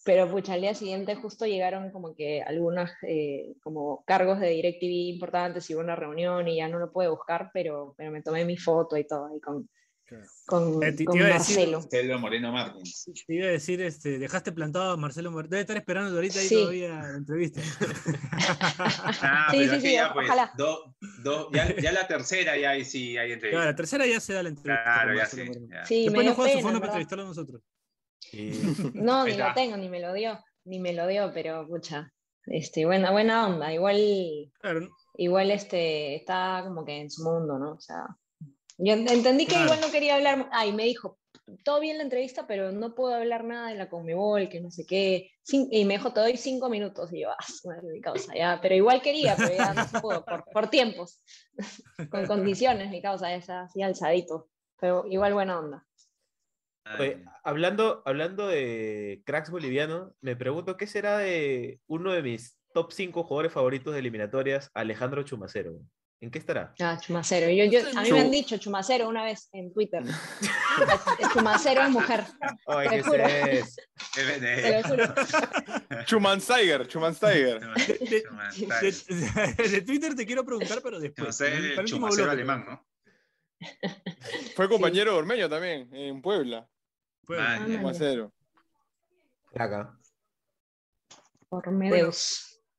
Pero 0.04 0.30
pucha, 0.30 0.56
al 0.56 0.62
día 0.62 0.74
siguiente 0.74 1.16
justo 1.16 1.46
llegaron 1.46 1.92
como 1.92 2.14
que 2.14 2.42
algunos 2.42 2.90
eh, 3.08 3.54
como 3.64 4.04
cargos 4.06 4.42
de 4.42 4.50
DirecTV 4.50 5.14
importantes 5.14 5.70
y 5.70 5.76
hubo 5.76 5.82
una 5.82 5.96
reunión 5.96 6.46
y 6.50 6.58
ya 6.58 6.68
no 6.68 6.78
lo 6.78 6.92
pude 6.92 7.08
buscar, 7.08 7.52
pero, 7.54 7.94
pero 7.98 8.12
me 8.12 8.22
tomé 8.22 8.44
mi 8.44 8.58
foto 8.58 8.98
y 8.98 9.08
todo 9.08 9.28
ahí 9.28 9.40
con. 9.40 9.70
Con, 10.45 10.84
Eh, 10.84 10.91
te- 10.93 11.06
con 11.06 11.17
decir- 11.17 11.67
Marcelo. 11.80 12.19
Moreno 12.19 12.52
Martins. 12.52 13.10
Te 13.28 13.34
iba 13.36 13.47
a 13.47 13.52
decir, 13.52 13.82
este, 13.82 14.19
dejaste 14.19 14.52
plantado 14.52 14.91
a 14.91 14.97
Marcelo 14.97 15.32
Mar- 15.32 15.47
Debe 15.50 15.62
estar 15.62 15.78
esperando 15.78 16.13
ahorita 16.15 16.39
ahí 16.39 16.47
Sí. 16.47 16.56
todavía 16.56 16.89
la 16.89 17.17
entrevista. 17.17 17.62
Ah, 19.24 19.47
Sí, 19.52 19.67
sí, 19.69 19.82
sí, 19.82 19.93
ya, 19.93 20.13
pues, 20.13 20.28
ojalá. 20.28 20.52
do- 20.58 20.95
do- 21.24 21.50
ya, 21.52 21.76
ya 21.76 21.91
la 21.91 22.08
tercera 22.08 22.58
ya 22.58 22.71
ahí 22.71 22.84
sí 22.86 23.17
hay 23.17 23.28
Claro, 23.28 23.34
entrevista. 23.34 23.65
la 23.65 23.76
tercera 23.76 24.06
ya 24.06 24.19
se 24.19 24.34
da 24.34 24.43
la 24.43 24.50
entrevista. 24.50 24.84
Claro, 24.84 25.15
ya 25.17 25.26
sí. 25.26 25.43
Moreno. 25.43 25.67
ya. 25.71 25.86
Sí, 25.86 25.95
me 25.95 26.04
Después 26.06 26.26
nos 26.28 26.36
juega 26.36 26.52
su 26.54 26.60
fondo 26.62 26.80
para 26.80 26.91
entrevistarlo 26.91 27.24
a 27.24 27.28
nosotros. 27.28 27.62
No, 28.93 29.26
ni 29.26 29.36
lo 29.36 29.54
tengo, 29.54 29.78
ni 29.78 29.89
me 29.89 30.00
lo 30.00 30.13
dio, 30.13 30.39
ni 30.65 30.80
me 30.80 30.93
lo 30.93 31.08
dio, 31.08 31.32
pero 31.34 31.67
pucha, 31.67 32.12
este, 32.45 32.86
buena, 32.86 33.12
buena 33.12 33.47
onda, 33.47 33.74
igual, 33.74 33.97
Claro, 34.62 34.89
igual 35.15 35.52
este, 35.52 36.15
está 36.15 36.62
como 36.65 36.86
que 36.86 37.02
en 37.02 37.12
su 37.12 37.24
mundo, 37.24 37.58
¿no? 37.60 37.74
O 37.74 37.80
sea, 37.80 38.06
yo 38.84 38.96
ent- 38.96 39.12
entendí 39.12 39.46
que 39.46 39.52
Claro. 39.52 39.65
igual 39.65 39.82
no 39.82 39.91
quería 39.91 40.15
hablar, 40.15 40.50
ay, 40.52 40.74
me 40.74 40.84
dijo, 40.86 41.20
todo 41.63 41.80
bien 41.80 41.98
la 41.98 42.04
entrevista, 42.04 42.48
pero 42.48 42.72
no 42.72 42.96
puedo 42.96 43.13
hablar 43.13 43.44
nada 43.44 43.70
de 43.70 43.76
la 43.76 43.89
Conmebol, 43.89 44.50
que 44.50 44.62
no 44.62 44.72
sé 44.72 44.86
qué. 44.86 45.32
y 45.52 45.86
me 45.86 45.96
dijo, 45.98 46.13
te 46.13 46.20
doy 46.22 46.38
cinco 46.38 46.70
minutos. 46.70 47.12
Y 47.13 47.22
yo, 47.22 47.32
ah, 47.32 47.38
madre 47.65 47.89
mi 47.91 48.02
causa, 48.02 48.34
ya. 48.36 48.60
Pero 48.62 48.76
igual 48.76 49.02
quería, 49.02 49.36
pero 49.36 49.54
ya 49.56 49.74
no 49.74 49.88
se 49.88 50.00
pudo, 50.00 50.24
por, 50.26 50.46
por 50.46 50.70
tiempos, 50.70 51.22
con 52.12 52.26
condiciones, 52.28 52.89
mi 52.89 53.02
causa, 53.02 53.34
es 53.34 53.50
así 53.50 53.82
alzadito. 53.82 54.50
Pero 54.80 55.06
igual 55.08 55.34
buena 55.34 55.60
onda. 55.60 55.86
Oye, 56.98 57.24
hablando, 57.44 58.02
hablando 58.06 58.48
de 58.48 59.22
cracks 59.26 59.52
bolivianos, 59.52 60.13
me 60.22 60.36
pregunto 60.36 60.78
qué 60.78 60.88
será 60.88 61.17
de 61.17 61.80
uno 61.88 62.12
de 62.12 62.22
mis 62.24 62.58
top 62.74 62.91
5 62.91 63.24
jugadores 63.24 63.52
favoritos 63.54 63.94
de 63.94 64.00
eliminatorias, 64.00 64.72
Alejandro 64.74 65.24
Chumacero. 65.24 65.80
¿En 66.22 66.30
qué 66.30 66.38
estará? 66.38 66.72
Ah, 66.80 67.00
Chumacero. 67.02 67.50
Yo, 67.50 67.66
yo, 67.66 67.80
a 67.98 68.04
mí 68.04 68.12
me 68.12 68.20
han 68.20 68.30
dicho 68.30 68.56
Chumacero 68.58 69.10
una 69.10 69.24
vez 69.24 69.50
en 69.54 69.74
Twitter. 69.74 70.04
Chumacero 71.34 71.82
es 71.82 71.90
mujer. 71.90 72.24
Ay, 72.68 72.90
te 72.90 72.96
¿qué 72.98 73.04
juro. 73.04 73.26
es? 73.26 73.76
Te 74.14 74.82
lo 74.84 74.88
juro. 74.88 75.14
Chumansteiger, 76.06 76.88
Chumansteiger. 76.88 77.60
De, 77.60 79.58
de- 79.58 79.70
de 79.70 79.82
Twitter 79.82 80.14
te 80.16 80.26
quiero 80.28 80.46
preguntar, 80.46 80.80
pero 80.84 81.00
después. 81.00 81.26
No 81.26 81.34
sé, 81.34 81.50
para 81.50 81.82
el 81.82 81.86
chumacero 81.88 82.30
alemán, 82.30 82.66
¿no? 82.70 82.86
Fue 84.56 84.70
compañero 84.70 85.14
de 85.14 85.18
Ormeño 85.18 85.50
también, 85.50 85.90
en 85.92 86.22
Puebla. 86.22 86.68
Fue- 87.24 87.40
Ah. 87.40 87.66
Chumacero. 87.66 88.32
Acá. 89.56 89.98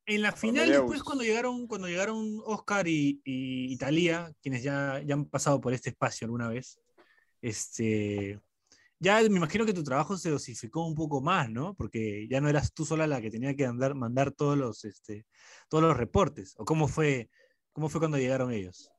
En 0.05 0.21
la 0.21 0.33
final, 0.33 0.63
Amadeus. 0.63 0.81
después, 0.81 1.03
cuando 1.03 1.23
llegaron, 1.23 1.67
cuando 1.67 1.87
llegaron 1.87 2.41
Oscar 2.45 2.87
y, 2.87 3.21
y 3.23 3.71
Italia, 3.71 4.33
quienes 4.41 4.61
ya, 4.61 5.01
ya 5.05 5.13
han 5.13 5.25
pasado 5.25 5.61
por 5.61 5.73
este 5.73 5.89
espacio 5.91 6.25
alguna 6.25 6.49
vez, 6.49 6.79
este, 7.41 8.39
ya 9.03 9.19
me 9.21 9.37
imagino 9.37 9.65
que 9.65 9.73
tu 9.73 9.83
trabajo 9.83 10.17
se 10.17 10.29
dosificó 10.29 10.85
un 10.85 10.95
poco 10.95 11.21
más, 11.21 11.49
¿no? 11.49 11.73
Porque 11.75 12.25
ya 12.29 12.39
no 12.39 12.47
eras 12.47 12.73
tú 12.73 12.85
sola 12.85 13.05
la 13.05 13.21
que 13.21 13.29
tenía 13.29 13.53
que 13.53 13.65
andar, 13.65 13.95
mandar 13.95 14.31
todos 14.31 14.57
los, 14.57 14.85
este, 14.85 15.25
todos 15.67 15.83
los 15.83 15.97
reportes. 15.97 16.55
¿O 16.57 16.63
cómo 16.63 16.87
fue, 16.87 17.29
cómo 17.73 17.89
fue 17.89 17.99
cuando 17.99 18.17
llegaron 18.17 18.53
ellos? 18.53 18.89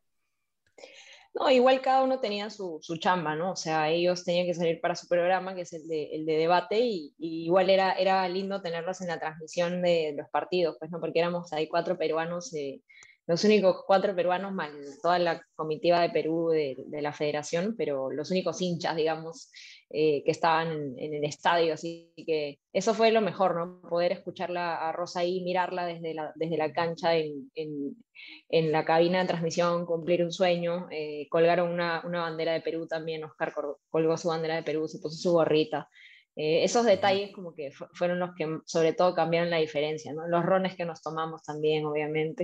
No, 1.34 1.50
igual 1.50 1.80
cada 1.80 2.04
uno 2.04 2.20
tenía 2.20 2.48
su, 2.48 2.78
su 2.80 2.96
chamba, 2.96 3.34
¿no? 3.34 3.50
O 3.52 3.56
sea, 3.56 3.90
ellos 3.90 4.24
tenían 4.24 4.46
que 4.46 4.54
salir 4.54 4.80
para 4.80 4.94
su 4.94 5.08
programa, 5.08 5.54
que 5.56 5.62
es 5.62 5.72
el 5.72 5.88
de, 5.88 6.14
el 6.14 6.26
de 6.26 6.36
debate, 6.36 6.78
y, 6.78 7.12
igual 7.18 7.70
era, 7.70 7.92
era 7.94 8.28
lindo 8.28 8.62
tenerlos 8.62 9.00
en 9.00 9.08
la 9.08 9.18
transmisión 9.18 9.82
de 9.82 10.14
los 10.16 10.28
partidos, 10.30 10.76
pues, 10.78 10.92
¿no? 10.92 11.00
Porque 11.00 11.18
éramos 11.18 11.52
ahí 11.52 11.66
cuatro 11.66 11.98
peruanos, 11.98 12.54
eh, 12.54 12.82
los 13.26 13.44
únicos 13.44 13.84
cuatro 13.86 14.14
peruanos, 14.14 14.52
más 14.52 14.70
toda 15.02 15.18
la 15.18 15.42
comitiva 15.56 16.00
de 16.00 16.10
Perú 16.10 16.50
de, 16.50 16.76
la 17.00 17.12
federación, 17.12 17.74
pero 17.76 18.10
los 18.10 18.30
únicos 18.30 18.60
hinchas, 18.60 18.96
digamos, 18.96 19.50
eh, 19.90 20.22
que 20.24 20.30
estaban 20.30 20.94
en, 20.98 21.14
el 21.14 21.24
estadio, 21.24 21.74
así 21.74 22.12
que 22.16 22.58
eso 22.72 22.92
fue 22.94 23.12
lo 23.12 23.20
mejor, 23.20 23.54
¿no? 23.56 23.80
Poder 23.88 24.12
escucharla 24.12 24.88
a 24.88 24.92
Rosa 24.92 25.20
ahí, 25.20 25.42
mirarla 25.42 25.86
desde 25.86 26.12
la, 26.14 26.32
desde 26.34 26.56
la 26.56 26.72
cancha 26.72 27.16
en, 27.16 27.50
en, 27.54 28.72
la 28.72 28.84
cabina 28.84 29.20
de 29.20 29.28
transmisión, 29.28 29.86
cumplir 29.86 30.22
un 30.22 30.32
sueño, 30.32 30.88
eh, 30.90 31.26
colgaron 31.30 31.70
una, 31.70 32.02
una 32.04 32.22
bandera 32.22 32.52
de 32.52 32.60
Perú 32.60 32.86
también, 32.86 33.24
Oscar 33.24 33.52
col- 33.54 33.76
colgó 33.88 34.16
su 34.16 34.28
bandera 34.28 34.56
de 34.56 34.62
Perú, 34.62 34.88
se 34.88 34.98
puso 34.98 35.16
su 35.16 35.32
gorrita. 35.32 35.88
Eh, 36.36 36.64
esos 36.64 36.84
detalles 36.84 37.30
como 37.32 37.54
que 37.54 37.70
fu- 37.70 37.86
fueron 37.92 38.18
los 38.18 38.34
que 38.34 38.58
sobre 38.64 38.92
todo 38.92 39.14
cambiaron 39.14 39.50
la 39.50 39.58
diferencia, 39.58 40.12
¿no? 40.12 40.26
Los 40.26 40.44
rones 40.44 40.74
que 40.74 40.84
nos 40.84 41.00
tomamos 41.00 41.44
también, 41.44 41.84
obviamente. 41.86 42.42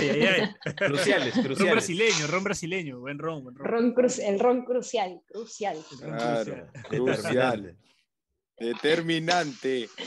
Ay, 0.00 0.10
ay, 0.10 0.26
ay. 0.64 0.74
Cruciales, 0.74 1.36
Ron 1.36 1.44
cruciales. 1.44 1.72
brasileño, 1.72 2.26
ron 2.26 2.42
brasileño, 2.44 2.98
buen 2.98 3.18
ron, 3.20 3.44
buen 3.44 3.54
ron. 3.54 3.68
Ron 3.68 3.94
cru- 3.94 4.20
el 4.26 4.40
ron 4.40 4.64
crucial, 4.64 5.20
crucial. 5.28 5.78
Claro, 6.00 6.66
crucial. 6.88 6.88
crucial. 6.88 7.76
Determinante. 8.58 9.88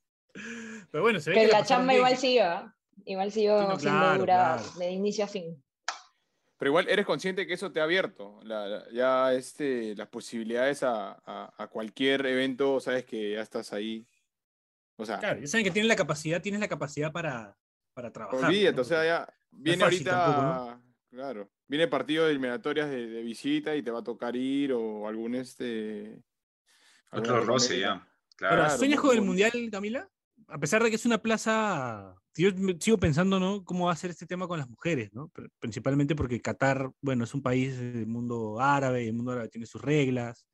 Pero 0.92 1.04
bueno, 1.04 1.20
se 1.20 1.30
ve 1.32 1.36
Pero 1.38 1.50
que 1.50 1.58
la 1.58 1.66
chamba 1.66 1.94
bien. 1.94 1.98
igual 1.98 2.18
siguió, 2.18 2.44
¿ah? 2.46 2.76
igual 3.06 3.32
siguió 3.32 3.60
Sí, 3.62 3.68
no, 3.68 3.80
siendo 3.80 4.00
claro, 4.00 4.20
dura 4.20 4.58
claro. 4.62 4.80
de 4.80 4.92
inicio 4.92 5.26
a 5.26 5.28
fin. 5.28 5.64
Pero 6.58 6.70
igual 6.70 6.88
eres 6.90 7.06
consciente 7.06 7.46
que 7.46 7.54
eso 7.54 7.72
te 7.72 7.80
ha 7.82 7.84
abierto 7.84 8.40
la- 8.44 8.68
la- 8.68 8.90
ya 8.92 9.34
este, 9.34 9.94
las 9.96 10.08
posibilidades 10.08 10.84
a, 10.84 11.12
a- 11.26 11.54
a 11.58 11.68
cualquier 11.68 12.26
evento, 12.26 12.80
sabes 12.80 13.06
que 13.06 13.34
ya 13.34 13.42
estás 13.42 13.74
ahí. 13.74 14.08
O 14.98 15.06
sea, 15.06 15.20
Claro, 15.20 15.42
ya 15.42 15.48
saben 15.48 15.66
que 15.66 15.72
tienes 15.72 15.90
la 15.90 15.96
capacidad, 15.98 16.42
tienes 16.42 16.62
la 16.62 16.70
capacidad 16.70 17.12
para, 17.12 17.58
para 17.94 18.12
trabajar. 18.12 18.46
olvídate, 18.46 18.76
¿no? 18.76 18.82
o 18.82 18.86
sea, 18.86 19.04
ya 19.06 19.34
viene 19.52 19.84
ahorita, 19.84 20.12
tampoco, 20.12 20.82
claro, 21.10 21.52
viene 21.68 21.88
partido 21.90 22.24
de 22.26 22.32
eliminatorias 22.32 22.90
de, 22.90 23.08
de 23.08 23.22
visita 23.22 23.76
y 23.76 23.84
te 23.84 23.92
va 23.92 24.00
a 24.00 24.04
tocar 24.04 24.36
ir 24.36 24.72
o 24.72 25.08
algún 25.10 25.36
este... 25.36 26.22
Otro 27.12 27.42
roce 27.42 27.80
ya. 27.80 28.08
Claro. 28.38 28.70
¿sueñas 28.78 29.00
con 29.00 29.16
el. 29.16 29.22
Mundial, 29.22 29.52
Camila? 29.72 30.10
A 30.48 30.60
pesar 30.60 30.84
de 30.84 30.90
que 30.90 30.96
es 30.96 31.06
una 31.06 31.18
plaza, 31.22 32.16
yo 32.36 32.50
sigo 32.80 32.98
pensando, 33.00 33.40
¿no? 33.40 33.66
¿Cómo 33.66 33.88
va 33.88 33.94
a 33.94 33.96
ser 33.96 34.12
este 34.12 34.28
tema 34.28 34.48
con 34.48 34.60
las 34.60 34.70
mujeres, 34.70 35.12
¿no? 35.14 35.30
Pr- 35.30 35.50
Principalmente 35.60 36.16
porque 36.16 36.42
Qatar, 36.42 36.92
bueno, 37.02 37.24
es 37.24 37.34
un 37.34 37.42
país 37.42 37.78
del 37.80 38.06
mundo 38.08 38.60
árabe, 38.60 39.04
y 39.04 39.08
el 39.08 39.14
mundo 39.14 39.32
árabe 39.32 39.50
tiene 39.50 39.66
sus 39.66 39.82
reglas, 39.82 40.46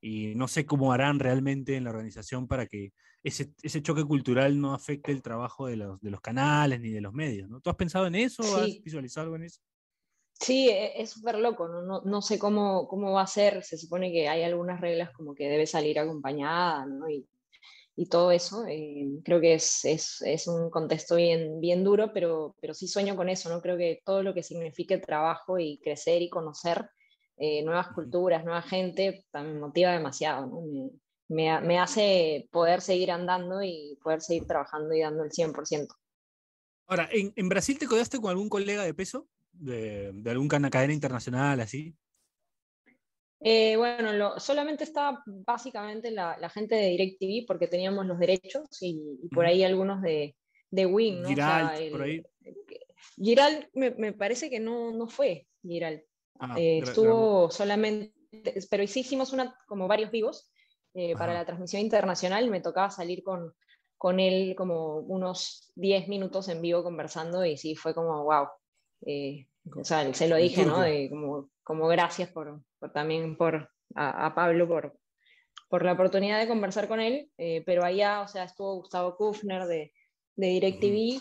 y 0.00 0.34
no 0.36 0.48
sé 0.48 0.66
cómo 0.66 0.92
harán 0.92 1.18
realmente 1.18 1.76
en 1.76 1.84
la 1.84 1.90
organización 1.90 2.46
para 2.46 2.66
que 2.66 2.92
ese, 3.24 3.52
ese 3.62 3.82
choque 3.82 4.04
cultural 4.04 4.60
no 4.60 4.74
afecte 4.74 5.10
el 5.10 5.22
trabajo 5.22 5.66
de 5.66 5.76
los, 5.78 6.00
de 6.00 6.10
los 6.10 6.20
canales 6.20 6.80
ni 6.80 6.90
de 6.90 7.00
los 7.00 7.12
medios, 7.12 7.48
¿no? 7.48 7.60
¿Tú 7.60 7.70
has 7.70 7.76
pensado 7.76 8.06
en 8.06 8.14
eso? 8.14 8.42
¿Has 8.56 8.68
Sí. 8.70 8.82
visualizado 8.84 9.24
algo 9.24 9.36
en 9.36 9.44
eso? 9.44 9.60
Sí, 10.34 10.68
e- 10.68 11.00
es 11.00 11.10
súper 11.10 11.38
loco, 11.38 11.68
¿no? 11.68 11.82
No, 11.82 12.02
no 12.02 12.22
sé 12.22 12.38
cómo, 12.38 12.86
cómo 12.86 13.12
va 13.12 13.22
a 13.22 13.26
ser, 13.26 13.64
se 13.64 13.78
supone 13.78 14.12
que 14.12 14.28
hay 14.28 14.42
algunas 14.42 14.80
reglas 14.80 15.10
como 15.12 15.34
que 15.34 15.48
debe 15.48 15.66
salir 15.66 15.98
acompañada, 15.98 16.86
¿no? 16.86 17.08
Y, 17.08 17.26
y 17.96 18.08
todo 18.08 18.32
eso, 18.32 18.66
eh, 18.66 19.08
creo 19.24 19.40
que 19.40 19.54
es, 19.54 19.84
es, 19.84 20.20
es 20.22 20.48
un 20.48 20.70
contexto 20.70 21.16
bien, 21.16 21.60
bien 21.60 21.84
duro, 21.84 22.12
pero, 22.12 22.56
pero 22.60 22.74
sí 22.74 22.88
sueño 22.88 23.16
con 23.16 23.28
eso, 23.28 23.48
¿no? 23.50 23.60
Creo 23.62 23.76
que 23.76 24.00
todo 24.04 24.22
lo 24.22 24.34
que 24.34 24.42
signifique 24.42 24.98
trabajo 24.98 25.58
y 25.58 25.78
crecer 25.78 26.20
y 26.22 26.30
conocer 26.30 26.88
eh, 27.36 27.62
nuevas 27.64 27.88
culturas, 27.94 28.44
nueva 28.44 28.62
gente, 28.62 29.24
también 29.30 29.60
motiva 29.60 29.92
demasiado, 29.92 30.46
¿no? 30.46 30.60
Me, 30.62 30.90
me, 31.28 31.50
ha- 31.50 31.60
me 31.60 31.78
hace 31.78 32.48
poder 32.52 32.80
seguir 32.80 33.10
andando 33.10 33.62
y 33.62 33.98
poder 34.02 34.20
seguir 34.20 34.46
trabajando 34.46 34.94
y 34.94 35.00
dando 35.00 35.24
el 35.24 35.32
100%. 35.32 35.94
Ahora, 36.86 37.08
¿en, 37.12 37.32
en 37.36 37.48
Brasil 37.48 37.78
te 37.78 37.86
codeaste 37.86 38.18
con 38.20 38.30
algún 38.30 38.48
colega 38.48 38.82
de 38.84 38.94
peso? 38.94 39.28
De, 39.52 40.12
de 40.12 40.30
algún 40.30 40.48
cana- 40.48 40.70
cadena 40.70 40.92
internacional, 40.92 41.60
así. 41.60 41.96
Eh, 43.46 43.76
bueno, 43.76 44.12
lo- 44.14 44.40
solamente 44.40 44.84
estaba 44.84 45.22
básicamente 45.26 46.10
la, 46.10 46.36
la 46.38 46.48
gente 46.48 46.74
de 46.76 46.88
DirecTV 46.88 47.46
porque 47.46 47.66
teníamos 47.68 48.06
los 48.06 48.18
derechos 48.18 48.66
y, 48.80 49.18
y 49.22 49.28
por 49.28 49.44
ahí 49.44 49.62
algunos 49.62 50.00
de, 50.00 50.34
de 50.70 50.86
Wing, 50.86 51.20
¿no? 51.22 51.28
O 51.28 51.34
sea, 51.34 51.68
Giralt, 51.76 51.92
por 51.92 52.02
el- 52.02 52.10
ahí. 52.10 52.22
Giralt 53.16 53.68
me, 53.74 53.90
me 53.90 54.12
parece 54.12 54.48
que 54.48 54.60
no, 54.60 54.92
no 54.92 55.08
fue 55.08 55.46
Giralt. 55.62 56.02
Ah, 56.40 56.56
Eh, 56.58 56.78
estuvo 56.78 57.50
solamente, 57.50 58.12
pero 58.70 58.86
sí 58.86 59.00
hicimos 59.00 59.32
una, 59.32 59.54
como 59.68 59.86
varios 59.86 60.10
vivos 60.10 60.50
eh, 60.94 61.14
para 61.14 61.34
la 61.34 61.44
transmisión 61.44 61.82
internacional. 61.82 62.50
Me 62.50 62.60
tocaba 62.62 62.90
salir 62.90 63.22
con, 63.22 63.52
con 63.98 64.20
él 64.20 64.54
como 64.56 64.98
unos 65.00 65.70
10 65.74 66.08
minutos 66.08 66.48
en 66.48 66.62
vivo 66.62 66.82
conversando 66.82 67.44
y 67.44 67.56
sí, 67.56 67.76
fue 67.76 67.94
como, 67.94 68.24
wow. 68.24 68.46
o 69.80 69.84
sea, 69.84 70.12
se 70.14 70.28
lo 70.28 70.36
dije, 70.36 70.62
¿no? 70.64 70.72
turco. 70.76 70.80
De 70.82 71.10
como, 71.10 71.50
como 71.64 71.88
gracias 71.88 72.30
por, 72.30 72.62
por 72.78 72.92
también 72.92 73.36
por, 73.36 73.70
a, 73.94 74.26
a 74.26 74.34
Pablo 74.34 74.68
por, 74.68 74.98
por 75.68 75.84
la 75.84 75.92
oportunidad 75.92 76.38
de 76.38 76.46
conversar 76.48 76.86
con 76.86 77.00
él, 77.00 77.30
eh, 77.38 77.62
pero 77.66 77.82
allá, 77.84 78.20
o 78.20 78.28
sea, 78.28 78.44
estuvo 78.44 78.76
Gustavo 78.76 79.16
Kufner 79.16 79.64
de, 79.64 79.92
de 80.36 80.46
DirecTV, 80.46 81.20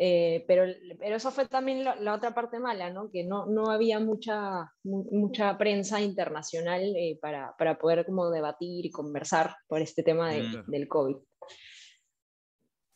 eh, 0.00 0.44
pero, 0.46 0.72
pero 1.00 1.16
eso 1.16 1.30
fue 1.32 1.48
también 1.48 1.82
la, 1.82 1.96
la 1.96 2.14
otra 2.14 2.32
parte 2.32 2.60
mala, 2.60 2.90
¿no? 2.90 3.10
Que 3.10 3.24
no, 3.24 3.46
no 3.46 3.70
había 3.70 3.98
mucha, 3.98 4.70
mu- 4.84 5.08
mucha 5.10 5.58
prensa 5.58 6.00
internacional 6.00 6.82
eh, 6.96 7.18
para, 7.20 7.56
para 7.58 7.78
poder 7.78 8.06
como 8.06 8.30
debatir 8.30 8.86
y 8.86 8.90
conversar 8.92 9.56
por 9.66 9.80
este 9.80 10.04
tema 10.04 10.32
de- 10.32 10.42
del 10.68 10.86
COVID. 10.86 11.16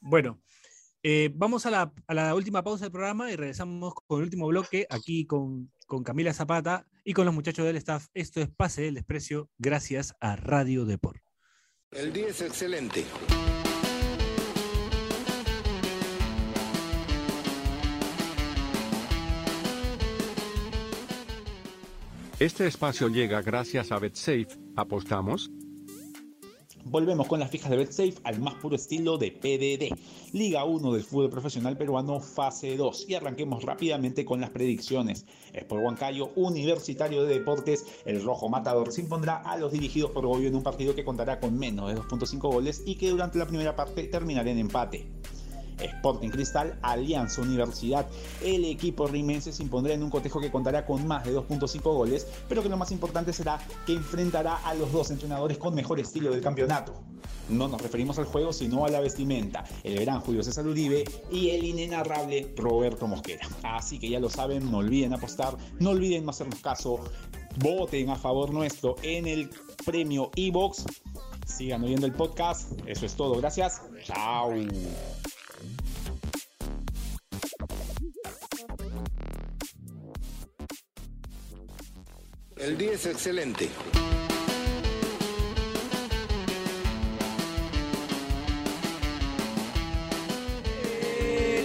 Bueno, 0.01 0.41
eh, 1.03 1.31
vamos 1.35 1.67
a 1.67 1.71
la, 1.71 1.93
a 2.07 2.15
la 2.15 2.35
última 2.35 2.63
pausa 2.63 2.85
del 2.85 2.93
programa 2.93 3.31
y 3.31 3.37
regresamos 3.37 3.95
con 4.07 4.19
el 4.21 4.25
último 4.25 4.47
bloque 4.47 4.87
aquí 4.89 5.27
con, 5.27 5.73
con 5.93 6.05
Camila 6.05 6.33
Zapata 6.33 6.87
y 7.05 7.13
con 7.13 7.27
los 7.27 7.35
muchachos 7.35 7.67
del 7.67 7.77
staff. 7.77 8.07
Esto 8.15 8.41
es 8.41 8.49
Pase 8.49 8.81
del 8.81 8.95
Desprecio 8.95 9.51
gracias 9.59 10.15
a 10.21 10.37
Radio 10.37 10.87
Deport. 10.87 11.21
El 11.91 12.15
día 12.15 12.29
es 12.29 12.41
excelente. 12.41 13.05
Este 22.39 22.67
espacio 22.67 23.09
llega 23.09 23.43
gracias 23.43 23.93
a 23.93 23.99
BetSafe. 23.99 24.49
¿Apostamos? 24.75 25.51
Volvemos 26.85 27.29
con 27.29 27.39
las 27.39 27.51
fijas 27.51 27.71
de 27.71 27.77
BetSafe 27.77 28.15
al 28.25 28.41
más 28.41 28.55
puro 28.55 28.75
estilo 28.75 29.17
de 29.17 29.31
PDD. 29.31 29.97
Liga 30.33 30.65
1 30.65 30.93
del 30.93 31.05
fútbol 31.05 31.31
profesional 31.31 31.77
peruano, 31.77 32.19
fase 32.19 32.77
2. 32.77 33.07
Y 33.09 33.15
arranquemos 33.15 33.63
rápidamente 33.63 34.25
con 34.25 34.41
las 34.41 34.51
predicciones. 34.51 35.25
Sport 35.53 35.85
Huancayo, 35.85 36.33
Universitario 36.35 37.23
de 37.23 37.39
Deportes, 37.39 37.87
el 38.05 38.23
Rojo 38.25 38.49
Matador 38.49 38.91
se 38.93 39.01
impondrá 39.01 39.37
a 39.37 39.57
los 39.57 39.71
dirigidos 39.71 40.11
por 40.11 40.27
Goyo 40.27 40.49
en 40.49 40.57
un 40.57 40.65
partido 40.65 40.95
que 40.95 41.05
contará 41.05 41.39
con 41.39 41.57
menos 41.57 41.89
de 41.89 42.01
2.5 42.01 42.41
goles 42.53 42.83
y 42.85 42.97
que 42.97 43.11
durante 43.11 43.39
la 43.39 43.47
primera 43.47 43.77
parte 43.77 44.03
terminará 44.05 44.51
en 44.51 44.59
empate. 44.59 45.22
Sporting 45.85 46.31
Cristal, 46.31 46.79
Alianza 46.83 47.43
Universidad. 47.43 48.07
El 48.43 48.65
equipo 48.65 49.07
rimense 49.07 49.53
se 49.53 49.63
impondrá 49.63 49.95
en 49.95 50.03
un 50.03 50.11
cotejo 50.11 50.41
que 50.41 50.51
contará 50.51 50.87
con 50.87 51.07
más 51.07 51.25
de 51.25 51.35
2.5 51.35 51.81
goles, 51.83 52.27
pero 52.49 52.63
que 52.63 52.69
lo 52.69 52.77
más 52.77 52.93
importante 52.93 53.33
será 53.33 53.59
que 53.87 53.93
enfrentará 53.93 54.57
a 54.57 54.75
los 54.75 54.93
dos 54.93 55.11
entrenadores 55.11 55.59
con 55.59 55.75
mejor 55.75 56.01
estilo 56.01 56.31
del 56.31 56.41
campeonato. 56.41 56.95
No 57.49 57.69
nos 57.69 57.81
referimos 57.81 58.19
al 58.19 58.25
juego, 58.25 58.53
sino 58.53 58.85
a 58.85 58.89
la 58.89 59.01
vestimenta. 59.01 59.65
El 59.83 60.01
gran 60.01 60.21
Julio 60.21 60.43
César 60.43 60.67
Uribe 60.67 61.05
y 61.31 61.51
el 61.51 61.65
inenarrable 61.65 62.53
Roberto 62.57 63.07
Mosquera. 63.07 63.47
Así 63.63 63.99
que 63.99 64.09
ya 64.09 64.21
lo 64.21 64.31
saben, 64.31 64.71
no 64.71 64.79
olviden 64.79 65.13
apostar, 65.13 65.57
no 65.79 65.91
olviden 65.91 66.25
no 66.25 66.31
hacernos 66.31 66.61
caso, 66.61 67.01
voten 67.59 68.11
a 68.11 68.17
favor 68.17 68.53
nuestro 68.53 68.97
en 69.03 69.27
el 69.27 69.51
premio 69.85 70.31
Evox. 70.37 70.85
Sigan 71.47 71.85
oyendo 71.85 72.07
el 72.07 72.13
podcast. 72.13 72.73
Eso 72.87 73.07
es 73.07 73.15
todo. 73.15 73.35
Gracias. 73.37 73.83
Chao. 74.05 74.53
El 82.63 82.79
día 82.79 82.93
es 82.93 83.07
excelente. 83.07 83.69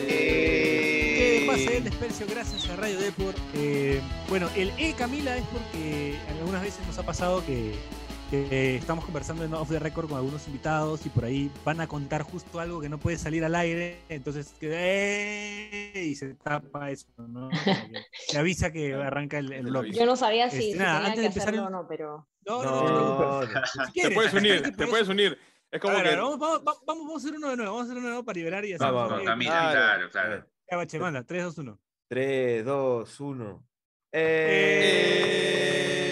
¿Qué 0.08 1.46
pasa 1.48 1.72
el 1.72 1.84
desprecio? 1.84 2.26
Gracias 2.28 2.68
a 2.70 2.76
Radio 2.78 2.98
Deport. 2.98 3.38
Eh, 3.54 4.02
bueno, 4.28 4.50
el 4.56 4.72
E 4.80 4.94
Camila 4.94 5.38
es 5.38 5.46
porque 5.46 6.18
algunas 6.40 6.64
veces 6.64 6.80
nos 6.88 6.98
ha 6.98 7.04
pasado 7.04 7.46
que, 7.46 7.76
que 8.30 8.76
estamos 8.76 9.06
conversando 9.06 9.44
en 9.44 9.54
off 9.54 9.70
the 9.70 9.80
record 9.80 10.10
con 10.10 10.18
algunos 10.18 10.46
invitados 10.48 11.06
y 11.06 11.10
por 11.10 11.26
ahí 11.26 11.52
van 11.64 11.80
a 11.82 11.88
contar 11.88 12.24
justo 12.24 12.60
algo 12.60 12.82
que 12.82 12.90
no 12.90 12.98
puede 12.98 13.18
salir 13.18 13.44
al 13.46 13.56
aire, 13.56 14.00
entonces 14.10 14.54
que 14.60 15.92
¡eh! 15.94 16.04
y 16.06 16.16
se 16.16 16.34
tapa 16.36 16.92
eso, 16.92 17.08
¿no? 17.18 17.50
Se 18.28 18.38
avisa 18.38 18.72
que 18.72 18.94
arranca 18.94 19.38
el, 19.40 19.52
el 19.54 19.68
bloque. 19.68 19.92
Yo 19.94 20.06
no 20.06 20.16
sabía 20.16 20.50
si, 20.50 20.58
Este, 20.58 20.72
si 20.74 20.78
nada, 20.78 21.00
tenía 21.00 21.08
antes 21.10 21.16
de 21.18 21.22
que 21.22 21.28
empezar 21.28 21.50
hacerlo 21.50 21.68
el- 21.70 21.74
o 21.74 21.78
no, 21.82 21.88
pero... 21.88 22.28
No, 22.46 22.64
no, 22.64 22.72
no, 22.72 22.82
te 22.82 23.48
preocupes. 23.48 23.50
No, 23.56 23.66
Si 23.66 23.80
Te 23.88 23.92
quieres, 23.94 24.14
puedes 24.16 24.32
si 24.32 24.38
unir, 24.38 24.62
te 24.64 24.72
puedes- 24.72 24.90
puedes 24.90 25.08
unir. 25.10 25.38
Es 25.70 25.82
como 25.82 25.98
A 25.98 26.02
ver, 26.02 26.12
que. 26.12 26.16
vamos, 26.16 26.40
vamos, 26.40 26.64
vamos, 26.64 26.82
vamos 26.86 27.14
a 27.14 27.18
hacer 27.18 27.38
uno 27.38 27.50
de 27.50 27.58
nuevo, 27.58 27.72
vamos 27.74 27.82
a 27.82 27.86
hacer 27.92 27.98
uno 27.98 28.06
de 28.08 28.12
nuevo 28.12 28.26
para 28.26 28.36
liberar 28.38 28.64
y 28.66 28.74
así. 28.74 28.84
Vamos. 28.84 29.22
Camila, 29.24 29.70
Claro. 29.72 30.10
claro. 30.10 30.46
Ya, 30.72 30.78
bache, 30.78 31.00
manda, 31.00 31.24
3, 31.24 31.44
2, 31.44 31.58
1. 31.58 31.80
3, 32.08 32.66
2, 32.66 33.20
1. 33.20 33.68
Eh. 34.14 36.07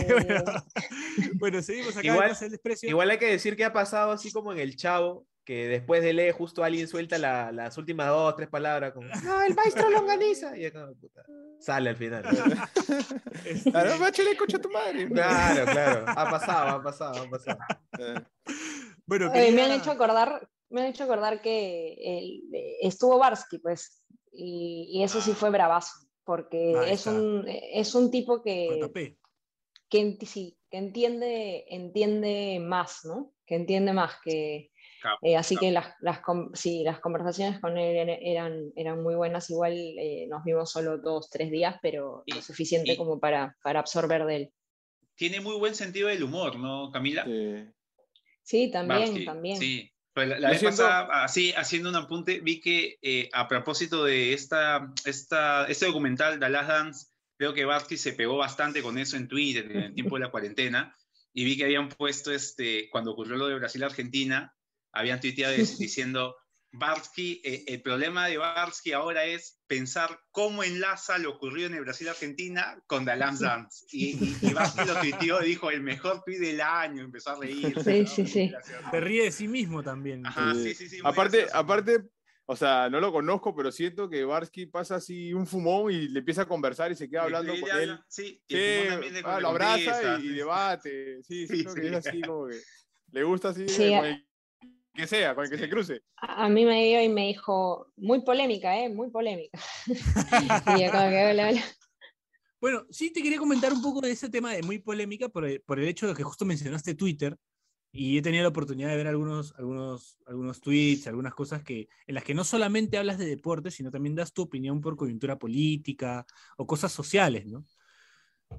bueno, 0.26 0.44
bueno, 1.34 1.62
seguimos 1.62 1.96
acá. 1.96 2.06
Igual- 2.06 2.24
en 2.24 2.30
Pasa 2.30 2.44
el 2.46 2.50
desprecio. 2.52 2.88
Igual 2.88 3.10
hay 3.10 3.18
que 3.18 3.26
decir 3.30 3.56
que 3.56 3.64
ha 3.64 3.72
pasado 3.72 4.12
así 4.12 4.30
como 4.32 4.52
en 4.52 4.58
el 4.58 4.76
chavo, 4.76 5.26
que 5.44 5.68
después 5.68 6.02
de 6.02 6.14
leer 6.14 6.32
justo 6.32 6.64
alguien 6.64 6.88
suelta 6.88 7.18
la- 7.18 7.52
las 7.52 7.76
últimas 7.76 8.08
dos, 8.08 8.34
tres 8.36 8.48
palabras 8.48 8.92
como, 8.92 9.08
no, 9.08 9.42
el 9.42 9.54
maestro 9.54 9.90
longaniza. 9.90 10.56
Y 10.56 10.70
puta, 10.70 11.22
sale 11.60 11.90
al 11.90 11.96
final. 11.96 12.24
Este, 13.44 13.70
Claro, 13.72 13.98
báchale 13.98 14.36
coche 14.36 14.56
a 14.56 14.60
tu 14.60 14.70
madre. 14.70 15.06
Claro, 15.08 15.64
claro. 15.70 16.04
Ha 16.08 16.30
pasado, 16.30 16.68
ha 16.78 16.82
pasado, 16.82 17.22
ha 17.24 17.28
pasado. 17.30 17.58
Eh, 17.98 18.14
bueno, 19.06 19.30
Oye, 19.30 19.52
me 19.52 19.62
han 19.62 19.72
hecho 19.72 19.90
acordar, 19.90 20.48
me 20.70 20.80
han 20.82 20.86
hecho 20.86 21.04
acordar 21.04 21.42
que 21.42 21.94
el- 21.98 22.42
estuvo 22.80 23.18
Barsky, 23.18 23.58
pues, 23.58 24.02
y, 24.32 24.88
y 24.92 25.02
eso 25.04 25.20
sí 25.20 25.32
fue 25.32 25.50
bravazo, 25.50 25.92
porque 26.24 26.72
es 26.90 27.06
un, 27.06 27.44
es 27.46 27.94
un 27.94 28.10
tipo 28.10 28.40
que, 28.42 28.80
JP. 28.80 29.18
Que, 29.88 29.98
enti- 30.00 30.26
sí, 30.26 30.58
que 30.70 30.78
entiende, 30.78 31.64
entiende 31.68 32.58
más, 32.60 33.04
¿no? 33.04 33.32
Que 33.46 33.54
entiende 33.56 33.92
más 33.92 34.12
que... 34.24 34.70
Eh, 35.20 35.36
así 35.36 35.56
que 35.58 35.70
las, 35.70 35.94
las, 36.00 36.20
sí, 36.54 36.82
las 36.82 36.98
conversaciones 36.98 37.60
con 37.60 37.76
él 37.76 38.08
eran- 38.22 38.72
eran, 38.74 39.02
muy 39.02 39.14
buenas, 39.14 39.50
igual 39.50 39.74
eh, 39.74 40.26
nos 40.30 40.42
vimos 40.44 40.70
solo 40.70 40.96
dos, 40.96 41.28
tres 41.28 41.50
días, 41.50 41.76
pero 41.82 42.22
Y- 42.24 42.32
lo 42.34 42.40
suficiente 42.40 42.92
y- 42.94 42.96
como 42.96 43.20
para, 43.20 43.54
para 43.62 43.80
absorber 43.80 44.24
de 44.24 44.36
él. 44.36 44.52
Tiene 45.14 45.40
muy 45.40 45.56
buen 45.58 45.74
sentido 45.74 46.08
del 46.08 46.22
humor, 46.24 46.58
¿no, 46.58 46.90
Camila? 46.90 47.24
sí. 47.24 47.64
Sí, 48.42 48.70
también, 48.70 49.00
Barsky, 49.00 49.24
también. 49.24 49.56
Sí. 49.58 49.90
Pero 50.12 50.36
la, 50.38 50.50
vez 50.50 50.60
siento- 50.60 50.82
pasada, 50.82 51.24
así, 51.24 51.52
haciendo 51.56 51.88
un 51.88 51.96
apunte, 51.96 52.40
vi 52.40 52.60
que 52.60 52.98
eh, 53.02 53.28
a 53.32 53.48
propósito 53.48 54.04
de 54.04 54.32
esta, 54.32 54.92
esta, 55.04 55.66
este 55.66 55.86
documental, 55.86 56.38
The 56.38 56.48
Last 56.50 56.68
Dance, 56.68 57.06
creo 57.36 57.52
que 57.54 57.64
Barsky 57.64 57.96
se 57.96 58.12
pegó 58.12 58.36
bastante 58.36 58.82
con 58.82 58.98
eso 58.98 59.16
en 59.16 59.28
Twitter 59.28 59.70
en 59.70 59.76
el 59.82 59.94
tiempo 59.94 60.16
de 60.16 60.20
la 60.24 60.30
cuarentena, 60.30 60.96
y 61.32 61.44
vi 61.44 61.56
que 61.56 61.64
habían 61.64 61.88
puesto, 61.88 62.32
este, 62.32 62.88
cuando 62.90 63.12
ocurrió 63.12 63.36
lo 63.36 63.48
de 63.48 63.56
Brasil-Argentina, 63.56 64.54
habían 64.92 65.20
tuiteado 65.20 65.54
diciendo, 65.78 66.36
Barsky, 66.76 67.40
eh, 67.44 67.64
el 67.68 67.82
problema 67.82 68.26
de 68.26 68.36
Barsky 68.36 68.92
ahora 68.92 69.24
es 69.24 69.60
pensar 69.68 70.18
cómo 70.32 70.64
enlaza 70.64 71.18
lo 71.18 71.30
ocurrido 71.30 71.68
en 71.68 71.74
el 71.74 71.82
Brasil-Argentina 71.82 72.82
con 72.88 73.04
The 73.04 73.14
Last 73.14 73.42
Dance. 73.42 73.86
Y, 73.92 74.16
y, 74.16 74.36
y 74.42 74.52
Barsky 74.52 74.84
lo 74.84 74.98
tuiteó, 75.00 75.40
dijo, 75.40 75.70
el 75.70 75.82
mejor 75.82 76.22
tweet 76.24 76.38
del 76.40 76.60
año, 76.60 77.04
empezó 77.04 77.30
a 77.30 77.38
reír. 77.40 77.74
Sí, 77.84 78.06
sí, 78.06 78.26
sí. 78.26 78.52
Se 78.90 79.00
ríe 79.00 79.24
de 79.24 79.30
sí 79.32 79.46
mismo 79.46 79.84
también. 79.84 80.26
Ajá, 80.26 80.52
Sí. 80.54 80.74
sí, 80.74 80.88
sí, 80.88 80.98
Aparte, 81.04 81.38
gracioso. 81.38 81.56
aparte, 81.56 81.98
o 82.46 82.56
sea, 82.56 82.90
no 82.90 83.00
lo 83.00 83.10
conozco, 83.12 83.54
pero 83.54 83.72
siento 83.72 84.08
que 84.08 84.24
Barsky 84.24 84.66
pasa 84.66 84.96
así 84.96 85.32
un 85.32 85.46
fumón 85.46 85.90
y 85.92 86.08
le 86.08 86.18
empieza 86.18 86.42
a 86.42 86.48
conversar 86.48 86.92
y 86.92 86.94
se 86.94 87.08
queda 87.08 87.22
hablando 87.22 87.52
con 87.58 87.70
él. 87.80 87.98
Sí, 88.08 88.42
y 88.48 88.54
el 88.56 88.60
fumón 88.84 88.92
también 88.92 89.14
le- 89.14 89.22
ah, 89.24 89.40
lo 89.40 89.48
abraza 89.48 90.20
y, 90.20 90.28
debate. 90.28 91.22
Sí, 91.22 91.46
Sí, 91.46 91.54
siento 91.54 91.74
que 91.74 91.80
sí. 91.82 91.86
es 91.88 92.06
así 92.06 92.20
como 92.22 92.46
que 92.48 92.56
le 93.12 93.22
gusta 93.24 93.48
así 93.50 93.68
Sí, 93.68 93.88
con 93.94 94.04
a- 94.04 94.08
el 94.10 94.26
que 94.94 95.06
sea, 95.06 95.34
con 95.34 95.44
el 95.44 95.50
que 95.50 95.58
se 95.58 95.68
cruce. 95.68 96.02
A 96.16 96.48
mí 96.48 96.64
me 96.64 96.84
dio 96.84 97.02
y 97.02 97.08
me 97.08 97.26
dijo, 97.28 97.90
muy 97.96 98.20
polémica, 98.22 98.78
¿eh? 98.78 98.88
Muy 98.88 99.10
polémica. 99.10 99.58
y 99.86 100.84
yo 100.84 100.90
como 100.92 101.08
que, 101.10 101.26
hola, 101.30 101.48
hola. 101.48 101.62
Bueno, 102.60 102.86
sí 102.90 103.12
te 103.12 103.22
quería 103.22 103.38
comentar 103.38 103.72
un 103.72 103.82
poco 103.82 104.00
de 104.00 104.10
ese 104.12 104.28
tema 104.30 104.52
de 104.52 104.62
muy 104.62 104.78
polémica 104.78 105.28
por 105.28 105.44
el, 105.44 105.60
por 105.62 105.78
el 105.78 105.86
hecho 105.88 106.06
de 106.06 106.14
que 106.14 106.22
justo 106.22 106.44
mencionaste 106.44 106.94
Twitter 106.94 107.36
y 107.94 108.18
he 108.18 108.22
tenido 108.22 108.42
la 108.42 108.48
oportunidad 108.50 108.90
de 108.90 108.96
ver 108.96 109.06
algunos, 109.06 109.54
algunos, 109.56 110.18
algunos 110.26 110.60
tweets, 110.60 111.06
algunas 111.06 111.34
cosas 111.34 111.62
que, 111.62 111.88
en 112.06 112.14
las 112.16 112.24
que 112.24 112.34
no 112.34 112.44
solamente 112.44 112.98
hablas 112.98 113.18
de 113.18 113.26
deporte, 113.26 113.70
sino 113.70 113.90
también 113.92 114.16
das 114.16 114.32
tu 114.32 114.42
opinión 114.42 114.80
por 114.80 114.96
coyuntura 114.96 115.38
política 115.38 116.26
o 116.58 116.66
cosas 116.66 116.92
sociales, 116.92 117.46
¿no? 117.46 117.64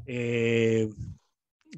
Eh, 0.06 0.90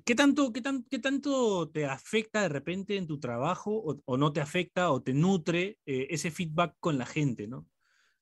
¿qué, 0.06 0.16
tanto, 0.16 0.52
qué, 0.54 0.62
tan- 0.62 0.84
¿Qué 0.84 1.00
tanto 1.00 1.70
te 1.70 1.86
afecta 1.86 2.42
de 2.42 2.50
repente 2.50 2.98
en 2.98 3.08
tu 3.08 3.20
trabajo 3.20 3.72
o, 3.74 4.02
o 4.06 4.18
no 4.18 4.34
te 4.34 4.42
afecta 4.42 4.92
o 4.92 5.02
te 5.02 5.14
nutre 5.14 5.80
eh, 5.86 6.08
ese 6.10 6.32
feedback 6.32 6.76
con 6.80 6.98
la 6.98 7.06
gente, 7.06 7.48
¿no? 7.48 7.68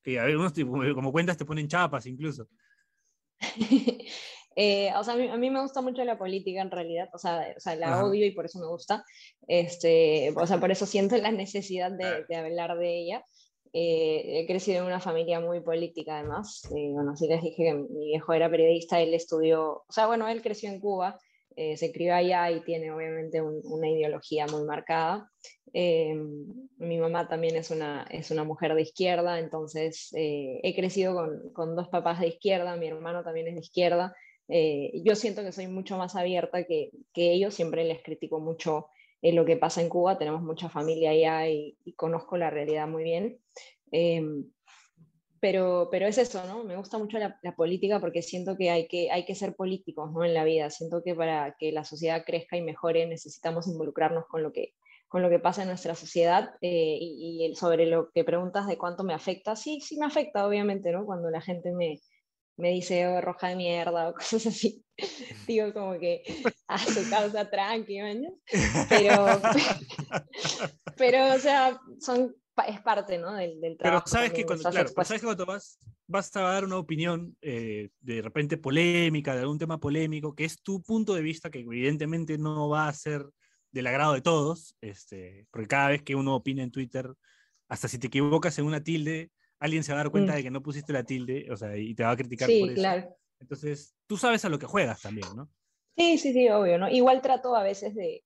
Que 0.02 0.20
a 0.20 0.24
ver, 0.24 0.36
unos, 0.36 0.52
como 0.94 1.12
cuentas 1.12 1.36
te 1.36 1.44
ponen 1.44 1.68
chapas 1.68 2.06
incluso. 2.06 2.48
Eh, 4.56 4.90
o 4.98 5.04
sea, 5.04 5.14
a 5.14 5.16
mí, 5.18 5.28
a 5.28 5.36
mí 5.36 5.50
me 5.50 5.60
gusta 5.60 5.82
mucho 5.82 6.02
la 6.04 6.18
política 6.18 6.62
en 6.62 6.70
realidad, 6.70 7.08
o 7.12 7.18
sea, 7.18 7.54
o 7.56 7.60
sea 7.60 7.76
la 7.76 7.88
Ajá. 7.92 8.06
odio 8.06 8.24
y 8.26 8.30
por 8.30 8.46
eso 8.46 8.58
me 8.58 8.66
gusta. 8.66 9.04
Este, 9.46 10.32
o 10.34 10.46
sea, 10.46 10.58
por 10.58 10.70
eso 10.70 10.86
siento 10.86 11.16
la 11.18 11.30
necesidad 11.30 11.92
de, 11.92 12.24
de 12.28 12.36
hablar 12.36 12.76
de 12.78 12.98
ella. 12.98 13.24
Eh, 13.72 14.40
he 14.40 14.46
crecido 14.46 14.78
en 14.80 14.86
una 14.86 15.00
familia 15.00 15.40
muy 15.40 15.60
política 15.60 16.18
además. 16.18 16.64
Eh, 16.74 16.90
bueno, 16.92 17.12
así 17.12 17.28
les 17.28 17.42
dije 17.42 17.56
que 17.64 17.74
mi 17.74 18.06
viejo 18.06 18.32
era 18.32 18.50
periodista, 18.50 19.00
él 19.00 19.12
estudió, 19.12 19.84
o 19.86 19.92
sea, 19.92 20.06
bueno, 20.06 20.26
él 20.28 20.40
creció 20.40 20.70
en 20.70 20.80
Cuba, 20.80 21.18
eh, 21.56 21.76
se 21.76 21.92
crió 21.92 22.14
allá 22.14 22.50
y 22.50 22.62
tiene 22.64 22.90
obviamente 22.92 23.42
un- 23.42 23.60
una 23.64 23.90
ideología 23.90 24.46
muy 24.46 24.64
marcada. 24.64 25.30
Eh, 25.74 26.14
mi 26.78 26.98
mamá 26.98 27.28
también 27.28 27.56
es 27.56 27.70
una, 27.70 28.06
es 28.10 28.30
una 28.30 28.44
mujer 28.44 28.74
de 28.74 28.82
izquierda, 28.82 29.38
entonces 29.38 30.10
eh, 30.16 30.60
he 30.62 30.74
crecido 30.74 31.14
con, 31.14 31.52
con 31.52 31.76
dos 31.76 31.88
papás 31.88 32.20
de 32.20 32.28
izquierda, 32.28 32.76
mi 32.76 32.86
hermano 32.86 33.22
también 33.22 33.48
es 33.48 33.54
de 33.54 33.60
izquierda. 33.60 34.14
Eh, 34.48 34.92
yo 35.04 35.14
siento 35.16 35.42
que 35.42 35.52
soy 35.52 35.66
mucho 35.66 35.96
más 35.98 36.14
abierta 36.16 36.64
que, 36.64 36.90
que 37.12 37.32
ellos, 37.32 37.54
siempre 37.54 37.84
les 37.84 38.02
critico 38.02 38.40
mucho 38.40 38.86
eh, 39.22 39.32
lo 39.32 39.44
que 39.44 39.56
pasa 39.56 39.80
en 39.80 39.88
Cuba, 39.88 40.18
tenemos 40.18 40.42
mucha 40.42 40.68
familia 40.68 41.10
allá 41.10 41.48
y, 41.48 41.76
y 41.84 41.94
conozco 41.94 42.36
la 42.36 42.50
realidad 42.50 42.86
muy 42.88 43.02
bien. 43.04 43.40
Eh, 43.92 44.22
pero, 45.40 45.88
pero 45.90 46.06
es 46.06 46.18
eso, 46.18 46.44
¿no? 46.46 46.64
Me 46.64 46.76
gusta 46.76 46.98
mucho 46.98 47.18
la, 47.18 47.38
la 47.42 47.54
política 47.54 48.00
porque 48.00 48.22
siento 48.22 48.56
que 48.56 48.70
hay, 48.70 48.88
que 48.88 49.10
hay 49.10 49.24
que 49.24 49.34
ser 49.34 49.54
políticos, 49.54 50.10
¿no? 50.12 50.24
En 50.24 50.34
la 50.34 50.44
vida. 50.44 50.70
Siento 50.70 51.02
que 51.04 51.14
para 51.14 51.56
que 51.58 51.72
la 51.72 51.84
sociedad 51.84 52.24
crezca 52.26 52.56
y 52.56 52.62
mejore 52.62 53.06
necesitamos 53.06 53.68
involucrarnos 53.68 54.26
con 54.26 54.42
lo 54.42 54.52
que, 54.52 54.74
con 55.08 55.22
lo 55.22 55.28
que 55.30 55.38
pasa 55.38 55.62
en 55.62 55.68
nuestra 55.68 55.94
sociedad. 55.94 56.50
eh, 56.62 56.98
y, 57.00 57.46
y 57.50 57.54
sobre 57.54 57.86
lo 57.86 58.10
que 58.12 58.24
preguntas 58.24 58.66
de 58.66 58.78
cuánto 58.78 59.04
me 59.04 59.14
afecta, 59.14 59.56
sí, 59.56 59.80
sí 59.80 59.98
me 59.98 60.06
afecta, 60.06 60.46
obviamente, 60.46 60.90
¿no? 60.90 61.04
Cuando 61.04 61.30
la 61.30 61.40
gente 61.42 61.70
me, 61.72 62.00
me 62.56 62.70
dice 62.70 63.06
oh, 63.06 63.20
roja 63.20 63.48
de 63.48 63.56
mierda 63.56 64.08
o 64.08 64.14
cosas 64.14 64.46
así. 64.46 64.84
Digo 65.46 65.72
como 65.72 65.98
que 65.98 66.22
a 66.68 66.78
su 66.78 67.08
causa 67.10 67.48
tranqui, 67.50 67.98
¿no? 67.98 68.38
Pero, 68.88 69.26
pero, 70.96 71.34
o 71.34 71.38
sea, 71.38 71.78
son, 72.00 72.34
es 72.66 72.80
parte, 72.80 73.18
¿no? 73.18 73.34
Del, 73.34 73.60
del 73.60 73.76
trabajo. 73.76 74.04
Pero 74.04 74.10
sabes 74.10 74.32
que 74.32 74.44
cuando, 74.44 74.70
claro, 74.70 74.88
sabes 74.88 75.20
que 75.20 75.26
cuando 75.26 75.46
vas, 75.46 75.78
vas 76.06 76.34
a 76.36 76.40
dar 76.40 76.64
una 76.64 76.78
opinión 76.78 77.36
eh, 77.42 77.90
de 78.00 78.22
repente 78.22 78.56
polémica, 78.56 79.34
de 79.34 79.42
algún 79.42 79.58
tema 79.58 79.78
polémico, 79.78 80.34
que 80.34 80.44
es 80.44 80.62
tu 80.62 80.82
punto 80.82 81.14
de 81.14 81.22
vista, 81.22 81.50
que 81.50 81.60
evidentemente 81.60 82.38
no 82.38 82.68
va 82.68 82.88
a 82.88 82.94
ser 82.94 83.26
del 83.72 83.86
agrado 83.86 84.14
de 84.14 84.22
todos, 84.22 84.74
este, 84.80 85.46
porque 85.50 85.68
cada 85.68 85.90
vez 85.90 86.02
que 86.02 86.14
uno 86.14 86.34
opina 86.34 86.62
en 86.62 86.70
Twitter, 86.70 87.12
hasta 87.68 87.88
si 87.88 87.98
te 87.98 88.06
equivocas 88.06 88.58
en 88.58 88.64
una 88.64 88.82
tilde, 88.82 89.30
alguien 89.58 89.82
se 89.84 89.92
va 89.92 90.00
a 90.00 90.02
dar 90.04 90.10
cuenta 90.10 90.32
Mm. 90.32 90.36
de 90.36 90.42
que 90.42 90.50
no 90.50 90.62
pusiste 90.62 90.92
la 90.92 91.04
tilde, 91.04 91.46
o 91.50 91.56
sea, 91.56 91.76
y 91.76 91.94
te 91.94 92.02
va 92.04 92.10
a 92.10 92.16
criticar 92.16 92.48
Sí, 92.48 92.60
por 92.60 92.70
eso. 92.70 92.80
claro. 92.80 93.16
Entonces, 93.40 93.94
tú 94.06 94.16
sabes 94.16 94.44
a 94.44 94.48
lo 94.48 94.58
que 94.58 94.66
juegas 94.66 95.02
también, 95.02 95.28
¿no? 95.36 95.48
Sí, 95.96 96.18
sí, 96.18 96.32
sí, 96.32 96.48
obvio, 96.48 96.78
¿no? 96.78 96.88
Igual 96.88 97.20
trato 97.22 97.54
a 97.56 97.62
veces 97.62 97.94
de, 97.94 98.24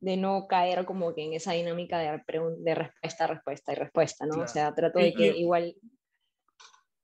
de 0.00 0.16
no 0.16 0.46
caer 0.48 0.84
como 0.84 1.14
que 1.14 1.24
en 1.24 1.32
esa 1.32 1.52
dinámica 1.52 1.98
de, 1.98 2.22
de 2.58 2.74
respuesta, 2.74 3.26
respuesta 3.26 3.72
y 3.72 3.74
respuesta, 3.76 4.26
¿no? 4.26 4.42
O 4.42 4.48
sea, 4.48 4.74
trato 4.74 4.98
de 4.98 5.12
que 5.14 5.36
igual... 5.36 5.74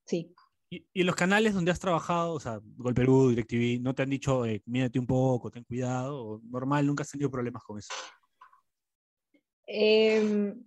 Sí. 0.07 0.35
Y, 0.71 0.87
y 0.93 1.01
en 1.03 1.07
los 1.07 1.17
canales 1.17 1.55
donde 1.55 1.71
has 1.71 1.81
trabajado, 1.81 2.35
o 2.35 2.41
sea, 2.41 2.61
Gol 2.63 2.95
Perú, 2.95 3.31
DirecTV, 3.31 3.81
¿no 3.83 3.95
te 3.95 4.03
han 4.03 4.11
dicho, 4.11 4.45
eh, 4.47 4.63
mírate 4.67 4.99
un 4.99 5.07
poco, 5.07 5.51
ten 5.51 5.65
cuidado? 5.65 6.41
Normal, 6.49 6.87
nunca 6.87 7.03
has 7.03 7.11
tenido 7.11 7.31
problemas 7.31 7.63
con 7.63 7.79
eso. 7.79 7.93
Em, 9.67 10.65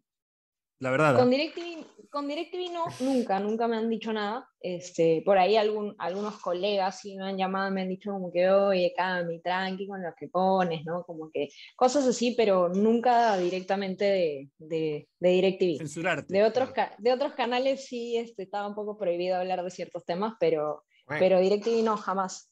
La 0.80 0.92
verdad. 0.92 1.16
¿ah? 1.16 1.20
Con 1.20 1.30
DirecTV, 1.30 1.86
con 2.18 2.28
DirecTV 2.28 2.72
no, 2.74 2.86
nunca, 3.00 3.40
nunca 3.40 3.68
me 3.68 3.78
han 3.78 3.92
dicho 3.92 4.12
nada. 4.12 4.50
Este, 4.60 5.22
por 5.24 5.38
ahí 5.38 5.56
algún, 5.56 5.94
algunos 6.00 6.38
colegas 6.38 7.00
sí 7.00 7.16
me 7.16 7.26
han 7.26 7.38
llamado, 7.38 7.70
me 7.70 7.84
han 7.84 7.90
dicho 7.90 8.12
como 8.12 8.32
que, 8.32 8.50
oye, 8.50 8.92
Cami, 8.98 9.40
tranqui 9.40 9.86
con 9.86 10.02
lo 10.02 10.16
que 10.20 10.28
pones, 10.28 10.84
¿no? 10.84 11.04
Como 11.04 11.30
que 11.32 11.50
cosas 11.76 12.08
así, 12.08 12.34
pero 12.36 12.70
nunca 12.70 13.38
directamente 13.38 14.06
de, 14.06 14.50
de, 14.58 15.08
de 15.20 15.30
DirecTV. 15.30 15.78
Censurarte. 15.78 16.34
De 16.34 16.44
otros, 16.44 16.72
de 16.98 17.14
otros 17.14 17.34
canales 17.34 17.86
sí 17.86 18.18
este, 18.18 18.42
estaba 18.42 18.68
un 18.68 18.74
poco 18.74 18.98
prohibido 18.98 19.36
hablar 19.38 19.64
de 19.64 19.70
ciertos 19.70 20.04
temas, 20.04 20.34
pero, 20.40 20.86
Bueno. 21.06 21.20
pero 21.20 21.40
DirecTV 21.40 21.84
no, 21.84 21.98
jamás. 21.98 22.52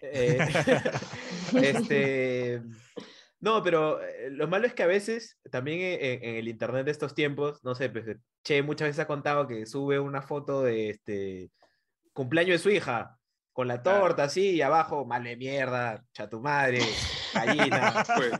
Eh, 0.00 0.38
este, 1.62 2.62
no, 3.40 3.62
pero 3.62 4.00
eh, 4.02 4.30
lo 4.30 4.48
malo 4.48 4.66
es 4.66 4.74
que 4.74 4.82
a 4.82 4.86
veces, 4.86 5.38
también 5.50 5.80
en, 5.80 6.04
en- 6.04 6.24
en 6.24 6.34
el 6.36 6.48
internet 6.48 6.84
de 6.84 6.90
estos 6.90 7.14
tiempos, 7.14 7.62
no 7.64 7.74
sé, 7.74 7.88
pues, 7.90 8.06
eh, 8.08 8.16
Che 8.44 8.62
muchas 8.62 8.88
veces 8.88 9.00
ha 9.00 9.06
contado 9.06 9.46
que 9.46 9.66
sube 9.66 9.98
una 10.00 10.22
foto 10.22 10.62
de 10.62 10.90
este 10.90 11.50
cumpleaños 12.12 12.52
de 12.54 12.58
su 12.58 12.70
hija, 12.70 13.18
con 13.52 13.66
la 13.68 13.82
Claro. 13.82 14.00
torta 14.00 14.24
así, 14.24 14.50
y 14.50 14.62
abajo, 14.62 15.04
mal 15.04 15.24
de 15.24 15.36
mierda, 15.36 16.04
cha 16.12 16.28
tu 16.28 16.40
madre, 16.40 16.80
gallina. 17.34 17.92
Pues, 18.16 18.30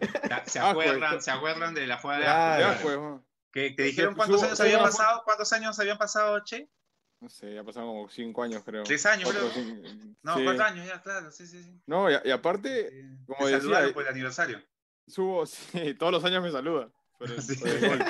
¿Se- 0.45 0.51
¿Se 0.51 0.59
Ah, 0.61 0.73
pues, 0.75 0.89
acuerdan, 0.89 1.21
¿se 1.23 1.31
acuerdan 1.31 1.75
de 1.75 1.87
la 1.87 1.99
jugada 1.99 2.19
de 2.21 2.25
Claro. 2.25 2.75
Ya, 2.75 2.81
pues, 2.83 2.99
que, 3.53 3.75
que 3.77 3.83
dijeron 3.83 4.15
cuántos 4.15 4.43
años 4.43 4.61
habían 4.61 4.83
pasado? 4.83 5.23
¿Cuántos 5.25 5.53
años 5.53 5.79
habían 5.81 5.99
pasado, 5.99 6.39
Che? 6.45 6.69
No 7.21 7.29
sé, 7.29 7.53
ya 7.55 7.65
pasaron 7.65 7.89
como 7.89 8.09
cinco 8.09 8.43
años, 8.45 8.63
creo. 8.65 8.85
Tres 8.85 9.05
años, 9.07 9.25
Cuatro, 9.33 9.51
creo. 9.51 9.65
cinco- 9.65 9.89
No, 10.23 10.37
sí. 10.37 10.45
cuatro 10.45 10.65
años 10.65 10.87
ya, 10.87 11.03
claro, 11.03 11.31
sí, 11.33 11.47
sí, 11.49 11.63
sí. 11.65 11.81
No, 11.87 12.09
y, 12.11 12.15
y 12.25 12.31
aparte, 12.31 12.91
Sí. 12.91 13.25
como 13.27 13.39
Te 13.41 13.45
decía, 13.47 13.59
saludaron 13.61 13.93
por 13.93 14.03
el 14.05 14.09
aniversario. 14.11 14.63
Subo, 15.09 15.47
sí, 15.47 15.95
todos 15.95 16.13
los 16.13 16.25
años 16.25 16.43
me 16.43 16.51
saluda. 16.53 16.91
Por 17.19 17.31
el, 17.33 17.43
Sí. 17.43 17.57
por 17.57 17.69
el 17.69 17.89
gol. 17.89 18.05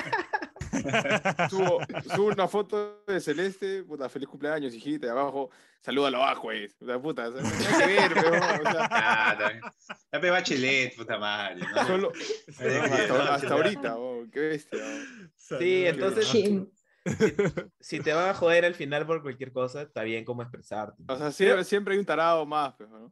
Subo, 1.49 1.79
subo 2.15 2.27
una 2.27 2.47
foto 2.47 3.03
de 3.07 3.19
Celeste, 3.19 3.83
puta, 3.83 4.07
feliz 4.07 4.29
cumpleaños, 4.29 4.73
hijita, 4.73 5.07
y 5.07 5.09
abajo, 5.09 5.49
salúdalo 5.81 6.17
abajo, 6.17 6.43
güey. 6.43 6.67
O 6.79 6.85
sea, 6.85 6.99
puta, 7.01 7.27
o 7.29 7.31
sea, 7.33 7.41
nada 7.41 7.77
que 7.79 7.87
ver, 7.87 8.11
pero, 8.13 8.29
o 8.29 8.31
sea, 8.71 8.87
Ah, 8.91 9.35
también. 9.37 9.61
Ya 10.13 10.21
pe 10.21 10.29
bachelet, 10.29 10.95
puta 10.95 11.17
madre. 11.17 11.55
¿no? 11.75 11.87
solo, 11.87 12.11
Sí, 12.15 12.63
hasta, 12.65 13.53
ahorita, 13.53 13.97
oh, 13.97 14.25
qué 14.31 14.39
bestia. 14.39 14.79
oh. 14.79 15.57
Sí, 15.57 15.85
entonces, 15.87 16.27
Sí. 16.27 16.69
si 17.79 17.99
te 18.01 18.13
van 18.13 18.29
a 18.29 18.33
joder 18.35 18.65
al 18.65 18.75
final 18.75 19.07
por 19.07 19.23
cualquier 19.23 19.51
cosa, 19.51 19.81
está 19.81 20.03
bien 20.03 20.23
como 20.23 20.43
expresarte. 20.43 21.01
O 21.07 21.17
sea, 21.17 21.31
siempre, 21.31 21.63
siempre 21.63 21.93
hay 21.95 21.99
un 21.99 22.05
tarado 22.05 22.45
más, 22.45 22.75
pues, 22.75 22.89
¿no? 22.89 23.11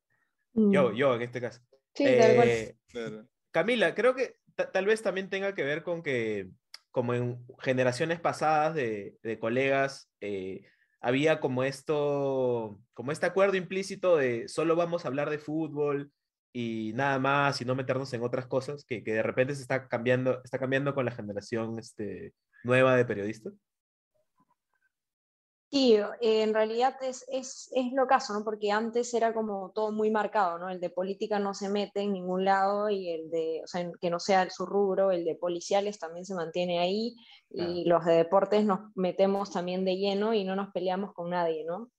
Yo, 0.54 0.92
yo 0.94 1.16
en 1.16 1.22
este 1.24 1.42
caso. 1.42 1.60
Sí, 1.96 2.04
tal 2.20 2.36
cual. 2.36 2.48
Eh, 2.48 2.78
Claro. 2.92 3.28
Camila, 3.52 3.96
creo 3.96 4.16
que 4.16 4.36
ta- 4.56 4.72
tal 4.72 4.86
vez 4.86 5.02
también 5.02 5.30
tenga 5.30 5.54
que 5.56 5.64
ver 5.64 5.84
con 5.84 6.04
que, 6.04 6.50
como 6.92 7.14
en 7.14 7.46
generaciones 7.60 8.20
pasadas 8.20 8.76
de, 8.76 9.18
colegas, 9.40 10.10
eh, 10.22 10.64
había 11.00 11.40
como 11.40 11.64
esto, 11.64 12.80
como 12.94 13.12
este 13.12 13.26
acuerdo 13.26 13.56
implícito 13.58 14.18
de 14.18 14.48
solo 14.48 14.76
vamos 14.76 15.06
a 15.06 15.08
hablar 15.10 15.30
de 15.30 15.38
fútbol 15.38 16.12
y 16.54 16.92
nada 16.96 17.20
más 17.20 17.62
y 17.62 17.66
no 17.66 17.76
meternos 17.76 18.12
en 18.14 18.24
otras 18.24 18.48
cosas, 18.48 18.84
que, 18.86 19.04
que 19.04 19.14
de 19.14 19.24
repente 19.24 19.54
se 19.56 19.62
está 19.62 19.88
cambiando, 19.88 20.42
está 20.44 20.58
cambiando 20.58 20.96
con 20.96 21.06
la 21.06 21.12
generación 21.12 21.78
este, 21.80 22.34
nueva 22.64 22.96
de 22.96 23.06
periodistas. 23.06 23.54
Sí, 25.70 25.96
eh, 25.96 26.44
en 26.44 26.54
realidad 26.54 26.96
es, 27.02 27.26
es, 27.28 27.70
es 27.76 27.92
lo 27.92 28.08
caso, 28.08 28.34
¿no? 28.34 28.46
Porque 28.46 28.72
antes 28.72 29.14
era 29.14 29.34
como 29.34 29.72
todo 29.76 29.92
muy 29.92 30.10
marcado, 30.10 30.58
¿no? 30.58 30.70
El 30.70 30.80
de 30.80 30.90
política 30.90 31.40
no 31.40 31.54
se 31.54 31.68
mete 31.70 32.02
en 32.02 32.14
ningún 32.14 32.46
lado 32.46 32.90
y 32.90 33.10
el 33.10 33.30
de, 33.30 33.62
o 33.64 33.68
sea, 33.68 33.92
que 34.00 34.10
no 34.10 34.20
sea 34.20 34.50
su 34.50 34.66
rubro, 34.66 35.12
el 35.12 35.26
de 35.26 35.36
policiales 35.36 36.00
también 36.00 36.26
se 36.26 36.36
mantiene 36.36 36.80
ahí 36.80 37.16
y 37.50 37.84
los 37.86 38.06
de 38.06 38.14
deportes 38.14 38.64
nos 38.66 38.80
metemos 38.96 39.52
también 39.52 39.84
de 39.84 39.98
lleno 39.98 40.34
y 40.34 40.46
no 40.46 40.56
nos 40.56 40.72
peleamos 40.72 41.14
con 41.14 41.32
nadie, 41.32 41.66
¿no? 41.66 41.92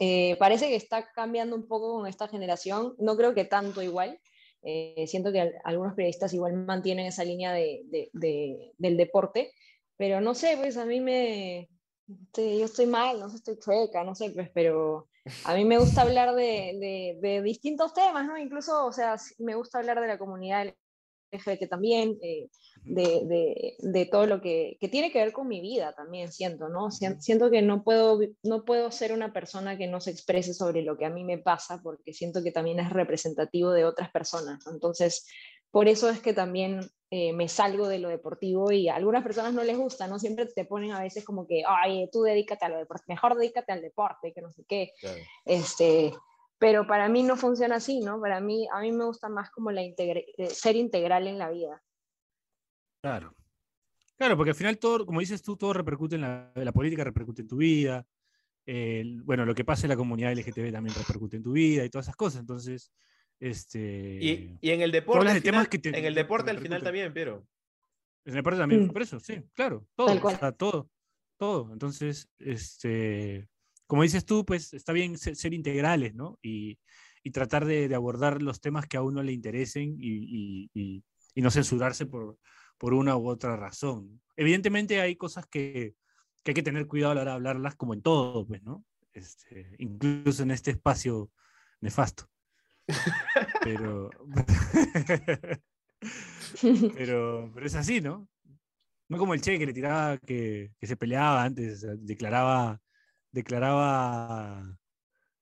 Eh, 0.00 0.36
parece 0.38 0.68
que 0.68 0.76
está 0.76 1.10
cambiando 1.12 1.56
un 1.56 1.68
poco 1.68 1.94
con 1.94 2.06
esta 2.06 2.28
generación, 2.28 2.94
no 2.98 3.16
creo 3.16 3.34
que 3.34 3.44
tanto 3.44 3.82
igual. 3.82 4.20
eh, 4.62 5.06
siento 5.06 5.32
que 5.32 5.40
al- 5.40 5.54
algunos 5.64 5.94
periodistas 5.94 6.34
igual 6.34 6.52
mantienen 6.54 7.06
esa 7.06 7.24
línea 7.24 7.50
de, 7.52 7.80
de- 7.86 8.10
de- 8.12 8.72
del 8.76 8.96
deporte, 8.98 9.52
pero 9.96 10.20
no 10.20 10.34
sé, 10.34 10.56
pues 10.58 10.76
a 10.76 10.84
mí 10.84 11.00
me, 11.00 11.70
yo 12.36 12.64
estoy 12.64 12.86
mal, 12.86 13.20
no 13.20 13.28
sé, 13.28 13.36
estoy 13.36 13.58
chueca, 13.58 14.04
no 14.04 14.14
sé, 14.14 14.30
pues, 14.30 14.50
pero 14.54 15.08
a 15.44 15.54
mí 15.54 15.64
me 15.64 15.78
gusta 15.78 16.02
hablar 16.02 16.34
de, 16.34 16.76
de- 16.80 17.18
de 17.20 17.42
distintos 17.42 17.92
temas, 17.94 18.26
¿no? 18.26 18.36
Incluso, 18.38 18.86
o 18.86 18.92
sea, 18.92 19.16
me 19.38 19.54
gusta 19.54 19.78
hablar 19.78 20.00
de 20.00 20.08
la 20.08 20.18
comunidad 20.18 20.74
LGBT 21.32 21.68
también, 21.68 22.18
eh, 22.22 22.48
de, 22.84 23.02
de- 23.26 23.74
de 23.78 24.06
todo 24.06 24.26
lo 24.26 24.40
que, 24.40 24.76
que 24.80 24.88
tiene 24.88 25.12
que 25.12 25.18
ver 25.20 25.32
con 25.32 25.46
mi 25.46 25.60
vida 25.60 25.94
también, 25.94 26.32
siento, 26.32 26.68
¿no? 26.68 26.90
Sien- 26.90 27.20
Siento 27.20 27.50
que 27.50 27.62
no 27.62 27.84
puedo, 27.84 28.18
no 28.42 28.64
puedo 28.64 28.90
ser 28.90 29.12
una 29.12 29.32
persona 29.32 29.78
que 29.78 29.86
no 29.86 30.00
se 30.00 30.10
exprese 30.10 30.54
sobre 30.54 30.82
lo 30.82 30.96
que 30.98 31.04
a 31.06 31.10
mí 31.10 31.22
me 31.24 31.38
pasa, 31.38 31.80
porque 31.82 32.12
siento 32.12 32.42
que 32.42 32.50
también 32.52 32.80
es 32.80 32.90
representativo 32.90 33.70
de 33.70 33.84
otras 33.84 34.10
personas. 34.10 34.66
Entonces, 34.66 35.26
por 35.70 35.88
eso 35.88 36.08
es 36.10 36.20
que 36.20 36.32
también 36.32 36.80
eh, 37.10 37.32
me 37.32 37.48
salgo 37.48 37.88
de 37.88 37.98
lo 37.98 38.08
deportivo 38.08 38.70
y 38.72 38.88
a 38.88 38.96
algunas 38.96 39.22
personas 39.22 39.52
no 39.52 39.64
les 39.64 39.76
gusta, 39.76 40.06
¿no? 40.06 40.18
Siempre 40.18 40.46
te 40.46 40.64
ponen 40.64 40.92
a 40.92 41.00
veces 41.00 41.24
como 41.24 41.46
que, 41.46 41.62
ay, 41.66 42.08
tú 42.12 42.22
dedícate 42.22 42.64
a 42.64 42.68
lo 42.68 42.78
deporte, 42.78 43.04
mejor 43.08 43.36
dedícate 43.36 43.72
al 43.72 43.82
deporte, 43.82 44.32
que 44.32 44.40
no 44.40 44.50
sé 44.50 44.64
qué. 44.68 44.92
Este, 45.44 46.12
pero 46.58 46.86
para 46.86 47.08
mí 47.08 47.22
no 47.22 47.36
funciona 47.36 47.76
así, 47.76 48.00
¿no? 48.00 48.20
Para 48.20 48.40
mí, 48.40 48.68
a 48.72 48.80
mí 48.80 48.92
me 48.92 49.04
gusta 49.04 49.28
más 49.28 49.50
como 49.50 49.70
la 49.72 49.82
integra- 49.82 50.24
eh, 50.36 50.50
ser 50.50 50.76
integral 50.76 51.26
en 51.26 51.38
la 51.38 51.50
vida. 51.50 51.82
Claro. 53.02 53.34
Claro, 54.16 54.36
porque 54.36 54.50
al 54.50 54.56
final 54.56 54.78
todo, 54.78 55.06
como 55.06 55.20
dices 55.20 55.42
tú, 55.42 55.56
todo 55.56 55.72
repercute 55.72 56.16
en 56.16 56.20
la, 56.20 56.52
la 56.54 56.72
política, 56.72 57.02
repercute 57.02 57.42
en 57.42 57.48
tu 57.48 57.56
vida. 57.56 58.06
bueno, 59.24 59.44
lo 59.46 59.54
que 59.54 59.64
pasa 59.64 59.86
en 59.86 59.88
la 59.90 59.96
comunidad 59.96 60.32
LGTB 60.32 60.70
también 60.70 60.94
repercute 60.94 61.38
en 61.38 61.42
tu 61.42 61.52
vida 61.52 61.84
y 61.84 61.90
todas 61.90 62.04
esas 62.06 62.16
cosas. 62.16 62.40
Entonces, 62.40 62.92
este. 63.40 64.18
Y, 64.20 64.58
y 64.60 64.70
en 64.70 64.82
el 64.82 64.92
deporte, 64.92 65.28
al 65.30 65.40
final, 65.40 65.68
que 65.68 65.78
te- 65.78 65.98
en 65.98 66.04
el 66.04 66.14
deporte 66.14 66.50
al 66.50 66.58
final 66.58 66.82
también, 66.82 67.12
pero... 67.12 67.46
En 68.26 68.36
el 68.36 68.42
parte 68.42 68.58
también, 68.60 68.84
Mm. 68.86 68.90
por 68.92 69.02
eso, 69.02 69.18
sí, 69.18 69.42
claro, 69.54 69.86
todo, 69.96 70.06
Tal 70.08 70.18
o 70.22 70.30
sea, 70.38 70.52
todo, 70.52 70.90
todo. 71.38 71.72
Entonces, 71.72 72.28
este, 72.38 73.48
como 73.86 74.02
dices 74.02 74.24
tú, 74.26 74.44
pues 74.44 74.74
está 74.74 74.92
bien 74.92 75.16
ser, 75.16 75.34
ser 75.36 75.54
integrales, 75.54 76.14
¿no? 76.14 76.38
Y, 76.42 76.78
y 77.22 77.30
tratar 77.30 77.64
de, 77.64 77.88
de 77.88 77.94
abordar 77.94 78.42
los 78.42 78.60
temas 78.60 78.86
que 78.86 78.98
a 78.98 79.02
uno 79.02 79.22
le 79.22 79.32
interesen 79.32 79.96
y, 79.98 80.10
y- 80.10 80.70
y- 80.74 81.04
y 81.34 81.42
no 81.42 81.50
censurarse 81.50 82.04
por, 82.06 82.38
por 82.76 82.92
una 82.92 83.16
u 83.16 83.26
otra 83.28 83.56
razón. 83.56 84.20
Evidentemente 84.36 85.00
hay 85.00 85.16
cosas 85.16 85.46
que, 85.46 85.94
que 86.42 86.50
hay 86.50 86.54
que 86.54 86.62
tener 86.62 86.86
cuidado 86.86 87.12
a 87.12 87.14
la 87.14 87.20
hora 87.22 87.30
de 87.32 87.36
hablarlas, 87.36 87.74
como 87.76 87.94
en 87.94 88.02
todo, 88.02 88.46
pues, 88.46 88.62
¿no? 88.62 88.84
Este, 89.14 89.74
incluso 89.78 90.42
en 90.42 90.50
este 90.50 90.72
espacio 90.72 91.30
nefasto. 91.80 92.28
Pero, 93.64 94.10
pero, 96.96 97.50
pero 97.54 97.66
es 97.66 97.74
así, 97.74 98.00
¿no? 98.00 98.28
No 99.08 99.18
como 99.18 99.34
el 99.34 99.40
Che 99.40 99.58
que 99.58 99.66
le 99.66 99.72
tiraba, 99.72 100.18
que, 100.18 100.72
que 100.78 100.86
se 100.86 100.96
peleaba 100.96 101.42
antes, 101.42 101.84
declaraba, 101.98 102.80
declaraba 103.32 104.78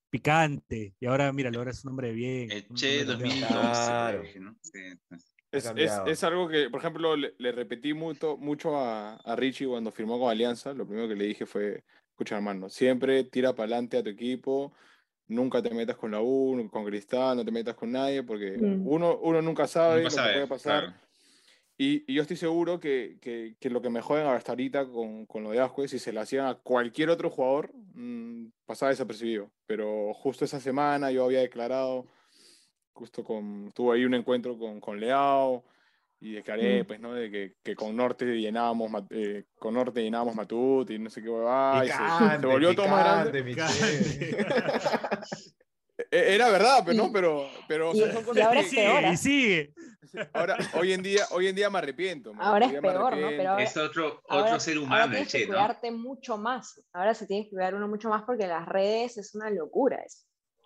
picante, 0.09 0.95
y 0.99 1.05
ahora, 1.05 1.31
míralo, 1.31 1.59
ahora 1.59 1.71
es 1.71 1.83
un 1.83 1.91
hombre 1.91 2.11
bien. 2.11 2.51
El 2.51 2.67
Che 2.73 3.01
hombre 3.01 3.29
cambiado. 3.29 3.63
2012. 3.63 3.83
Claro. 3.87 4.23
¿no? 4.41 4.55
Sí. 4.61 4.79
Es, 5.51 5.65
es, 5.75 5.91
es 6.05 6.23
algo 6.23 6.47
que, 6.47 6.69
por 6.69 6.79
ejemplo, 6.79 7.15
le, 7.15 7.33
le 7.37 7.51
repetí 7.51 7.93
mucho, 7.93 8.37
mucho 8.37 8.77
a, 8.77 9.15
a 9.15 9.35
Richie 9.35 9.67
cuando 9.67 9.91
firmó 9.91 10.19
con 10.19 10.29
Alianza. 10.29 10.73
Lo 10.73 10.85
primero 10.85 11.07
que 11.07 11.15
le 11.15 11.25
dije 11.25 11.45
fue, 11.45 11.83
escucha 12.09 12.35
hermano, 12.35 12.69
siempre 12.69 13.23
tira 13.23 13.53
para 13.53 13.65
adelante 13.65 13.97
a 13.97 14.03
tu 14.03 14.09
equipo, 14.09 14.73
nunca 15.29 15.61
te 15.61 15.73
metas 15.73 15.95
con 15.95 16.11
la 16.11 16.21
U, 16.21 16.67
con 16.69 16.83
Cristal, 16.85 17.37
no 17.37 17.45
te 17.45 17.51
metas 17.51 17.75
con 17.75 17.91
nadie, 17.91 18.23
porque 18.23 18.57
Mm. 18.57 18.81
uno, 18.85 19.17
uno 19.21 19.41
nunca 19.41 19.67
sabe 19.67 20.03
Nunca 20.03 20.09
lo 20.09 20.15
sabe, 20.15 20.27
que 20.29 20.33
puede 20.33 20.47
pasar. 20.47 20.83
claro. 20.85 20.97
Y, 21.77 22.03
y 22.11 22.15
yo 22.15 22.23
estoy 22.23 22.35
seguro 22.35 22.77
que, 22.81 23.17
que- 23.21 23.55
que 23.57 23.69
lo 23.69 23.81
que 23.81 23.89
me 23.89 24.01
joden 24.01 24.27
hasta 24.27 24.51
ahorita 24.51 24.85
con, 24.89 25.25
con 25.25 25.43
lo 25.43 25.51
de 25.51 25.61
Ascue, 25.61 25.87
si 25.87 25.97
se 25.97 26.11
lo 26.11 26.19
hacían 26.19 26.47
a 26.47 26.55
cualquier 26.55 27.09
otro 27.09 27.29
jugador, 27.29 27.71
mm, 27.93 28.47
pasaba 28.65 28.89
desapercibido. 28.89 29.49
Pero 29.65 30.13
justo 30.13 30.43
esa 30.43 30.59
semana 30.59 31.09
yo 31.11 31.23
había 31.23 31.39
declarado, 31.39 32.05
justo 32.91 33.23
con, 33.23 33.71
tuve 33.73 33.95
ahí 33.95 34.03
un 34.03 34.13
encuentro 34.13 34.57
con, 34.57 34.81
con 34.81 34.99
Leao 34.99 35.63
y 36.21 36.33
declaré, 36.33 36.83
Mm. 36.83 36.87
pues, 36.87 36.99
¿no? 36.99 37.13
De 37.13 37.31
que, 37.31 37.53
que 37.63 37.75
con 37.75 37.95
Norte 37.95 38.25
llenábamos, 38.25 38.91
eh, 39.11 39.45
con 39.57 39.73
Norte 39.73 40.01
llenábamos 40.03 40.35
Matut 40.35 40.89
y 40.91 40.99
no 40.99 41.09
sé 41.09 41.21
qué 41.21 41.29
huevada, 41.29 41.85
y 41.85 41.87
se- 41.89 42.39
se, 42.41 42.45
volvió 42.47 42.75
todo 42.75 42.87
más 42.89 43.03
grande. 43.31 43.55
E- 46.11 46.35
Era 46.35 46.49
verdad, 46.49 46.81
pero 46.85 46.97
no, 46.97 47.07
Y- 47.07 47.11
pero, 47.11 47.49
pero 47.67 47.89
o 47.91 47.93
y- 47.93 47.99
sea, 47.99 48.23
son 48.23 48.37
y 48.37 48.41
ahora 48.41 48.61
que- 48.61 48.67
es 48.67 48.73
peor, 48.73 49.01
y 49.01 49.05
¿ah? 49.05 49.17
sigue. 49.17 49.73
ahora, 50.33 50.57
hoy 50.79 50.93
en 50.93 51.03
día, 51.03 51.25
hoy 51.31 51.47
en 51.47 51.55
día 51.55 51.69
me 51.69 51.77
arrepiento. 51.77 52.33
man, 52.33 52.47
Ahora 52.47 52.65
es 52.67 52.71
me 52.73 52.81
peor, 52.81 53.17
¿no? 53.17 53.27
Pero 53.29 53.49
ahora, 53.51 53.63
Es 53.63 53.75
otro, 53.77 54.07
otro 54.07 54.23
ahora- 54.29 54.59
ser 54.59 54.75
ahora 54.77 54.85
humano, 54.87 55.03
el 55.05 55.11
tienes 55.11 55.31
que 55.31 55.37
Che, 55.39 55.45
¿no? 55.45 55.53
cuidarte 55.53 55.91
mucho 55.91 56.37
más. 56.37 56.81
Ahora 56.93 57.13
se 57.13 57.27
tiene 57.27 57.43
que 57.45 57.49
cuidar 57.51 57.75
uno 57.75 57.87
mucho 57.89 58.09
más 58.09 58.23
porque 58.23 58.47
las 58.47 58.65
redes 58.67 59.17
es 59.17 59.35
una 59.35 59.49
locura. 59.49 59.97
eso. 60.05 60.23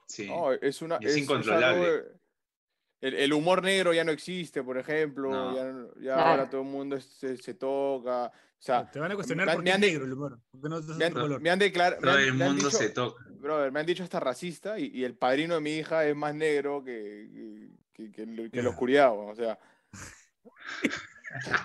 Sí. 0.08 0.28
No, 0.28 0.54
es 0.54 0.82
una. 0.84 0.97
Es 1.01 1.18
incontrolable. 1.18 1.86
algo- 1.88 2.04
el, 3.04 3.14
el 3.16 3.34
humor 3.34 3.62
negro 3.64 3.93
ya 3.93 4.04
no 4.04 4.12
existe, 4.12 4.64
por 4.64 4.78
ejemplo. 4.78 5.30
No. 5.30 5.56
Ya, 5.56 5.64
ya 5.97 6.14
Claro. 6.16 6.22
ahora 6.22 6.49
todo 6.49 6.62
el 6.62 6.68
mundo 6.68 6.99
se, 6.99 7.38
se 7.38 7.54
toca. 7.54 8.28
O 8.28 8.32
sea, 8.66 8.89
Te 8.89 8.99
van 8.99 9.12
a 9.12 9.16
cuestionar 9.16 9.45
me- 9.45 9.54
por 9.54 9.64
me 9.64 9.70
qué 9.70 9.76
es 9.76 9.80
negro 9.82 10.06
el 10.06 10.14
humor. 10.14 10.39
¿Por 10.51 10.62
qué 10.62 10.70
no 10.70 10.78
es 10.80 10.86
me 10.88 11.06
han, 11.06 11.14
color? 11.14 11.41
me 11.41 11.49
han 11.49 11.60
declarado. 11.60 12.01
Todo 12.01 12.18
el 12.18 12.34
mundo 12.34 12.72
se 12.72 12.89
toca. 12.89 13.24
Brother, 13.32 13.72
me 13.74 13.82
han 13.82 13.86
dicho 13.86 14.04
hasta 14.04 14.20
racista 14.22 14.80
y, 14.80 14.86
y 14.93 15.04
el 15.04 15.16
padrino 15.16 15.56
de 15.56 15.60
mi 15.62 15.72
hija 15.72 16.06
es 16.06 16.16
más 16.16 16.34
negro 16.34 16.82
que, 16.84 17.30
que, 17.93 18.12
que, 18.12 18.12
que- 18.12 18.49
que 18.49 18.58
la 18.58 18.64
Ya. 18.64 18.70
oscuridad. 18.70 19.12
O 19.14 19.36
sea, 19.36 19.60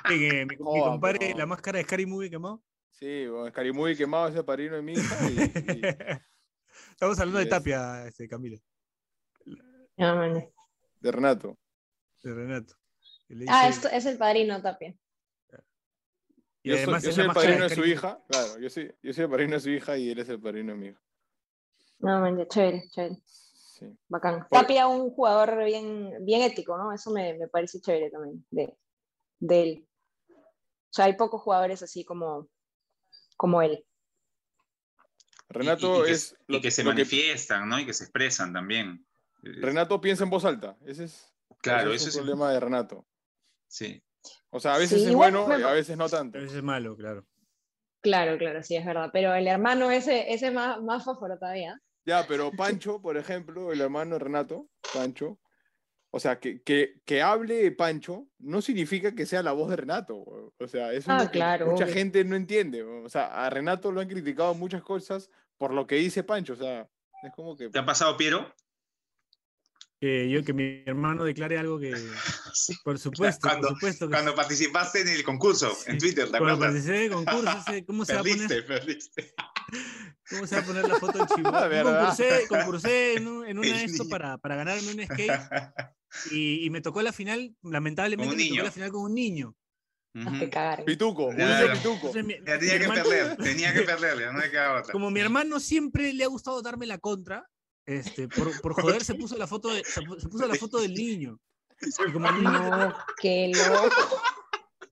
Que 0.08 0.44
mi, 0.44 0.44
mi 0.46 0.56
compadre, 0.56 1.18
pero- 1.20 1.38
la 1.38 1.46
máscara 1.46 1.78
de 1.78 1.84
Scary 1.84 2.06
Movie 2.06 2.30
quemó. 2.30 2.62
sí, 2.90 3.26
bueno, 3.28 3.48
Scary 3.50 3.72
quemado 3.96 4.28
ese 4.28 4.42
padrino 4.42 4.74
de 4.76 4.82
mi 4.82 4.92
hija. 4.94 5.30
Y, 5.30 5.34
y- 5.34 5.80
Estamos 6.90 7.18
hablando 7.20 7.38
de. 7.38 7.46
Tapia, 7.46 8.06
este, 8.08 8.26
Camila, 8.28 8.58
No, 9.96 10.16
man. 10.16 10.44
De 11.00 11.12
Renato. 11.12 11.58
de 12.22 12.34
Renato. 12.34 12.74
Ah, 13.48 13.68
esto 13.68 13.88
es 13.88 14.06
el 14.06 14.16
padrino 14.18 14.60
Tapia. 14.62 14.94
y 16.62 16.70
Yo 16.70 16.74
soy, 16.74 16.82
además 16.82 17.02
yo 17.02 17.10
es 17.10 17.14
soy 17.14 17.24
el 17.24 17.32
padrino 17.32 17.68
de 17.68 17.74
su 17.74 17.84
hija. 17.84 18.22
Claro, 18.28 18.58
yo 18.58 18.70
soy, 18.70 18.94
yo 19.02 19.12
soy 19.12 19.24
el 19.24 19.30
padrino 19.30 19.54
de 19.54 19.60
su 19.60 19.70
hija 19.70 19.96
y 19.98 20.10
él 20.10 20.18
es 20.18 20.28
el 20.28 20.40
padrino 20.40 20.72
de 20.72 20.78
mi 20.78 20.86
hija. 20.88 21.00
No, 21.98 22.20
man, 22.20 22.46
chévere, 22.48 22.88
chévere. 22.90 23.16
Sí. 23.24 23.86
Bacán. 24.08 24.40
Por- 24.48 24.60
Tapia, 24.60 24.86
un 24.86 25.10
jugador 25.10 25.64
bien, 25.64 26.24
bien 26.24 26.42
ético, 26.42 26.76
¿no? 26.78 26.92
Eso 26.92 27.10
me, 27.10 27.34
me 27.38 27.48
parece 27.48 27.80
chévere 27.80 28.10
también 28.10 28.44
de, 28.50 28.76
de 29.40 29.62
él. 29.62 29.88
O 30.30 30.90
sea, 30.92 31.04
hay 31.04 31.16
pocos 31.16 31.42
jugadores 31.42 31.82
así 31.82 32.04
como, 32.04 32.48
como 33.36 33.62
él. 33.62 33.84
Renato 35.50 35.98
y, 35.98 36.00
y 36.00 36.04
que, 36.06 36.10
es 36.12 36.36
y 36.48 36.60
que 36.60 36.70
se 36.70 36.82
lo 36.82 36.90
manifiestan, 36.90 37.68
¿no? 37.68 37.78
Y 37.78 37.86
que 37.86 37.94
se 37.94 38.04
expresan 38.04 38.52
también. 38.52 39.06
Renato 39.42 40.00
piensa 40.00 40.24
en 40.24 40.30
voz 40.30 40.44
alta. 40.44 40.76
Ese 40.86 41.04
es, 41.04 41.32
Claro, 41.60 41.92
ese 41.92 42.08
es 42.08 42.14
es. 42.14 42.16
un 42.16 42.22
problema 42.22 42.52
de 42.52 42.60
Renato. 42.60 43.06
Sí. 43.66 44.02
O 44.50 44.60
sea, 44.60 44.74
a 44.74 44.78
veces 44.78 45.02
Sí, 45.02 45.08
es 45.08 45.14
bueno 45.14 45.46
me- 45.46 45.58
y 45.58 45.62
a 45.62 45.72
veces 45.72 45.96
no 45.96 46.08
tanto. 46.08 46.38
A 46.38 46.40
veces 46.40 46.56
es 46.58 46.62
malo, 46.62 46.96
claro. 46.96 47.26
Claro, 48.00 48.38
claro, 48.38 48.62
sí, 48.62 48.76
es 48.76 48.84
verdad. 48.86 49.10
Pero 49.12 49.34
el 49.34 49.46
hermano 49.48 49.90
ese, 49.90 50.32
ese 50.32 50.50
más, 50.50 50.80
más 50.82 51.04
fósforo 51.04 51.38
todavía. 51.38 51.80
Ya, 52.06 52.24
pero 52.26 52.50
Pancho, 52.52 53.02
por 53.02 53.16
ejemplo, 53.16 53.72
el 53.72 53.80
hermano 53.80 54.14
de 54.14 54.20
Renato, 54.20 54.68
Pancho, 54.94 55.38
o 56.10 56.18
sea, 56.20 56.38
que, 56.40 56.62
que, 56.62 57.00
que 57.04 57.20
hable 57.20 57.70
Pancho 57.72 58.28
no 58.38 58.62
significa 58.62 59.14
que 59.14 59.26
sea 59.26 59.42
la 59.42 59.52
voz 59.52 59.68
de 59.70 59.76
Renato. 59.76 60.16
O 60.16 60.66
sea, 60.68 60.92
eso 60.92 61.10
Ah, 61.12 61.18
es 61.18 61.24
lo 61.24 61.30
que 61.30 61.38
claro, 61.38 61.66
mucha 61.66 61.84
obvio. 61.84 61.94
gente 61.94 62.24
no 62.24 62.34
entiende. 62.36 62.82
O 62.82 63.08
sea, 63.10 63.44
a 63.44 63.50
Renato 63.50 63.92
lo 63.92 64.00
han 64.00 64.08
criticado 64.08 64.54
muchas 64.54 64.82
cosas 64.82 65.28
por 65.58 65.74
lo 65.74 65.86
que 65.86 65.96
dice 65.96 66.22
Pancho. 66.22 66.54
O 66.54 66.56
sea, 66.56 66.88
es 67.22 67.32
como 67.34 67.56
que... 67.56 67.68
¿Te 67.68 67.78
ha 67.78 67.84
pasado, 67.84 68.16
Piero? 68.16 68.50
Que 70.00 70.30
yo, 70.30 70.44
que 70.44 70.52
mi 70.52 70.84
hermano 70.86 71.24
declare 71.24 71.58
algo 71.58 71.78
que, 71.80 71.92
Sí. 72.54 72.74
por 72.84 72.98
supuesto, 73.00 73.48
cuando, 73.48 73.68
por 73.68 73.76
supuesto 73.76 74.06
que 74.08 74.12
Cuando 74.12 74.34
participaste 74.34 75.00
en 75.00 75.08
el 75.08 75.24
concurso, 75.24 75.76
en 75.86 75.98
Twitter, 75.98 76.26
¿te 76.26 76.38
cuando 76.38 76.54
acuerdas? 76.54 76.68
participé 76.74 76.98
del 77.00 77.10
concurso, 77.12 77.58
ese, 77.68 77.84
¿cómo 77.84 78.04
se 78.04 78.14
va 78.14 78.20
a 78.20 78.22
Perdiste, 78.22 78.62
poner? 78.62 78.66
perdiste. 78.66 79.34
¿Cómo 80.30 80.46
se 80.46 80.56
va 80.56 80.62
a 80.62 80.64
poner 80.64 80.88
la 80.88 80.94
foto 81.00 81.18
del 81.18 81.26
chivo? 81.26 81.50
Concursé, 81.50 82.46
concursé 82.48 83.14
en, 83.16 83.26
un- 83.28 83.46
en 83.46 83.58
una 83.58 83.68
de 83.68 83.84
El 83.84 83.90
esto 83.90 84.08
para, 84.08 84.38
para 84.38 84.56
ganarme 84.56 84.88
un 84.92 85.04
skate 85.04 85.40
y, 86.30 86.64
y 86.64 86.70
me 86.70 86.80
tocó 86.80 87.02
la 87.02 87.12
final, 87.12 87.54
lamentablemente 87.62 88.34
me 88.36 88.42
tocó 88.42 88.50
niño. 88.50 88.62
la 88.64 88.70
final 88.70 88.90
con 88.92 89.02
un 89.02 89.14
niño. 89.14 89.56
Pituco, 90.86 91.32
Ya, 91.36 91.72
pituco. 91.72 91.96
Entonces, 92.08 92.24
mi- 92.24 92.34
Ya 92.46 92.54
mi 92.54 92.60
tenía 92.60 92.78
que 92.78 92.84
hermano- 92.84 93.02
perder, 93.04 93.36
tenía 93.36 93.74
que 93.74 93.82
perder, 93.82 94.18
ya 94.20 94.32
no 94.32 94.38
me 94.38 94.50
quedaba 94.50 94.80
otra. 94.80 94.92
como 94.92 95.10
mi 95.10 95.20
hermano 95.20 95.60
siempre 95.60 96.12
le 96.12 96.24
ha 96.24 96.28
gustado 96.28 96.60
darme 96.62 96.86
la 96.86 96.98
contra, 96.98 97.46
este, 97.88 98.28
por, 98.28 98.60
por 98.60 98.74
joder 98.74 99.02
se 99.02 99.14
puso 99.14 99.36
la 99.36 99.46
foto 99.46 99.72
de- 99.72 99.82
se 99.84 100.00
pu- 100.02 100.18
se 100.20 100.28
puso 100.28 100.46
la 100.46 100.54
foto 100.54 100.78
del 100.80 100.92
niño. 100.94 101.40
Y 101.80 102.12
como 102.12 102.30
No, 102.30 102.94
qué 103.20 103.50
loco. 103.54 104.20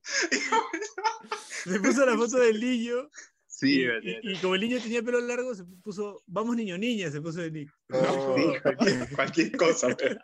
se 1.65 1.81
puso 1.81 2.07
la 2.07 2.17
foto 2.17 2.39
del 2.39 2.61
niño 2.61 3.09
Sí, 3.49 3.81
y, 4.03 4.09
y- 4.11 4.33
y 4.35 4.37
como 4.37 4.55
el 4.55 4.61
niño 4.61 4.79
tenía 4.83 5.03
pelo 5.03 5.19
largo 5.21 5.55
se 5.55 5.65
puso 5.65 6.23
vamos 6.27 6.57
niño 6.57 6.77
niña 6.77 7.11
se 7.11 7.21
puso 7.23 7.41
de 7.41 7.51
niño. 7.51 7.73
Oh. 7.91 8.35
sí, 8.37 8.61
cualquier, 8.63 9.11
cualquier 9.15 9.57
cosa. 9.57 9.89
pero- 9.97 10.21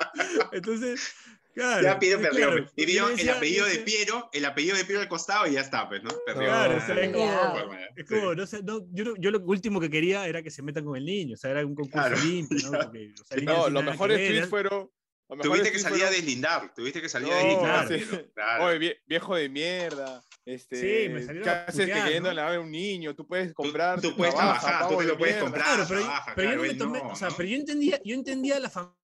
Entonces, 0.53 1.15
claro. 1.55 1.83
Ya 1.83 1.99
Piero 1.99 2.19
eh, 2.19 2.23
perdió. 2.23 2.47
claro, 2.51 2.67
y 2.77 2.93
yo 2.93 3.09
el 3.11 3.29
apellido 3.31 3.67
de 3.67 3.79
Piero, 3.79 4.29
el 4.33 4.45
apellido 4.45 4.77
de 4.77 4.85
Piero 4.85 5.01
al 5.01 5.09
costado 5.09 5.47
y 5.47 5.53
ya 5.53 5.61
está, 5.61 5.89
pues, 5.89 6.03
¿no? 6.03 6.11
Perdió. 6.27 6.45
Claro, 6.47 6.77
o 6.77 6.81
sea, 6.81 7.01
es 7.01 7.13
como, 7.13 7.27
ya. 7.73 7.91
es 7.97 8.09
como, 8.09 8.35
no 8.35 8.47
sé, 8.47 8.63
no, 8.63 8.87
yo, 8.93 9.05
no- 9.05 9.15
yo 9.19 9.31
lo 9.31 9.41
último 9.41 9.81
que 9.81 9.91
quería 9.91 10.27
era 10.27 10.43
que 10.43 10.51
se 10.51 10.63
metan 10.63 10.85
con 10.85 10.97
el 10.97 11.05
niño, 11.05 11.35
o 11.35 11.37
sea, 11.37 11.51
era 11.51 11.67
un 11.67 11.75
concurso 11.75 11.93
Claro. 12.09 12.17
limpio, 12.25 12.59
¿no? 12.71 12.79
Porque, 12.93 13.13
o 13.21 13.25
sea, 13.25 13.37
No, 13.43 13.69
los 13.71 13.85
que 13.85 13.91
mejores 13.91 14.19
ver, 14.19 14.27
tweets 14.27 14.39
era- 14.39 14.47
fueron... 14.49 14.91
Tuviste 15.41 15.73
que 15.73 15.79
salir 15.79 16.05
a 16.05 16.11
deslindar, 16.11 16.75
tuviste 16.75 17.01
que 17.01 17.09
salir 17.09 17.33
a 17.33 17.37
deslindar. 17.37 18.27
claro. 18.35 18.65
Oye, 18.67 18.79
vie- 18.79 18.97
viejo 19.07 19.35
de 19.35 19.49
mierda. 19.49 20.23
Este, 20.45 20.77
Sí, 20.77 21.09
me 21.09 21.23
salieron 21.23 21.45
¿Qué 21.45 21.51
haces 21.51 21.87
que 21.87 21.93
queriendo 21.95 22.29
¿no? 22.29 22.35
lavar 22.35 22.57
a 22.57 22.61
un 22.61 22.71
niño? 22.71 23.15
Tú 23.15 23.27
puedes 23.27 23.49
Tú- 23.49 23.55
comprar. 23.55 23.99
tú 24.01 24.15
puedes 24.15 24.35
trabaja, 24.35 24.61
trabajar, 24.61 24.89
tú 24.91 24.99
te 24.99 25.05
lo 25.05 25.17
puedes 25.17 25.37
comprar. 25.37 25.65
Claro, 25.65 25.85
pero, 25.89 26.01
yo- 26.01 26.07
trabaja, 26.07 26.33
pero 26.37 26.51
yo 26.51 26.57
no 26.57 26.63
claro, 26.65 26.79
tomé, 26.79 26.99
no, 26.99 27.09
o 27.09 27.17
sea, 27.17 27.29
pero 27.35 27.49
yo 27.49 27.57
entendía, 27.57 28.01
yo 28.05 28.15
entendía 28.15 28.61
la 28.61 28.69
familia, 28.69 28.95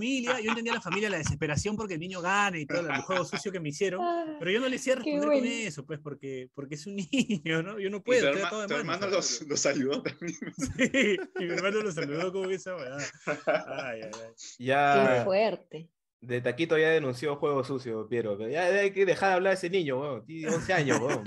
yo 0.00 0.50
entendía 0.50 0.74
la 0.74 0.80
familia, 0.80 1.10
la 1.10 1.18
desesperación 1.18 1.76
porque 1.76 1.94
el 1.94 2.00
niño 2.00 2.20
gane 2.20 2.60
y 2.60 2.66
todo 2.66 2.80
el 2.80 2.96
juego 3.02 3.24
sucio 3.24 3.50
que 3.52 3.60
me 3.60 3.70
hicieron, 3.70 4.00
pero 4.38 4.50
yo 4.50 4.60
no 4.60 4.68
le 4.68 4.76
hacía 4.76 4.94
Qué 4.94 5.00
responder 5.00 5.28
con 5.28 5.40
bueno. 5.40 5.46
eso, 5.50 5.86
pues, 5.86 5.98
porque, 6.00 6.48
porque 6.54 6.74
es 6.74 6.86
un 6.86 6.96
niño, 7.12 7.62
¿no? 7.62 7.78
Yo 7.78 7.90
no 7.90 7.98
Y 7.98 8.00
puedo, 8.00 8.30
tu, 8.32 8.38
herma- 8.38 8.60
de 8.62 8.66
tu 8.68 8.74
hermano 8.74 9.06
los, 9.08 9.42
los 9.42 9.60
saludó 9.60 10.02
también. 10.02 10.36
Sí, 10.56 11.16
y 11.38 11.44
mi 11.44 11.50
hermano 11.54 11.80
lo 11.82 11.92
saludó 11.92 12.32
como 12.32 12.50
esa 12.50 12.74
weá. 12.76 12.96
Ay, 13.26 14.00
ay, 14.02 14.10
ay. 14.12 14.30
Qué 14.58 14.64
Ya, 14.64 15.22
fuerte. 15.24 15.88
de 16.20 16.40
Taquito 16.40 16.76
ya 16.78 16.90
denunció 16.90 17.36
juego 17.36 17.62
sucio, 17.64 18.08
Piero. 18.08 18.36
pero 18.36 18.50
Ya 18.50 18.64
hay 18.66 18.90
que 18.92 19.06
dejar 19.06 19.30
de 19.30 19.34
hablar 19.36 19.50
de 19.52 19.56
ese 19.56 19.70
niño, 19.70 20.00
weón. 20.00 20.24
Tiene 20.26 20.54
11 20.54 20.72
años, 20.72 21.00
weón. 21.00 21.22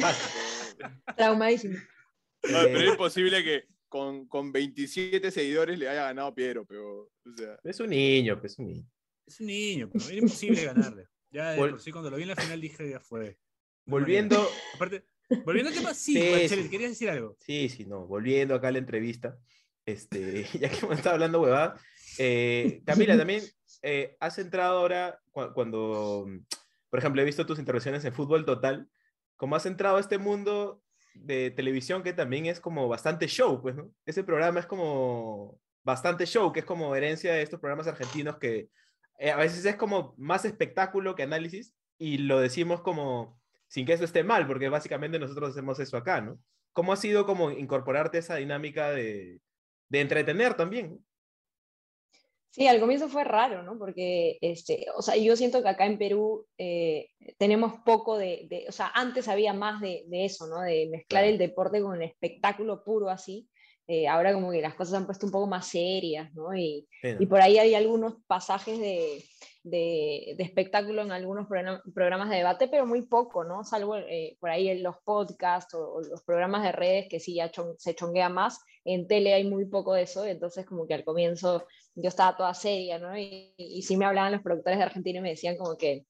Traumadísimo. 1.15 1.75
No, 1.75 2.59
pero 2.63 2.79
Eh, 2.79 2.83
es 2.85 2.89
imposible 2.91 3.43
que 3.43 3.63
con, 3.89 4.27
con 4.27 4.51
27 4.51 5.31
seguidores 5.31 5.77
le 5.77 5.89
haya 5.89 6.03
ganado 6.05 6.33
Piero, 6.33 6.65
pero. 6.65 7.01
O 7.25 7.33
sea, 7.35 7.59
es 7.63 7.79
un 7.79 7.89
niño, 7.89 8.39
pues 8.39 8.57
un 8.59 8.67
niño. 8.67 8.85
Es 9.25 9.39
un 9.41 9.47
niño, 9.47 9.89
pero 9.91 10.05
era 10.05 10.15
imposible 10.17 10.63
ganarle. 10.63 11.05
Ya 11.31 11.51
de 11.51 11.59
Vol- 11.59 11.71
por 11.71 11.81
sí, 11.81 11.91
cuando 11.91 12.09
lo 12.09 12.15
vi 12.17 12.23
en 12.23 12.29
la 12.29 12.35
final 12.35 12.61
dije, 12.61 12.89
ya 12.89 12.99
fue. 12.99 13.37
Volviendo, 13.85 14.47
Aparte, 14.75 15.03
volviendo 15.45 15.69
al 15.69 15.75
tema, 15.75 15.93
sí, 15.93 16.13
Sí, 16.13 16.29
Marcelo, 16.31 16.63
sí. 16.63 16.69
¿querías 16.69 16.91
decir 16.91 17.09
algo? 17.09 17.35
Sí, 17.39 17.69
sí, 17.69 17.85
no. 17.85 18.05
Volviendo 18.07 18.55
acá 18.55 18.69
a 18.69 18.71
la 18.71 18.77
entrevista, 18.79 19.37
este, 19.85 20.43
ya 20.59 20.69
que 20.69 20.77
hemos 20.77 20.95
estado 20.97 21.15
hablando 21.15 21.41
huevada, 21.41 21.79
eh, 22.17 22.81
Camila, 22.85 23.17
también 23.17 23.43
eh, 23.81 24.15
has 24.19 24.37
entrado 24.39 24.79
ahora 24.79 25.19
cu- 25.31 25.53
cuando, 25.53 26.25
por 26.89 26.99
ejemplo, 26.99 27.21
he 27.21 27.25
visto 27.25 27.45
tus 27.45 27.59
intervenciones 27.59 28.03
en 28.05 28.13
Fútbol 28.13 28.45
Total, 28.45 28.87
como 29.35 29.55
has 29.55 29.65
entrado 29.65 29.97
a 29.97 30.01
este 30.01 30.17
mundo 30.17 30.83
de 31.13 31.51
televisión 31.51 32.03
que 32.03 32.13
también 32.13 32.45
es 32.45 32.59
como 32.59 32.87
bastante 32.87 33.27
show, 33.27 33.61
pues. 33.61 33.75
Ese 34.05 34.23
programa 34.23 34.59
es 34.59 34.65
como 34.65 35.59
bastante 35.83 36.25
show, 36.25 36.51
que 36.51 36.61
es 36.61 36.65
como 36.65 36.95
herencia 36.95 37.33
de 37.33 37.41
estos 37.41 37.59
programas 37.59 37.87
argentinos 37.87 38.37
que 38.37 38.69
eh, 39.17 39.31
a 39.31 39.37
veces 39.37 39.65
es 39.65 39.75
como 39.75 40.13
más 40.17 40.45
espectáculo 40.45 41.15
que 41.15 41.23
análisis 41.23 41.73
y 41.97 42.19
lo 42.19 42.39
decimos 42.39 42.81
como 42.81 43.39
sin 43.67 43.85
que 43.85 43.93
eso 43.93 44.03
esté 44.03 44.23
mal, 44.23 44.47
porque 44.47 44.69
básicamente 44.69 45.19
nosotros 45.19 45.51
hacemos 45.51 45.79
eso 45.79 45.97
acá, 45.97 46.21
¿no? 46.21 46.39
¿Cómo 46.73 46.93
ha 46.93 46.95
sido 46.95 47.25
como 47.25 47.51
incorporarte 47.51 48.17
esa 48.17 48.35
dinámica 48.35 48.91
de, 48.91 49.41
de 49.89 50.01
entretener 50.01 50.55
también? 50.55 51.03
Sí, 52.51 52.67
al 52.67 52.79
comienzo 52.79 53.09
fue 53.09 53.23
raro, 53.23 53.61
¿no? 53.63 53.77
Porque, 53.77 54.37
este, 54.41 54.87
o 54.95 55.01
sea, 55.01 55.15
yo 55.15 55.35
siento 55.35 55.61
que 55.61 55.69
acá 55.69 55.85
en 55.85 55.97
Perú 55.99 56.47
eh, 56.57 57.09
tenemos 57.37 57.73
poco 57.85 58.17
de, 58.17 58.47
de- 58.49 58.65
o 58.67 58.71
sea, 58.71 58.91
antes 58.95 59.27
había 59.27 59.53
más 59.53 59.79
de, 59.81 60.03
de 60.07 60.25
eso, 60.25 60.47
¿no? 60.47 60.61
De 60.61 60.87
mezclar 60.91 61.21
Claro. 61.23 61.27
el 61.27 61.37
deporte 61.37 61.81
con 61.81 61.95
el 61.95 62.09
espectáculo 62.09 62.83
puro 62.83 63.09
así. 63.09 63.47
eh, 63.91 64.07
ahora 64.07 64.33
como 64.33 64.51
que 64.51 64.61
las 64.61 64.75
cosas 64.75 64.91
se 64.91 64.97
han 64.97 65.05
puesto 65.07 65.25
un 65.25 65.31
poco 65.31 65.47
más 65.47 65.67
serias, 65.67 66.31
¿no? 66.35 66.55
Y, 66.55 66.87
y 67.19 67.25
por 67.25 67.41
ahí 67.41 67.57
hay 67.57 67.73
algunos 67.73 68.15
pasajes 68.27 68.77
de, 68.79 69.23
de, 69.63 70.35
de 70.37 70.43
espectáculo 70.43 71.01
en 71.01 71.11
algunos 71.11 71.47
programa- 71.47 71.81
programas 71.93 72.29
de 72.29 72.37
debate, 72.37 72.67
pero 72.67 72.85
muy 72.85 73.03
poco, 73.07 73.43
¿no? 73.43 73.63
Salvo 73.63 73.95
eh, 73.97 74.37
por 74.39 74.49
ahí 74.51 74.69
en 74.69 74.83
los 74.83 74.95
podcasts 75.03 75.73
o, 75.73 75.93
o 75.95 76.01
los 76.01 76.23
programas 76.23 76.63
de 76.63 76.71
redes 76.71 77.07
que 77.09 77.19
sí 77.19 77.33
ya 77.35 77.51
chon- 77.51 77.75
se 77.79 77.95
chonguea 77.95 78.29
más. 78.29 78.59
En 78.85 79.07
tele 79.07 79.33
hay 79.33 79.43
muy 79.43 79.65
poco 79.65 79.93
de 79.93 80.03
eso, 80.03 80.23
entonces 80.25 80.65
como 80.65 80.85
que 80.87 80.93
al 80.93 81.03
comienzo 81.03 81.65
yo 82.01 82.09
estaba 82.09 82.35
toda 82.37 82.53
seria, 82.53 82.99
¿no? 82.99 83.17
Y, 83.17 83.53
y 83.57 83.81
sí 83.83 83.97
me 83.97 84.05
hablaban 84.05 84.31
los 84.33 84.41
productores 84.41 84.79
de 84.79 84.85
Argentina 84.85 85.19
y 85.19 85.21
me 85.21 85.29
decían 85.31 85.57
como 85.57 85.77
que 85.77 86.05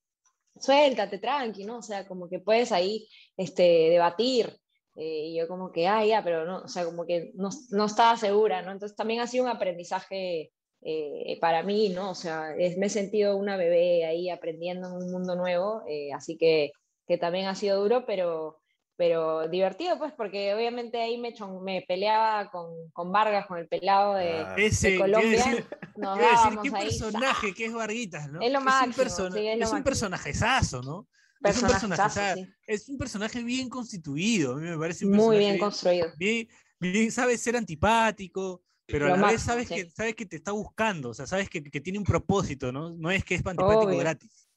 suéltate, 0.59 1.19
tranqui, 1.19 1.63
¿no? 1.65 1.77
O 1.79 1.81
sea, 1.81 2.07
como 2.07 2.29
que 2.29 2.39
puedes 2.39 2.71
ahí 2.71 3.07
este, 3.37 3.63
debatir. 3.89 4.57
eh, 4.95 5.27
y 5.29 5.37
yo 5.37 5.47
como 5.47 5.71
que, 5.71 5.87
ah, 5.87 6.05
ya, 6.05 6.23
pero 6.23 6.45
no, 6.45 6.63
o 6.63 6.67
sea, 6.67 6.83
como 6.85 7.05
que 7.05 7.31
no, 7.35 7.49
no 7.71 7.85
estaba 7.85 8.17
segura, 8.17 8.61
¿no? 8.61 8.71
Entonces 8.71 8.95
también 8.97 9.21
ha 9.21 9.27
sido 9.27 9.45
un 9.45 9.49
aprendizaje 9.51 10.51
eh, 10.81 11.37
para 11.41 11.63
mí, 11.63 11.89
¿no? 11.89 12.11
O 12.11 12.15
sea, 12.15 12.53
me 12.77 12.85
he 12.87 12.89
sentido 12.89 13.37
una 13.37 13.57
bebé 13.57 14.05
ahí 14.05 14.29
aprendiendo 14.29 14.87
en 14.89 14.93
un 14.95 15.11
mundo 15.11 15.35
nuevo, 15.35 15.83
eh, 15.87 16.11
así 16.13 16.37
que, 16.37 16.71
que 17.07 17.17
también 17.17 17.47
ha 17.47 17.55
sido 17.55 17.81
duro, 17.81 18.05
pero, 18.05 18.59
pero 18.99 19.47
divertido, 19.47 19.97
pues, 19.97 20.11
porque 20.11 20.53
obviamente 20.53 21.01
ahí 21.01 21.17
me, 21.17 21.33
chon- 21.33 21.63
me 21.63 21.85
peleaba 21.87 22.51
con, 22.51 22.91
con 22.91 23.13
Vargas, 23.13 23.47
con 23.47 23.57
el 23.57 23.65
pelado 23.69 24.15
de, 24.15 24.39
Ah. 24.39 24.53
de 24.55 24.65
Ese, 24.65 24.95
a 24.95 24.99
Colombia. 24.99 25.29
decir, 25.31 25.65
nos 25.95 26.17
decir, 26.17 26.31
dábamos 26.33 26.63
qué 26.63 26.69
ahí, 26.75 26.83
personaje 26.83 27.53
que 27.53 27.65
es 27.65 27.73
Varguitas, 27.73 28.29
¿no? 28.29 28.41
Es 28.41 28.51
lo 28.51 28.59
un, 28.59 28.65
máximo, 28.65 28.93
persona- 28.95 29.35
sí, 29.37 29.47
es 29.47 29.57
lo 29.57 29.63
es 29.63 29.69
un 29.71 29.77
máximo. 29.77 29.83
personajezazo, 29.85 30.81
¿no? 30.81 31.07
Es 31.41 31.61
un 31.63 31.69
personaje, 31.69 32.33
sí. 32.35 32.47
es 32.67 32.89
un 32.89 32.97
personaje 32.97 33.41
bien 33.41 33.69
constituido, 33.69 34.55
a 34.55 34.57
mí 34.57 34.67
me 34.69 34.77
parece 34.77 35.05
un 35.05 35.13
Muy 35.13 35.37
bien 35.37 35.57
construido. 35.57 36.09
bien, 36.17 36.49
bien, 36.81 37.09
sabe 37.13 37.37
ser 37.37 37.55
antipático, 37.55 38.61
pero 38.85 39.13
a 39.13 39.15
la 39.15 39.27
vez 39.27 39.41
sabes, 39.43 39.69
sí. 39.69 39.75
que, 39.75 39.89
sabes 39.89 40.15
que 40.15 40.25
te 40.25 40.35
está 40.35 40.51
buscando, 40.51 41.11
o 41.11 41.13
sea, 41.13 41.25
sabes 41.25 41.49
que, 41.49 41.63
que 41.63 41.79
tiene 41.79 41.99
un 41.99 42.03
propósito, 42.03 42.73
¿no? 42.73 42.89
No 42.89 43.09
es 43.11 43.23
que 43.23 43.35
es 43.35 43.45
antipático 43.45 43.83
Obvio. 43.85 43.99
gratis. 43.99 44.48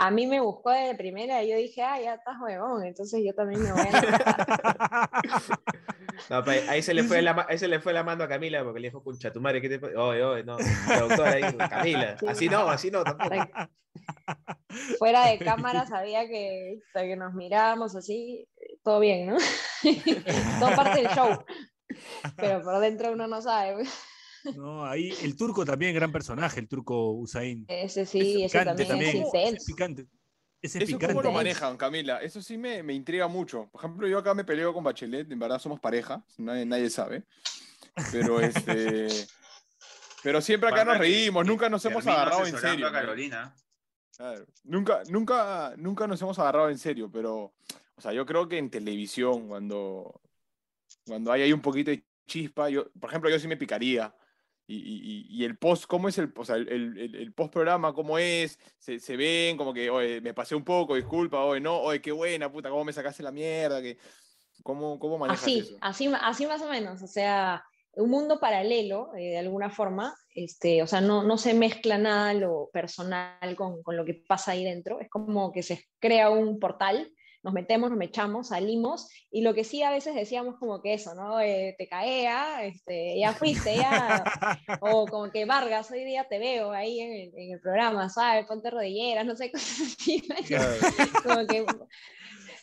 A 0.00 0.12
mí 0.12 0.28
me 0.28 0.38
buscó 0.40 0.70
de 0.70 0.94
primera 0.94 1.42
y 1.42 1.50
yo 1.50 1.56
dije, 1.56 1.82
ah, 1.82 2.00
ya 2.00 2.14
estás 2.14 2.36
huevón, 2.40 2.84
entonces 2.86 3.20
yo 3.26 3.34
también 3.34 3.62
me 3.62 3.72
voy 3.72 3.82
a. 3.92 5.10
No, 6.30 6.44
pa- 6.44 6.50
ahí, 6.68 6.82
se 6.82 6.94
le 6.94 7.04
fue 7.04 7.22
la, 7.22 7.46
ahí 7.48 7.58
se 7.58 7.68
le 7.68 7.80
fue 7.80 7.92
la 7.92 8.02
mano 8.02 8.24
a 8.24 8.28
Camila 8.28 8.62
porque 8.64 8.80
le 8.80 8.88
dijo, 8.88 9.02
concha, 9.02 9.32
tu 9.32 9.40
madre, 9.40 9.60
¿qué 9.62 9.68
te 9.68 9.78
pasa? 9.78 9.98
Oye, 9.98 10.22
oye, 10.22 10.44
no, 10.44 10.56
productora 10.86 11.30
ahí, 11.32 11.42
Camila, 11.70 12.16
Sí. 12.18 12.26
así 12.28 12.48
no, 12.48 12.68
así 12.68 12.90
no, 12.90 13.04
tampoco. 13.04 13.34
Fuera 14.98 15.26
de 15.26 15.38
cámara 15.38 15.86
sabía 15.86 16.26
que, 16.28 16.80
hasta 16.88 17.02
que 17.06 17.16
nos 17.16 17.34
mirábamos 17.34 17.94
así, 17.96 18.48
todo 18.82 19.00
bien, 19.00 19.28
¿no? 19.28 19.36
todo 20.60 20.76
parte 20.76 21.02
del 21.02 21.08
show. 21.10 21.44
Pero 22.36 22.62
por 22.62 22.78
dentro 22.80 23.12
uno 23.12 23.26
no 23.28 23.40
sabe. 23.40 23.84
No, 24.56 24.84
ahí 24.84 25.12
el 25.22 25.36
turco 25.36 25.64
también, 25.64 25.94
gran 25.94 26.12
personaje, 26.12 26.60
el 26.60 26.68
turco 26.68 27.12
Usain. 27.12 27.64
Ese 27.68 28.06
sí, 28.06 28.44
ese 28.44 28.58
Picante 28.60 28.84
también, 28.84 29.16
es 29.22 29.34
Ese 29.34 29.56
es 29.56 29.64
picante. 29.64 30.06
Ese 30.60 30.78
es 30.78 30.84
¿Eso 30.88 30.98
picante. 30.98 31.14
cómo 31.14 31.22
lo 31.22 31.32
manejan, 31.32 31.76
Camila? 31.76 32.20
Eso 32.22 32.42
sí 32.42 32.58
me, 32.58 32.82
me 32.82 32.92
intriga 32.94 33.28
mucho. 33.28 33.68
Por 33.70 33.80
ejemplo, 33.80 34.08
yo 34.08 34.18
acá 34.18 34.34
me 34.34 34.44
peleo 34.44 34.72
con 34.74 34.82
Bachelet, 34.84 35.30
en 35.30 35.38
verdad 35.38 35.58
somos 35.60 35.78
pareja, 35.80 36.24
nadie, 36.38 36.66
nadie 36.66 36.90
sabe. 36.90 37.24
Pero 38.12 38.40
este. 38.40 39.08
Pero 40.22 40.40
siempre 40.40 40.68
acá 40.68 40.84
nos 40.84 40.94
que- 40.94 41.00
reímos, 41.00 41.46
nunca 41.46 41.68
nos 41.68 41.84
hemos 41.84 42.06
agarrado 42.06 42.44
en 42.46 42.58
serio. 42.58 42.86
a 42.88 42.92
Carolina. 42.92 43.54
Claro. 44.16 44.46
Nunca, 44.64 45.02
nunca, 45.08 45.74
nunca 45.76 46.06
nos 46.08 46.20
hemos 46.20 46.36
agarrado 46.40 46.70
en 46.70 46.78
serio, 46.78 47.08
pero, 47.12 47.54
o 47.94 48.00
sea, 48.00 48.12
yo 48.12 48.26
creo 48.26 48.48
que 48.48 48.58
en 48.58 48.68
televisión, 48.68 49.46
cuando, 49.46 50.20
cuando 51.06 51.30
hay 51.30 51.42
ahí 51.42 51.52
un 51.52 51.62
poquito 51.62 51.92
de 51.92 52.04
chispa, 52.26 52.68
yo, 52.68 52.90
por 52.98 53.10
ejemplo, 53.10 53.30
yo 53.30 53.38
sí 53.38 53.46
me 53.46 53.56
picaría. 53.56 54.12
Y, 54.70 54.76
y- 54.76 55.26
y- 55.30 55.44
el 55.46 55.56
post, 55.56 55.86
¿cómo 55.86 56.08
es 56.10 56.18
el, 56.18 56.30
o 56.36 56.44
sea, 56.44 56.56
el, 56.56 56.68
el- 56.68 57.14
el 57.14 57.32
post 57.32 57.54
programa? 57.54 57.94
¿Cómo 57.94 58.18
es? 58.18 58.58
Se, 58.78 59.00
se 59.00 59.16
ven 59.16 59.56
como 59.56 59.72
que, 59.72 59.88
oye, 59.88 60.20
me 60.20 60.34
pasé 60.34 60.54
un 60.54 60.62
poco, 60.62 60.94
disculpa, 60.94 61.42
oye, 61.42 61.58
no, 61.58 61.78
oye, 61.80 62.02
qué 62.02 62.12
buena, 62.12 62.52
puta, 62.52 62.68
¿cómo 62.68 62.84
me 62.84 62.92
sacaste 62.92 63.22
la 63.22 63.32
mierda? 63.32 63.80
Que, 63.80 63.96
¿cómo, 64.62 64.98
¿Cómo 64.98 65.16
manejas 65.16 65.42
Así, 65.42 65.58
eso? 65.60 65.78
así, 65.80 66.10
así 66.20 66.46
más 66.46 66.60
o 66.60 66.68
menos, 66.68 67.02
o 67.02 67.06
sea, 67.06 67.64
un 67.94 68.10
mundo 68.10 68.38
paralelo, 68.40 69.10
eh, 69.16 69.30
de 69.30 69.38
alguna 69.38 69.70
forma, 69.70 70.14
este, 70.34 70.82
o 70.82 70.86
sea, 70.86 71.00
no, 71.00 71.22
no 71.22 71.38
se 71.38 71.54
mezcla 71.54 71.96
nada 71.96 72.34
lo 72.34 72.68
personal 72.70 73.56
con, 73.56 73.82
con 73.82 73.96
lo 73.96 74.04
que 74.04 74.22
pasa 74.28 74.52
ahí 74.52 74.64
dentro, 74.64 75.00
es 75.00 75.08
como 75.08 75.50
que 75.50 75.62
se 75.62 75.86
crea 75.98 76.28
un 76.28 76.58
portal, 76.58 77.10
nos 77.42 77.52
metemos, 77.52 77.90
nos 77.90 78.00
echamos, 78.00 78.48
salimos, 78.48 79.08
y 79.30 79.42
lo 79.42 79.54
que 79.54 79.64
sí 79.64 79.82
a 79.82 79.90
veces 79.90 80.14
decíamos 80.14 80.56
como 80.58 80.82
que 80.82 80.94
eso, 80.94 81.14
¿no? 81.14 81.40
Eh, 81.40 81.74
te 81.78 81.88
caea, 81.88 82.64
este, 82.64 83.18
ya 83.18 83.32
fuiste, 83.32 83.76
ya, 83.76 84.24
o 84.80 85.06
como 85.06 85.30
que 85.30 85.44
Vargas, 85.44 85.90
hoy 85.90 86.04
día 86.04 86.26
te 86.28 86.38
veo 86.38 86.72
ahí 86.72 87.00
en 87.00 87.12
el, 87.12 87.32
en 87.36 87.52
el 87.54 87.60
programa, 87.60 88.08
¿sabes? 88.08 88.46
Ponte 88.46 88.70
rodilleras, 88.70 89.26
no 89.26 89.36
sé, 89.36 89.50
cosas 89.52 89.80
así, 89.80 90.22
como 91.24 91.46
que 91.46 91.64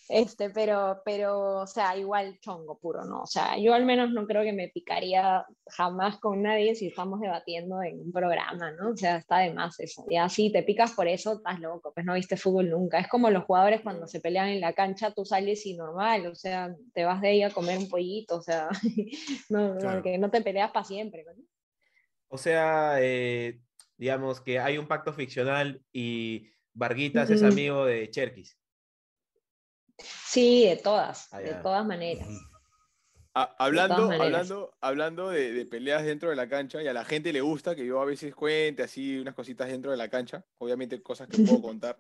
este, 0.08 0.52
pero, 0.52 1.02
pero, 1.04 1.62
o 1.62 1.68
sea, 1.68 1.98
igual 1.98 2.38
chongo 2.40 2.78
puro, 2.78 3.04
¿no? 3.06 3.24
O 3.24 3.26
sea, 3.26 3.58
yo 3.58 3.74
al 3.74 3.86
menos 3.86 4.12
no 4.12 4.28
creo 4.28 4.44
que 4.44 4.54
me 4.54 4.70
picaría 4.70 5.46
jamás 5.68 6.20
con 6.20 6.44
nadie 6.44 6.76
si 6.76 6.88
estamos 6.88 7.20
debatiendo 7.20 7.82
en 7.82 8.00
un 8.00 8.12
programa, 8.12 8.72
¿no? 8.72 8.92
O 8.92 8.98
sea, 8.98 9.18
está 9.18 9.40
de 9.40 9.54
más 9.54 9.80
eso. 9.80 10.06
Ya 10.10 10.30
si 10.30 10.52
te 10.52 10.62
picas 10.64 10.92
por 10.94 11.08
eso, 11.08 11.34
estás 11.34 11.60
loco, 11.60 11.92
pues 11.94 12.06
no 12.06 12.14
viste 12.14 12.38
fútbol 12.38 12.70
nunca. 12.70 13.00
Es 13.00 13.08
como 13.08 13.30
los 13.30 13.46
jugadores 13.46 13.82
cuando 13.82 14.06
se 14.08 14.20
pelean 14.20 14.50
en 14.50 14.62
la 14.62 14.74
cancha, 14.74 15.12
tú 15.12 15.26
sales 15.26 15.66
y 15.66 15.76
normal, 15.76 16.28
o 16.28 16.36
sea, 16.36 16.76
te 16.94 17.04
vas 17.04 17.22
de 17.22 17.30
ahí 17.30 17.44
a 17.44 17.50
comer 17.50 17.78
un 17.80 17.90
pollito, 17.90 18.38
o 18.38 18.42
sea, 18.42 18.70
no, 19.50 19.76
Claro. 19.78 20.04
que 20.04 20.18
no 20.18 20.30
te 20.30 20.42
peleas 20.42 20.72
para 20.72 20.86
siempre, 20.86 21.24
¿no? 21.26 21.34
O 22.28 22.38
sea, 22.38 22.98
eh, 23.00 23.60
digamos 23.98 24.42
que 24.42 24.60
hay 24.60 24.78
un 24.78 24.88
pacto 24.88 25.14
ficcional 25.14 25.82
y 25.92 26.50
Varguitas 26.74 27.30
es 27.30 27.42
amigo 27.42 27.86
de 27.86 28.10
Cherkis. 28.10 28.60
Sí, 29.98 30.66
de 30.68 30.78
todas, 30.78 31.30
Ah, 31.32 31.40
de 31.40 31.54
todas 31.56 31.86
maneras. 31.86 32.28
Ah, 33.34 33.54
hablando, 33.60 33.96
todas 33.96 34.10
maneras. 34.20 34.50
hablando, 34.52 34.78
hablando 34.82 35.30
de, 35.30 35.52
de 35.52 35.66
peleas 35.66 36.04
dentro 36.06 36.30
de 36.30 36.36
la 36.36 36.48
cancha, 36.48 36.82
y 36.82 36.88
a 36.88 36.94
la 36.94 37.04
gente 37.06 37.34
le 37.34 37.42
gusta 37.42 37.76
que 37.76 37.86
yo 37.86 38.02
a 38.02 38.06
veces 38.06 38.34
cuente 38.34 38.84
así 38.84 39.18
unas 39.18 39.36
cositas 39.36 39.68
dentro 39.68 39.92
de 39.92 39.98
la 39.98 40.10
cancha, 40.10 40.46
obviamente 40.58 41.02
cosas 41.02 41.28
que 41.28 41.38
puedo 41.38 41.62
contar. 41.62 42.00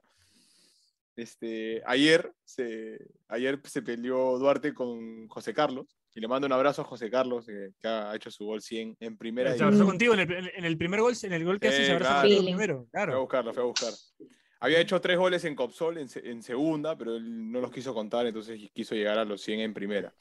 Este, 1.17 1.81
ayer, 1.85 2.33
se, 2.43 2.99
ayer 3.29 3.59
se 3.63 3.81
peleó 3.81 4.37
Duarte 4.37 4.73
con 4.73 5.27
José 5.27 5.53
Carlos, 5.53 5.85
y 6.13 6.19
le 6.21 6.27
mando 6.29 6.45
un 6.47 6.53
abrazo 6.53 6.81
a 6.81 6.85
José 6.85 7.09
Carlos, 7.09 7.47
eh, 7.49 7.71
que 7.81 7.87
ha 7.87 8.15
hecho 8.15 8.31
su 8.31 8.45
gol 8.45 8.61
100 8.61 8.95
en 9.01 9.17
primera. 9.17 9.53
Se 9.57 9.63
abrazó 9.63 9.85
contigo 9.85 10.13
en 10.13 10.21
el, 10.21 10.31
en 10.55 10.63
el 10.65 10.77
primer 10.77 11.01
gol, 11.01 11.13
en 11.21 11.33
el 11.33 11.43
gol 11.43 11.59
que 11.59 11.67
hace, 11.69 11.83
Eh, 11.83 11.85
se 11.85 11.91
abrazó 11.91 12.21
claro. 12.27 12.43
primero. 12.43 12.75
Fue 12.75 12.85
a 13.01 13.05
Claro. 13.05 13.19
buscarlo, 13.21 13.53
fue 13.53 13.63
a 13.63 13.65
buscar. 13.65 13.93
Había 14.59 14.79
hecho 14.79 15.01
tres 15.01 15.17
goles 15.17 15.43
en 15.45 15.55
Copsol 15.55 15.97
en, 15.97 16.07
en 16.23 16.41
segunda, 16.41 16.97
pero 16.97 17.15
él 17.15 17.51
no 17.51 17.59
los 17.59 17.71
quiso 17.71 17.93
contar, 17.93 18.25
entonces 18.25 18.59
quiso 18.73 18.95
llegar 18.95 19.17
a 19.19 19.25
los 19.25 19.41
100 19.41 19.59
en 19.59 19.73
primera. 19.73 20.13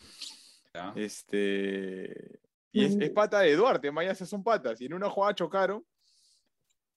Ya. 0.74 0.92
Este. 0.96 2.40
Y 2.72 2.84
es, 2.84 2.96
es 2.96 3.10
pata 3.10 3.40
de 3.40 3.54
Duarte, 3.54 3.92
Mayas 3.92 4.18
son 4.18 4.42
patas. 4.42 4.80
Y 4.80 4.86
en 4.86 4.94
una 4.94 5.08
jugada 5.08 5.34
chocaron. 5.34 5.84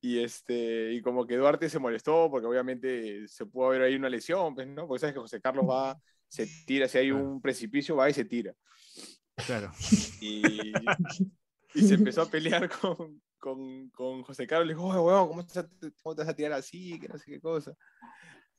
Y 0.02 0.20
este. 0.20 0.94
Y 0.94 1.02
como 1.02 1.26
que 1.28 1.38
Duarte 1.38 1.70
se 1.70 1.80
molestó, 1.80 2.30
porque 2.30 2.48
obviamente 2.48 3.28
se 3.28 3.46
pudo 3.46 3.68
haber 3.68 3.84
ahí 3.84 3.96
una 3.96 4.10
lesión, 4.10 4.56
pues, 4.56 4.68
¿no? 4.68 4.88
Porque 4.88 5.02
sabes 5.02 5.14
que 5.14 5.22
José 5.22 5.40
Carlos 5.40 5.66
va, 5.70 6.00
se 6.28 6.48
tira, 6.66 6.88
si 6.88 6.98
hay 6.98 7.12
un 7.12 7.42
precipicio, 7.42 7.96
va 7.96 8.10
y 8.10 8.14
se 8.14 8.26
tira. 8.26 8.54
Claro. 9.46 9.72
Y, 10.20 10.74
y 11.76 11.82
se 11.82 11.94
empezó 11.94 12.24
a 12.24 12.30
pelear 12.30 12.68
con, 12.82 13.22
con, 13.40 13.90
con 13.90 14.24
José 14.24 14.48
Carlos. 14.48 14.68
Le 14.68 14.74
dijo, 14.74 14.86
oye, 14.88 15.00
huevón, 15.00 15.28
¿cómo 15.28 15.46
te, 15.46 15.62
vas 16.04 16.28
a- 16.30 16.36
tirar 16.36 16.54
así? 16.54 17.00
Que 17.00 17.08
no 17.08 17.18
sé 17.18 17.26
qué 17.32 17.40
cosa. 17.40 17.74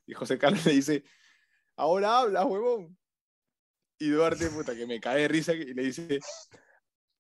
Y 0.05 0.13
José 0.13 0.37
Carlos 0.37 0.65
le 0.65 0.73
dice, 0.73 1.03
ahora 1.75 2.19
hablas, 2.19 2.45
huevón. 2.45 2.97
Y 3.99 4.09
Duarte, 4.09 4.49
puta, 4.49 4.75
que 4.75 4.87
me 4.87 4.99
cae 4.99 5.21
de 5.21 5.27
risa 5.27 5.53
y 5.53 5.73
le 5.73 5.83
dice, 5.83 6.19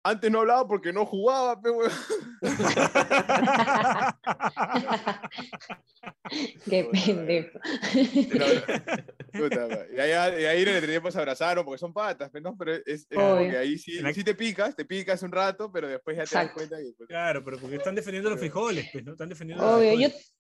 antes 0.04 0.32
no 0.32 0.40
hablaba 0.40 0.68
porque 0.68 0.92
no 0.94 1.06
jugaba, 1.06 1.62
pe, 1.62 1.70
huevón. 1.70 1.92
Qué 6.70 6.88
pendejo. 6.92 7.60
Y 9.96 10.00
ahí, 10.00 10.42
y 10.42 10.46
ahí 10.46 10.62
en 10.64 10.70
el 10.70 10.86
tiempo 10.86 11.12
se 11.12 11.20
abrazaron 11.20 11.66
porque 11.66 11.80
son 11.80 11.94
patas, 11.94 12.30
pe, 12.30 12.42
¿no? 12.42 12.56
Pero 12.58 12.76
es, 12.76 12.82
es 12.86 13.08
como 13.14 13.34
Obvio. 13.34 13.50
que 13.52 13.58
ahí 13.58 13.78
sí, 13.78 14.00
sí 14.14 14.24
te 14.24 14.36
picas, 14.36 14.76
te 14.76 14.86
picas 14.86 15.22
un 15.24 15.32
rato, 15.32 15.72
pero 15.72 15.88
después 15.88 16.18
ya 16.18 16.26
te 16.26 16.36
das 16.36 16.52
cuenta 16.54 16.78
que... 16.78 16.92
pues, 16.98 17.08
Claro, 17.08 17.44
pero 17.44 17.58
porque 17.60 17.78
están 17.78 17.96
defendiendo 17.96 18.30
los 18.30 18.40
frijoles, 18.40 18.88
pues, 18.92 19.04
¿no? 19.06 19.12
Están 19.14 19.30
defendiendo 19.30 19.64
los 19.64 19.74
Obvio, 19.76 19.94
yo, 19.94 20.10
frijoles. 20.10 20.26
yo 20.28 20.34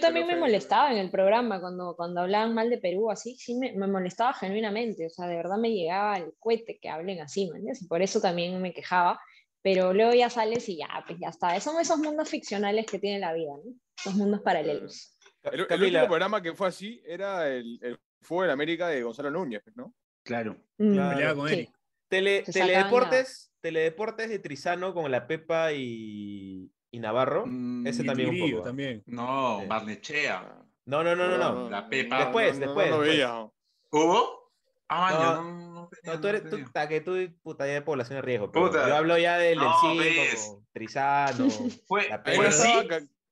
también 0.00 0.26
me 0.26 0.32
fue- 0.34 0.40
molestaba 0.40 0.90
en 0.92 0.98
el 0.98 1.10
programa 1.10 1.60
cuando, 1.60 1.94
cuando 1.96 2.20
hablaban 2.22 2.54
mal 2.54 2.70
de 2.70 2.78
Perú, 2.78 3.10
así, 3.10 3.36
sí 3.36 3.54
me, 3.56 3.72
me 3.72 3.86
molestaba 3.86 4.32
genuinamente, 4.34 5.06
o 5.06 5.10
sea, 5.10 5.26
de 5.26 5.36
verdad 5.36 5.58
me 5.58 5.70
llegaba 5.72 6.16
el 6.16 6.32
cohete 6.38 6.78
que 6.80 6.88
hablen 6.88 7.20
así, 7.20 7.44
¿me 7.50 7.58
entiendes? 7.58 7.82
Y 7.82 7.86
por 7.86 8.00
eso 8.00 8.20
también 8.20 8.60
me 8.62 8.72
quejaba, 8.72 9.20
pero 9.62 9.92
luego 9.92 10.14
ya 10.14 10.30
sales 10.30 10.68
y 10.68 10.78
ya, 10.78 10.88
pues 11.06 11.18
ya 11.20 11.28
está. 11.28 11.58
Son 11.60 11.80
esos 11.80 11.98
mundos 11.98 12.28
ficcionales 12.30 12.86
que 12.86 12.98
tiene 12.98 13.18
la 13.18 13.32
vida, 13.34 13.52
¿no? 13.64 13.72
Esos 13.98 14.14
mundos 14.14 14.40
paralelos. 14.42 15.18
El, 15.42 15.60
el 15.60 15.66
Camila, 15.66 15.86
último 15.86 16.06
programa 16.06 16.42
que 16.42 16.54
fue 16.54 16.68
así 16.68 17.02
era 17.06 17.48
el, 17.48 17.78
el 17.82 17.98
Fútbol 18.22 18.46
en 18.46 18.50
América 18.52 18.88
de 18.88 19.02
Gonzalo 19.02 19.30
Núñez, 19.30 19.62
¿no? 19.74 19.94
Claro. 20.24 20.56
Mm, 20.78 20.92
Claro. 20.94 21.36
Con 21.36 21.48
sí. 21.48 21.68
Tele- 22.08 22.42
teledeportes, 22.42 23.52
teledeportes 23.60 24.28
de 24.28 24.38
Trizano 24.38 24.94
con 24.94 25.10
la 25.10 25.26
Pepa 25.26 25.72
y, 25.72 26.70
y 26.96 27.00
Navarro. 27.00 27.44
Mm, 27.46 27.86
Ese 27.86 28.02
Y 28.02 28.06
también 28.06 28.30
un 28.42 28.50
poco. 28.50 28.62
también. 28.64 29.02
No, 29.06 29.58
Sí. 29.60 29.66
Barnechea. 29.66 30.62
No, 30.86 31.04
no, 31.04 31.14
no, 31.14 31.28
no, 31.28 31.36
no. 31.38 31.70
La 31.70 31.88
Pepa. 31.88 32.18
Después, 32.20 32.58
después, 32.58 32.90
No, 32.90 32.98
veía. 33.00 33.46
¿Hubo? 33.90 34.50
Ah, 34.88 35.10
No, 35.10 35.18
ya 35.18 35.34
no, 35.34 35.42
no 35.72 35.90
No, 36.04 36.20
tú 36.20 36.28
eres, 36.28 36.44
no 36.44 36.50
tú, 36.50 36.58
ta, 36.72 36.88
que 36.88 37.00
tú, 37.00 37.16
puta, 37.42 37.66
ya 37.66 37.74
de 37.74 37.82
población 37.82 38.16
de 38.16 38.22
riesgo. 38.22 38.50
pero 38.50 38.66
Puta. 38.66 38.88
Yo 38.88 38.96
hablo 38.96 39.18
ya 39.18 39.36
del, 39.36 39.58
del 39.58 39.68
No, 39.68 39.74
5, 39.80 39.96
ves. 39.98 40.46
con 40.48 40.66
Trizano. 40.72 41.48
Fue, 41.86 42.08
La 42.08 42.22
Pepa. 42.22 42.48
o 42.48 42.50
sea, 42.52 42.80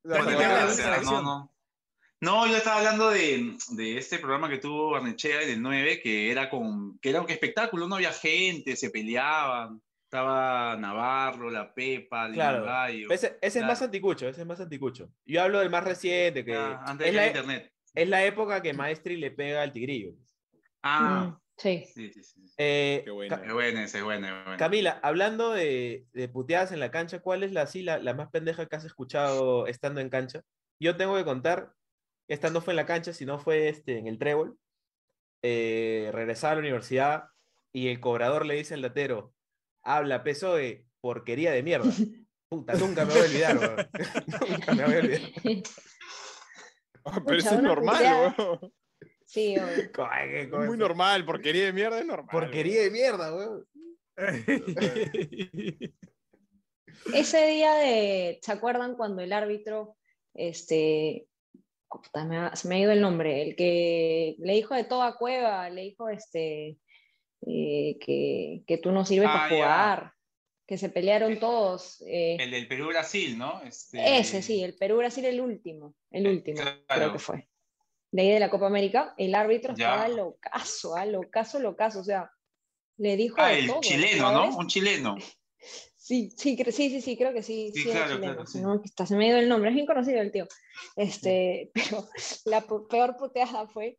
una 0.03 1.01
no, 1.01 1.21
no. 1.21 1.51
No, 2.21 2.47
yo 2.47 2.55
estaba 2.57 2.77
hablando 2.77 3.09
de, 3.09 3.57
de 3.71 3.97
este 3.97 4.19
programa 4.19 4.49
que 4.49 4.57
tuvo 4.57 4.91
Barnechea 4.91 5.41
en 5.43 5.49
el 5.49 5.61
9, 5.61 6.01
que 6.01 6.31
era 6.31 6.49
con, 6.49 6.97
que 6.99 7.09
era 7.09 7.21
un 7.21 7.29
espectáculo, 7.29 7.87
no 7.87 7.95
había 7.95 8.11
gente, 8.13 8.75
se 8.75 8.89
peleaban, 8.89 9.81
estaba 10.15 10.75
Navarro, 10.77 11.49
la 11.51 11.73
Pepa, 11.73 12.27
el 12.27 12.33
Claro. 12.33 12.63
Gallo. 12.65 13.11
Ese, 13.11 13.37
ese 13.41 13.59
es 13.59 13.65
más 13.65 13.81
anticucho, 13.81 14.27
ese 14.27 14.41
es 14.41 14.47
más 14.47 14.59
anticucho. 14.61 15.09
Yo 15.25 15.41
hablo 15.41 15.59
del 15.59 15.69
más 15.69 15.83
reciente, 15.83 16.43
que 16.45 16.55
Ah, 16.55 16.83
antes 16.85 17.07
es, 17.07 17.13
de 17.13 17.19
la, 17.19 17.27
internet. 17.27 17.71
es 17.93 18.09
la 18.09 18.23
época 18.25 18.61
que 18.61 18.73
Maestri 18.73 19.17
le 19.17 19.31
pega 19.31 19.61
al 19.61 19.71
tigrillo. 19.71 20.13
Ah, 20.81 21.27
Mm, 21.31 21.39
sí. 21.57 21.83
sí, 21.93 22.09
sí, 22.13 22.23
sí. 22.23 22.41
Eh, 22.57 23.01
Qué 23.03 23.11
bueno. 23.11 23.35
Es 23.43 23.53
buena, 23.53 23.83
ese 23.83 24.01
buena. 24.01 24.55
Camila, 24.57 24.99
hablando 25.03 25.51
de, 25.51 26.05
de 26.13 26.29
puteadas 26.29 26.71
en 26.71 26.79
la 26.79 26.91
cancha, 26.91 27.19
¿cuál 27.19 27.43
es 27.43 27.51
la, 27.51 27.63
así, 27.63 27.81
la, 27.83 27.97
la 27.97 28.13
más 28.13 28.29
pendeja 28.29 28.65
que 28.67 28.75
has 28.75 28.85
escuchado 28.85 29.67
estando 29.67 29.99
en 30.01 30.09
cancha? 30.09 30.41
Yo 30.79 30.95
tengo 30.95 31.15
que 31.17 31.25
contar, 31.25 31.73
esta 32.27 32.49
no 32.49 32.61
fue 32.61 32.71
en 32.73 32.77
la 32.77 32.85
cancha, 32.85 33.13
sino 33.13 33.39
fue 33.39 33.67
este, 33.69 33.97
en 33.97 34.07
el 34.07 34.17
trébol. 34.17 34.57
Eh, 35.41 36.09
regresaba 36.13 36.53
a 36.53 36.55
la 36.55 36.61
universidad 36.61 37.25
y 37.71 37.89
el 37.89 37.99
cobrador 37.99 38.45
le 38.45 38.55
dice 38.55 38.73
al 38.73 38.81
latero, 38.81 39.34
habla 39.85 40.23
peso 40.23 40.55
de 40.55 40.85
porquería 40.99 41.51
de 41.51 41.63
mierda. 41.63 41.89
Puta, 42.49 42.73
nunca 42.73 43.05
me 43.05 43.13
voy 43.13 43.21
a 43.21 43.25
olvidar, 43.25 43.57
weón. 43.57 43.75
nunca 44.49 44.75
me 44.75 44.85
voy 44.85 44.93
a 44.93 44.99
olvidar. 44.99 45.21
Ah, 47.05 47.21
Pero 47.25 47.39
eso 47.39 47.55
es 47.55 47.61
normal, 47.61 48.33
weón. 48.37 48.73
Sí, 49.25 49.55
cosa. 49.93 50.65
muy 50.65 50.77
normal, 50.77 51.25
porquería 51.25 51.65
de 51.65 51.73
mierda 51.73 51.99
es 51.99 52.05
normal. 52.05 52.29
Porquería 52.31 52.83
de 52.83 52.91
mierda, 52.91 53.33
weón. 53.35 53.65
Ese 57.13 57.47
día 57.47 57.73
de, 57.75 58.39
¿se 58.41 58.51
acuerdan 58.51 58.95
cuando 58.95 59.21
el 59.21 59.33
árbitro, 59.33 59.97
este, 60.33 61.27
se 62.53 62.67
me 62.67 62.75
ha 62.75 62.79
ido 62.79 62.91
el 62.91 63.01
nombre, 63.01 63.41
el 63.41 63.55
que 63.55 64.35
le 64.39 64.53
dijo 64.53 64.73
de 64.73 64.85
toda 64.85 65.15
cueva, 65.17 65.69
le 65.69 65.81
dijo 65.81 66.09
este, 66.09 66.79
eh, 67.47 67.97
que, 67.99 68.63
que 68.67 68.77
tú 68.77 68.91
no 68.91 69.05
sirves 69.05 69.29
Ah, 69.31 69.33
para 69.33 69.49
ya. 69.49 69.55
jugar, 69.55 70.13
que 70.67 70.77
se 70.77 70.89
pelearon 70.89 71.39
todos. 71.39 72.01
eh, 72.07 72.37
El 72.39 72.51
del 72.51 72.67
Perú-Brasil, 72.67 73.37
¿no? 73.37 73.61
Este, 73.63 74.17
ese 74.19 74.41
sí, 74.41 74.63
el 74.63 74.75
Perú-Brasil 74.75 75.25
el 75.25 75.41
último, 75.41 75.95
el 76.11 76.25
Eh, 76.25 76.29
último, 76.29 76.57
creo 76.61 76.85
claro. 76.87 77.13
que 77.13 77.19
fue. 77.19 77.49
De 78.11 78.21
ahí 78.21 78.31
de 78.31 78.39
la 78.39 78.49
Copa 78.49 78.67
América, 78.67 79.13
el 79.17 79.35
árbitro 79.35 79.75
Ya. 79.75 79.89
estaba 79.95 80.07
locazo, 80.07 80.95
ah, 80.95 81.05
locazo, 81.05 81.59
locazo, 81.59 81.99
o 81.99 82.03
sea, 82.03 82.31
le 82.97 83.17
dijo 83.17 83.35
Ah, 83.39 83.49
de 83.49 83.59
el 83.59 83.67
todo. 83.67 83.81
chileno. 83.81 84.31
¿no? 84.31 84.57
Un 84.57 84.67
chileno. 84.67 85.15
Sí, 85.97 86.29
sí, 86.37 86.55
sí, 86.55 86.89
sí, 86.91 87.01
sí, 87.01 87.17
creo 87.17 87.33
que 87.33 87.41
sí. 87.41 87.71
Sí, 87.73 87.81
sí 87.81 87.89
claro, 87.89 88.13
chileno, 88.17 88.33
claro, 88.33 88.45
sí. 88.45 88.59
no, 88.59 88.79
está, 88.83 89.07
se 89.07 89.15
me 89.15 89.25
ha 89.25 89.29
ido 89.29 89.39
el 89.39 89.49
nombre, 89.49 89.71
es 89.71 89.75
bien 89.75 89.87
conocido 89.87 90.21
el 90.21 90.31
tío. 90.31 90.47
Este, 90.95 91.71
pero 91.73 92.07
la 92.45 92.61
peor 92.61 93.17
puteada 93.17 93.67
fue, 93.67 93.97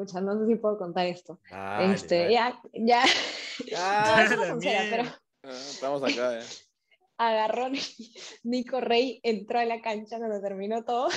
escucha, 0.00 0.20
no 0.20 0.38
sé 0.38 0.46
si 0.46 0.56
puedo 0.56 0.78
contar 0.78 1.06
esto. 1.06 1.40
Dale, 1.50 1.94
este, 1.94 2.18
dale. 2.18 2.32
ya, 2.32 2.60
ya, 2.74 3.04
no, 4.36 4.44
sincera, 4.44 4.84
pero. 4.90 5.02
Ah, 5.42 5.50
Estamos 5.50 6.02
acá, 6.02 6.38
eh. 6.38 6.42
agarró 7.18 7.68
Nico 8.44 8.80
Rey, 8.80 9.20
entró 9.22 9.58
a 9.58 9.64
la 9.64 9.80
cancha 9.80 10.18
cuando 10.18 10.40
terminó 10.40 10.84
todo 10.84 11.08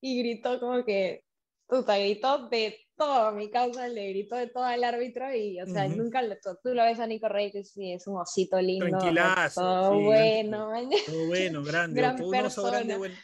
y 0.00 0.18
gritó 0.18 0.58
como 0.58 0.82
que, 0.84 1.24
puta, 1.66 1.98
gritó 1.98 2.48
de 2.48 2.78
todo, 2.96 3.32
mi 3.32 3.50
causa 3.50 3.88
le 3.88 4.10
gritó 4.10 4.36
de 4.36 4.46
todo 4.46 4.64
al 4.64 4.82
árbitro 4.82 5.34
y, 5.34 5.60
o 5.60 5.66
sea, 5.66 5.88
nunca 5.88 6.22
lo, 6.22 6.36
tú 6.62 6.74
lo 6.74 6.84
ves 6.84 7.00
a 7.00 7.06
Nico 7.06 7.28
Rey 7.28 7.50
que 7.50 7.64
sí, 7.64 7.92
es 7.92 8.06
un 8.06 8.18
osito 8.18 8.60
lindo, 8.60 8.86
Tranquilazo, 8.86 9.60
todo 9.60 9.98
sí, 9.98 10.04
bueno. 10.04 10.70
Todo 11.06 11.26
bueno, 11.26 11.64
grande. 11.64 12.00
Gran 12.00 12.16
todo 12.16 12.28
un 12.28 12.36
oso 12.36 12.62
grande, 12.62 12.98
persona. 12.98 12.98
bueno. 12.98 13.14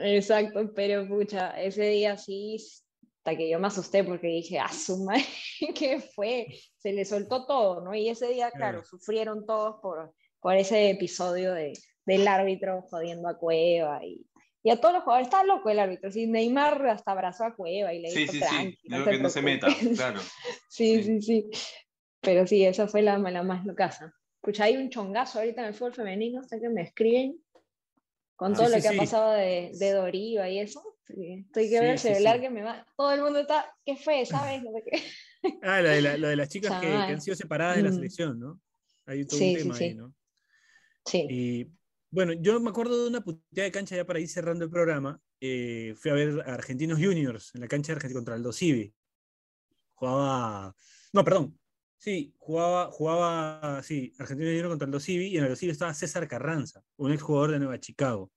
Exacto, 0.00 0.72
pero 0.74 1.06
pucha, 1.06 1.50
ese 1.60 1.88
día 1.90 2.16
sí, 2.16 2.58
hasta 3.18 3.36
que 3.36 3.50
yo 3.50 3.58
me 3.58 3.66
asusté 3.66 4.04
porque 4.04 4.28
dije, 4.28 4.58
ah, 4.58 4.72
su 4.72 5.04
madre, 5.04 5.24
¿qué 5.74 6.00
fue? 6.00 6.46
Se 6.76 6.92
le 6.92 7.04
soltó 7.04 7.46
todo, 7.46 7.82
¿no? 7.84 7.94
Y 7.94 8.08
ese 8.08 8.28
día, 8.28 8.50
claro, 8.50 8.84
sufrieron 8.84 9.44
todos 9.46 9.76
por, 9.82 10.14
por 10.40 10.54
ese 10.56 10.90
episodio 10.90 11.52
de, 11.52 11.72
del 12.06 12.26
árbitro 12.28 12.82
jodiendo 12.88 13.28
a 13.28 13.36
Cueva 13.38 14.00
y, 14.04 14.24
y 14.62 14.70
a 14.70 14.80
todos 14.80 14.94
los 14.94 15.02
jugadores. 15.02 15.26
Estaba 15.26 15.44
loco 15.44 15.68
el 15.68 15.78
árbitro, 15.80 16.10
sí, 16.10 16.26
Neymar 16.26 16.86
hasta 16.88 17.12
abrazó 17.12 17.44
a 17.44 17.54
Cueva 17.54 17.92
y 17.92 18.00
le 18.00 18.10
Sí, 18.10 18.20
dijo, 18.20 18.32
sí, 18.32 18.40
sí. 18.40 18.78
que 19.04 19.18
no 19.18 19.28
se 19.28 19.42
meta, 19.42 19.66
preocupes". 19.66 19.96
claro. 19.98 20.20
Sí, 20.70 21.02
Sí. 21.02 21.22
sí. 21.22 21.50
Pero 22.20 22.46
sí, 22.46 22.64
esa 22.64 22.86
fue 22.88 23.02
la, 23.02 23.18
la 23.18 23.42
más 23.42 23.64
locaza. 23.66 24.12
Pucha, 24.40 24.64
hay 24.64 24.76
un 24.76 24.90
chongazo 24.90 25.40
ahorita 25.40 25.60
en 25.62 25.68
el 25.68 25.74
fútbol 25.74 25.94
femenino, 25.94 26.42
sé 26.44 26.60
que 26.60 26.68
me 26.68 26.82
escriben 26.82 27.40
con 28.36 28.52
Ah, 28.52 28.56
todo 28.56 28.68
lo 28.68 28.80
que 28.80 28.88
ha 28.88 28.92
pasado 28.92 29.32
de, 29.32 29.72
de 29.74 29.90
Doriva 29.92 30.48
y 30.48 30.60
eso. 30.60 30.97
Sí, 31.08 31.44
Estoy 31.46 31.64
que 31.70 31.78
Sí, 31.78 31.80
ver 31.80 31.90
el 31.90 31.98
sí, 31.98 32.08
celular 32.08 32.36
sí. 32.36 32.40
que 32.42 32.50
me 32.50 32.62
va. 32.62 32.86
Todo 32.96 33.12
el 33.12 33.22
mundo 33.22 33.40
está. 33.40 33.74
¿Qué 33.84 33.96
fue? 33.96 34.24
¿Sabes? 34.26 34.62
No 34.62 34.70
sé 34.72 34.82
qué. 34.90 35.02
Ah, 35.62 35.80
lo 35.80 35.88
de, 35.88 36.02
la- 36.02 36.16
lo 36.16 36.28
de 36.28 36.36
las 36.36 36.48
chicas 36.48 36.80
que, 36.80 36.86
han 36.88 37.20
sido 37.20 37.36
separadas 37.36 37.76
de 37.76 37.82
la 37.84 37.90
Mm. 37.90 37.94
selección, 37.94 38.38
¿no? 38.40 38.60
Hay 39.06 39.24
todo 39.24 39.38
Sí, 39.38 39.44
un 39.46 39.50
sí, 39.52 39.56
tema 39.58 39.76
ahí, 39.76 39.88
sí. 39.90 39.94
¿no? 39.94 40.14
Sí. 41.06 41.26
Y 41.30 41.70
bueno, 42.10 42.32
yo 42.32 42.58
me 42.60 42.70
acuerdo 42.70 43.02
de 43.04 43.08
una 43.08 43.20
puteada 43.22 43.64
de 43.66 43.70
cancha 43.72 43.94
ya 43.96 44.04
para 44.04 44.18
ir 44.20 44.28
cerrando 44.28 44.64
el 44.64 44.70
programa. 44.70 45.20
eh, 45.40 45.94
fui 45.96 46.10
a 46.10 46.14
ver 46.14 46.40
a 46.44 46.54
Argentinos 46.54 46.98
Juniors 46.98 47.54
en 47.54 47.60
la 47.60 47.68
cancha 47.68 47.92
de 47.92 47.96
Argentina 47.96 48.18
contra 48.18 48.34
el 48.34 48.42
Dosivi. 48.42 48.92
Jugaba. 49.94 50.74
No, 51.12 51.24
perdón. 51.24 51.58
Sí, 51.96 52.34
jugaba, 52.38 52.90
jugaba, 52.90 53.82
sí, 53.82 54.12
Argentinos 54.18 54.50
Juniors 54.50 54.68
contra 54.68 54.86
el 54.86 54.92
Dosivi 54.92 55.26
y 55.28 55.38
en 55.38 55.44
el 55.44 55.50
Dosivi 55.50 55.70
estaba 55.72 55.94
César 55.94 56.26
Carranza, 56.28 56.82
un 56.96 57.12
exjugador 57.12 57.52
de 57.52 57.58
Nueva 57.60 57.78
Chicago. 57.80 58.32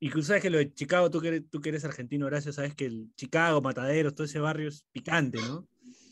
Y 0.00 0.10
tú 0.10 0.22
sabes 0.22 0.42
que 0.42 0.50
lo 0.50 0.58
de 0.58 0.72
Chicago, 0.74 1.10
tú 1.10 1.20
que 1.20 1.28
eres, 1.28 1.42
tú 1.50 1.60
que 1.60 1.68
eres 1.70 1.84
argentino, 1.84 2.26
gracias, 2.26 2.56
sabes 2.56 2.74
que 2.74 2.86
el 2.86 3.10
Chicago, 3.16 3.60
Mataderos, 3.62 4.14
todo 4.14 4.24
ese 4.26 4.38
barrio 4.38 4.68
es 4.68 4.84
picante, 4.92 5.38
¿no? 5.38 5.66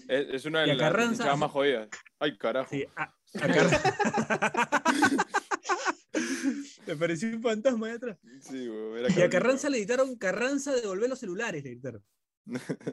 Es, 0.09 0.27
es 0.31 0.45
una 0.47 0.61
de 0.63 0.75
las 0.75 1.39
más 1.39 1.51
jodidas. 1.51 1.89
Ay, 2.19 2.37
carajo. 2.39 2.71
Sí, 2.71 2.85
a, 2.97 3.03
a 3.05 3.49
Car- 3.49 5.27
Me 6.87 6.97
pareció 6.97 7.29
un 7.29 7.43
fantasma 7.43 7.87
ahí 7.87 7.93
atrás. 7.95 8.19
Sí, 8.41 8.69
weón, 8.69 8.99
era 8.99 9.09
Y 9.19 9.23
a. 9.23 9.31
Carranza 9.31 9.71
le 9.71 9.79
gritaron, 9.79 10.17
Carranza, 10.17 10.75
devolver 10.75 11.09
los 11.09 11.19
celulares, 11.19 11.63
le 11.65 11.71
gritaron. 11.71 12.03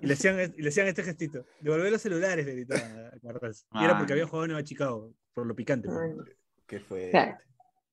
Y 0.02 0.06
le 0.06 0.14
hacían, 0.14 0.54
y 0.58 0.62
le 0.62 0.70
hacían 0.70 0.88
este 0.88 1.04
gestito. 1.04 1.46
Devolver 1.60 1.92
los 1.92 2.02
celulares, 2.02 2.46
le 2.46 2.54
gritaban 2.54 3.08
a 3.08 3.20
Carranza. 3.20 3.66
Y 3.74 3.84
era 3.84 3.98
porque 3.98 4.14
Ah. 4.14 4.16
había 4.16 4.28
jugado 4.28 4.46
en 4.46 4.52
Nueva 4.52 4.64
Chicago, 4.64 5.14
por 5.34 5.46
lo 5.48 5.56
picante. 5.56 5.88
pues. 5.88 6.00
Ay, 6.00 6.34
¿Qué 6.68 6.80
fue? 6.80 7.12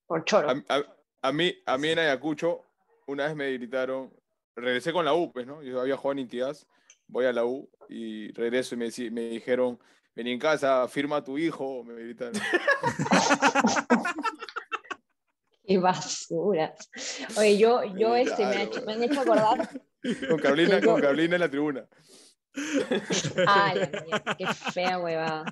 Por 0.06 0.24
choro. 0.24 0.50
A, 0.50 0.64
a- 0.68 0.96
a 1.22 1.32
mí, 1.32 1.52
a 1.64 1.78
mí 1.78 1.88
en 1.88 1.98
Ayacucho, 1.98 2.60
una 3.06 3.26
vez 3.26 3.36
me 3.36 3.52
gritaron, 3.52 4.12
regresé 4.54 4.92
con 4.92 5.04
la 5.04 5.14
U, 5.14 5.32
pues, 5.32 5.46
¿no? 5.46 5.62
Yo 5.62 5.80
había 5.80 5.96
jugado 5.96 6.12
en 6.12 6.18
Intigas, 6.20 6.66
voy 7.06 7.24
a 7.26 7.32
la 7.32 7.44
U 7.44 7.70
y 7.88 8.32
regreso 8.32 8.74
y 8.74 8.78
me, 8.78 8.88
me 9.10 9.20
dijeron, 9.28 9.78
vení 10.14 10.32
en 10.32 10.38
casa, 10.38 10.86
firma 10.88 11.16
a 11.16 11.24
tu 11.24 11.38
hijo, 11.38 11.84
me 11.84 11.94
gritaron. 11.94 12.34
Qué 15.66 15.78
basura. 15.78 16.74
Oye, 17.36 17.58
yo, 17.58 17.82
yo 17.96 18.14
este, 18.14 18.44
me, 18.44 18.48
ha 18.48 18.52
Claro. 18.52 18.70
hecho- 18.70 18.82
me 18.86 18.92
han 18.92 19.02
hecho 19.02 19.20
acordar. 19.20 19.68
Con 20.28 20.38
Carolina, 20.38 20.80
con 20.80 21.00
Carolina 21.00 21.34
en 21.34 21.40
la 21.40 21.50
tribuna. 21.50 21.88
Mierda, 22.54 24.36
qué 24.38 24.46
fea 24.72 25.00
huevada. 25.00 25.44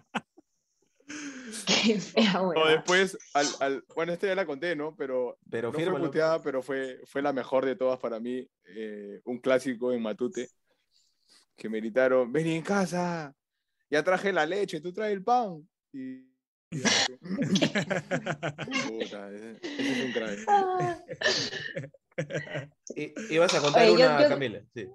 Qué 1.85 2.01
fea 2.01 2.41
O 2.43 2.49
huevada. 2.49 2.73
después, 2.73 3.17
al, 3.35 3.47
al- 3.61 3.85
bueno, 3.95 4.13
esta 4.13 4.27
ya 4.27 4.35
la 4.35 4.47
conté, 4.47 4.75
¿no? 4.75 4.95
Pero 4.97 5.39
Pero 5.51 5.71
no 5.73 5.79
fue 5.79 6.01
puteada, 6.01 6.43
pero 6.43 6.63
fue, 6.63 7.01
fue 7.07 7.23
la 7.23 7.33
mejor 7.33 7.65
de 7.67 7.77
todas 7.77 7.99
para 7.99 8.19
mí. 8.21 8.49
eh, 8.77 9.21
un 9.25 9.39
clásico 9.39 9.93
en 9.93 10.03
Matute, 10.03 10.49
que 11.57 11.69
me 11.69 11.79
gritaron, 11.79 12.33
vení 12.33 12.55
en 12.57 12.63
casa, 12.63 13.35
ya 13.91 14.03
traje 14.03 14.33
la 14.33 14.47
leche, 14.47 14.81
tú 14.81 14.93
traes 14.93 15.13
el 15.13 15.23
pan. 15.23 15.69
Y... 15.93 16.25
y 16.71 16.73
Puta, 18.89 19.31
ese, 19.33 19.59
ese 19.63 19.93
es 19.93 20.05
un 20.07 20.13
crack. 20.13 20.39
Ah. 20.49 20.99
I- 22.97 23.13
ibas 23.31 23.55
a 23.55 23.61
contar 23.61 23.83
Oye, 23.83 23.91
yo- 23.99 24.07
una, 24.07 24.23
yo- 24.23 24.29
Camila. 24.29 24.61
Sí. 24.75 24.89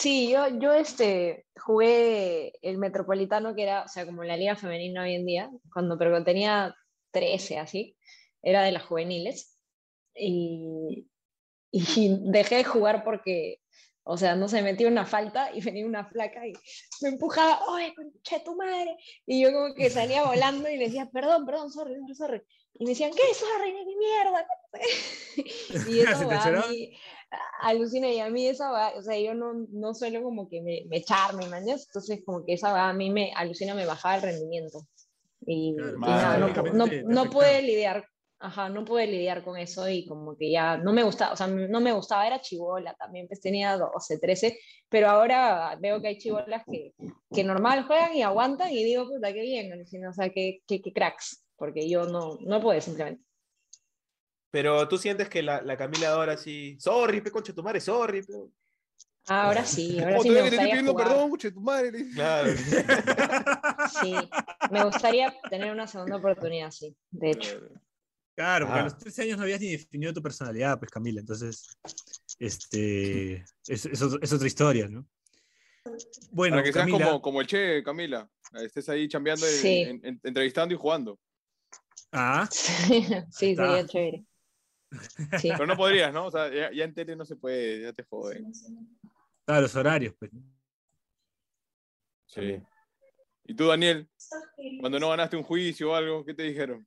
Sí, 0.00 0.30
yo, 0.30 0.48
yo 0.58 0.72
este, 0.72 1.44
jugué 1.60 2.54
el 2.62 2.78
Metropolitano, 2.78 3.54
que 3.54 3.64
era, 3.64 3.82
o 3.84 3.88
sea, 3.88 4.06
como 4.06 4.24
la 4.24 4.38
liga 4.38 4.56
femenina 4.56 5.02
hoy 5.02 5.14
en 5.14 5.26
día, 5.26 5.50
cuando, 5.74 5.98
pero 5.98 6.24
tenía 6.24 6.74
13, 7.10 7.58
así, 7.58 7.98
era 8.42 8.62
de 8.62 8.72
las 8.72 8.84
juveniles. 8.84 9.58
Y, 10.14 11.06
y 11.70 12.16
dejé 12.32 12.56
de 12.56 12.64
jugar 12.64 13.04
porque 13.04 13.60
O 14.02 14.16
sea, 14.16 14.34
no 14.34 14.48
se 14.48 14.62
metió 14.62 14.88
una 14.88 15.04
falta 15.04 15.54
y 15.54 15.60
venía 15.60 15.86
una 15.86 16.06
flaca 16.06 16.46
y 16.46 16.54
me 17.02 17.10
empujaba, 17.10 17.60
¡oye, 17.68 17.94
concha 17.94 18.42
tu 18.42 18.56
madre! 18.56 18.96
Y 19.26 19.42
yo 19.42 19.52
como 19.52 19.74
que 19.74 19.90
salía 19.90 20.24
volando 20.24 20.68
y 20.70 20.78
le 20.78 20.86
decía, 20.86 21.10
perdón, 21.12 21.44
perdón, 21.44 21.70
sorry, 21.70 21.94
sorry. 22.14 22.42
Y 22.74 22.84
me 22.84 22.90
decían, 22.90 23.12
¿qué 23.12 23.34
sorry, 23.34 23.72
ni 23.72 23.96
mierda? 23.96 24.46
y 25.90 26.00
eso 26.00 26.26
va 26.26 26.42
a 26.42 26.68
mí, 26.68 26.96
alucina, 27.60 28.08
y 28.08 28.20
a 28.20 28.30
mí 28.30 28.46
esa 28.46 28.70
va, 28.70 28.92
o 28.96 29.02
sea, 29.02 29.18
yo 29.18 29.34
no, 29.34 29.66
no 29.70 29.94
suelo 29.94 30.22
como 30.22 30.48
que 30.48 30.60
me, 30.62 30.84
me 30.88 30.98
echarme, 30.98 31.48
mañas, 31.48 31.86
entonces 31.86 32.22
como 32.24 32.44
que 32.44 32.54
esa 32.54 32.72
va 32.72 32.88
a 32.88 32.92
mí 32.92 33.10
me 33.10 33.32
alucina, 33.34 33.74
me 33.74 33.86
bajaba 33.86 34.16
el 34.16 34.22
rendimiento. 34.22 34.86
Y, 35.46 35.74
Claro, 35.76 35.96
y 35.96 36.00
nada, 36.00 36.38
no, 36.38 36.72
no, 36.72 36.86
no 36.86 37.30
pude 37.30 37.62
lidiar, 37.62 38.04
ajá, 38.38 38.68
no 38.68 38.84
pude 38.84 39.06
lidiar 39.06 39.42
con 39.42 39.56
eso 39.56 39.88
y 39.88 40.06
como 40.06 40.36
que 40.36 40.50
ya 40.50 40.76
no 40.76 40.92
me 40.92 41.02
gustaba, 41.02 41.32
o 41.32 41.36
sea, 41.36 41.46
no 41.46 41.80
me 41.80 41.92
gustaba, 41.92 42.26
era 42.26 42.40
chivola 42.40 42.94
también, 42.94 43.26
pues 43.26 43.40
tenía 43.40 43.76
12, 43.76 44.18
13, 44.18 44.58
pero 44.88 45.08
ahora 45.08 45.78
veo 45.80 46.00
que 46.00 46.08
hay 46.08 46.18
chivolas 46.18 46.62
que, 46.70 46.94
que 47.32 47.44
normal 47.44 47.84
juegan 47.86 48.14
y 48.14 48.22
aguantan 48.22 48.70
y 48.70 48.84
digo, 48.84 49.06
puta, 49.08 49.32
qué 49.32 49.42
bien, 49.42 49.72
alucina, 49.72 50.10
o 50.10 50.12
sea, 50.12 50.28
qué, 50.30 50.60
qué, 50.66 50.82
qué 50.82 50.92
cracks, 50.92 51.44
porque 51.56 51.88
yo 51.88 52.04
no, 52.04 52.38
no 52.40 52.60
pude 52.60 52.80
simplemente. 52.80 53.29
Pero 54.50 54.88
tú 54.88 54.98
sientes 54.98 55.28
que 55.28 55.42
la, 55.42 55.62
la 55.62 55.76
Camila 55.76 56.10
ahora 56.12 56.36
sí. 56.36 56.76
Sorry, 56.80 57.20
pe 57.20 57.30
concha 57.30 57.52
tu 57.52 57.62
madre, 57.62 57.80
sorry. 57.80 58.22
pe". 58.22 58.32
Ahora 59.28 59.64
sí, 59.64 60.00
ahora 60.00 60.18
Oh, 60.18 60.22
sí 60.22 60.28
me 60.30 60.34
te 60.36 60.40
gustaría 60.42 60.70
pidiendo 60.70 60.92
jugar. 60.92 61.08
perdón, 61.08 61.38
tu 61.38 61.60
madre. 61.60 62.04
Claro. 62.14 62.50
Sí, 64.00 64.14
me 64.70 64.84
gustaría 64.84 65.34
tener 65.48 65.70
una 65.70 65.86
segunda 65.86 66.16
oportunidad, 66.16 66.70
sí, 66.70 66.96
de 67.10 67.30
hecho. 67.30 67.60
Claro, 68.34 68.66
porque 68.66 68.78
Ah. 68.78 68.82
a 68.82 68.84
los 68.84 68.98
13 68.98 69.22
años 69.22 69.36
no 69.36 69.42
habías 69.44 69.60
ni 69.60 69.68
definido 69.72 70.12
tu 70.14 70.22
personalidad, 70.22 70.78
pues 70.78 70.90
Camila, 70.90 71.20
entonces, 71.20 71.68
este, 72.38 73.44
es, 73.68 73.86
es 73.86 74.02
otro- 74.02 74.18
es 74.22 74.32
otra 74.32 74.46
historia, 74.46 74.88
¿no? 74.88 75.06
Bueno, 76.32 76.56
Para 76.56 76.62
que 76.64 76.72
seas 76.72 76.86
Camila, 76.86 77.06
como, 77.06 77.22
como 77.22 77.40
el 77.40 77.46
Che, 77.46 77.82
Camila. 77.82 78.28
Estés 78.54 78.88
ahí 78.88 79.06
chambeando, 79.08 79.46
Sí. 79.46 79.82
en- 79.82 80.00
en- 80.04 80.20
entrevistando 80.24 80.74
y 80.74 80.78
jugando. 80.78 81.18
ah, 82.12 82.48
Sí, 83.30 83.54
sería 83.54 83.86
chévere. 83.86 84.24
Sí. 85.40 85.50
Pero 85.52 85.66
no 85.66 85.76
podrías, 85.76 86.12
¿no? 86.12 86.26
O 86.26 86.30
sea, 86.30 86.52
ya, 86.52 86.70
ya 86.72 86.84
en 86.84 86.94
tele 86.94 87.16
no 87.16 87.24
se 87.24 87.36
puede, 87.36 87.82
ya 87.82 87.92
te 87.92 88.04
joden. 88.04 88.52
claro, 89.44 89.62
los 89.62 89.76
horarios, 89.76 90.14
pues. 90.18 90.30
Sí. 92.26 92.62
¿Y 93.44 93.54
tú, 93.54 93.66
Daniel? 93.66 94.08
Cuando 94.80 95.00
no 95.00 95.10
ganaste 95.10 95.36
un 95.36 95.42
juicio 95.42 95.90
o 95.90 95.94
algo, 95.94 96.24
¿qué 96.24 96.34
te 96.34 96.44
dijeron? 96.44 96.86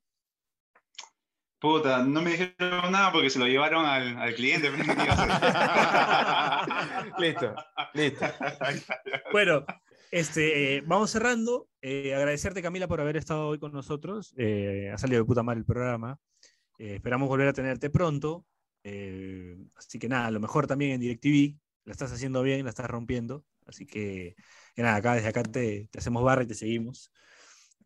Puta, 1.58 2.04
no 2.04 2.20
me 2.20 2.32
dijeron 2.32 2.92
nada 2.92 3.10
porque 3.10 3.30
se 3.30 3.38
lo 3.38 3.46
llevaron 3.46 3.86
al, 3.86 4.18
al 4.18 4.34
cliente. 4.34 4.70
listo, 7.18 7.54
listo. 7.94 8.26
Bueno, 9.32 9.64
este, 10.10 10.76
eh, 10.76 10.82
vamos 10.86 11.10
cerrando. 11.10 11.68
Eh, 11.80 12.14
agradecerte, 12.14 12.62
Camila, 12.62 12.86
por 12.86 13.00
haber 13.00 13.16
estado 13.16 13.48
hoy 13.48 13.58
con 13.58 13.72
nosotros. 13.72 14.34
Eh, 14.36 14.90
ha 14.92 14.98
salido 14.98 15.22
de 15.22 15.26
puta 15.26 15.42
madre 15.42 15.60
el 15.60 15.66
programa. 15.66 16.18
Eh, 16.78 16.96
esperamos 16.96 17.28
volver 17.28 17.48
a 17.48 17.52
tenerte 17.52 17.90
pronto. 17.90 18.46
Eh, 18.82 19.56
así 19.76 19.98
que 19.98 20.08
nada, 20.08 20.30
lo 20.30 20.40
mejor 20.40 20.66
también 20.66 20.92
en 20.92 21.00
DirecTV. 21.00 21.58
La 21.84 21.92
estás 21.92 22.12
haciendo 22.12 22.42
bien, 22.42 22.64
la 22.64 22.70
estás 22.70 22.86
rompiendo. 22.86 23.44
Así 23.66 23.86
que, 23.86 24.36
que 24.74 24.82
nada, 24.82 24.96
acá 24.96 25.14
desde 25.14 25.28
acá 25.28 25.42
te, 25.42 25.88
te 25.90 25.98
hacemos 25.98 26.22
barra 26.22 26.42
y 26.42 26.46
te 26.46 26.54
seguimos. 26.54 27.10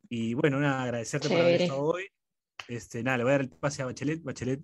Y 0.09 0.35
bueno, 0.35 0.59
nada, 0.61 0.85
agradecerte 0.85 1.29
por 1.29 1.39
haber 1.39 1.63
estado 1.63 1.83
hoy. 1.83 2.05
Este, 2.69 3.03
nada, 3.03 3.19
le 3.19 3.25
voy 3.25 3.31
a 3.31 3.33
dar 3.35 3.41
el 3.43 3.51
pase 3.51 3.83
a 3.83 3.87
Bachelet. 3.87 4.23
Bachelet, 4.23 4.61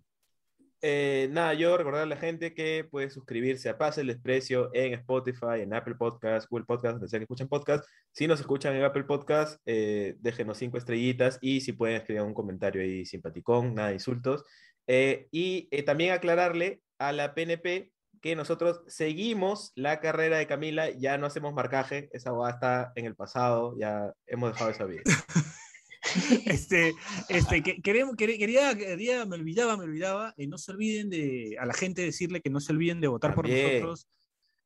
Eh, 0.87 1.31
nada, 1.31 1.55
yo 1.55 1.79
recordar 1.79 2.03
a 2.03 2.07
la 2.07 2.19
gente 2.19 2.53
que 2.53 2.85
puede 2.85 3.09
suscribirse 3.09 3.71
a 3.71 3.79
Pase 3.79 4.03
el 4.03 4.09
Desprecio 4.09 4.69
en 4.75 4.93
Spotify, 4.93 5.63
en 5.63 5.73
Apple 5.73 5.95
Podcast, 5.95 6.47
Google 6.51 6.67
Podcast, 6.67 6.97
donde 6.97 7.09
sea 7.09 7.19
que 7.19 7.23
escuchen 7.23 7.49
podcast. 7.49 7.87
Si 8.13 8.27
nos 8.27 8.39
escuchan 8.39 8.77
en 8.77 8.85
Apple 8.85 9.05
Podcast, 9.05 9.63
eh, 9.65 10.17
déjenos 10.19 10.59
cinco 10.59 10.77
estrellitas 10.77 11.39
y 11.41 11.63
si 11.63 11.73
pueden 11.73 11.97
escribir 11.97 12.21
un 12.21 12.35
comentario 12.35 12.83
ahí 12.83 13.07
simpaticón, 13.07 13.75
nada 13.75 13.89
de 13.89 13.95
insultos. 13.95 14.45
Eh, 14.87 15.27
y 15.31 15.69
eh, 15.71 15.85
también 15.85 16.13
aclararle 16.13 16.83
a 16.99 17.13
la 17.13 17.35
PNP 17.35 17.91
que 18.21 18.37
nosotros 18.37 18.83
seguimos 18.87 19.73
la 19.77 20.01
carrera 20.01 20.37
de 20.37 20.47
Camila, 20.47 20.91
ya 20.91 21.17
no 21.17 21.25
hacemos 21.25 21.55
marcaje, 21.55 22.11
esa 22.13 22.33
va 22.33 22.51
está 22.51 22.93
en 22.95 23.07
el 23.07 23.17
pasado, 23.17 23.75
ya 23.79 24.13
hemos 24.27 24.53
dejado 24.53 24.71
esa 24.71 24.85
vida. 24.85 25.01
Este, 26.47 26.95
este, 27.29 27.63
que- 27.63 27.81
queremos, 27.83 28.15
quer- 28.17 28.39
quería, 28.39 28.77
quería, 28.77 29.25
me 29.27 29.37
olvidaba, 29.37 29.77
me 29.77 29.85
olvidaba, 29.85 30.35
y 30.37 30.47
no 30.47 30.59
se 30.59 30.73
olviden 30.73 31.09
de, 31.11 31.57
a 31.59 31.67
la 31.67 31.75
gente 31.75 32.03
decirle 32.03 32.41
que 32.41 32.51
no 32.51 32.61
se 32.61 32.73
olviden 32.73 33.01
de 33.01 33.09
votar 33.09 33.35
por 33.35 33.47
También. 33.47 33.73
nosotros 33.81 34.09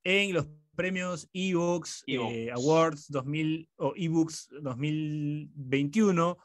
en 0.04 0.32
los 0.34 0.46
premios 0.74 1.28
eBooks 1.32 2.04
Evox. 2.06 2.32
eh, 2.32 2.50
Awards 2.52 3.06
2000 3.10 3.68
o 3.76 3.94
eBooks 3.96 4.48
2021. 4.62 6.36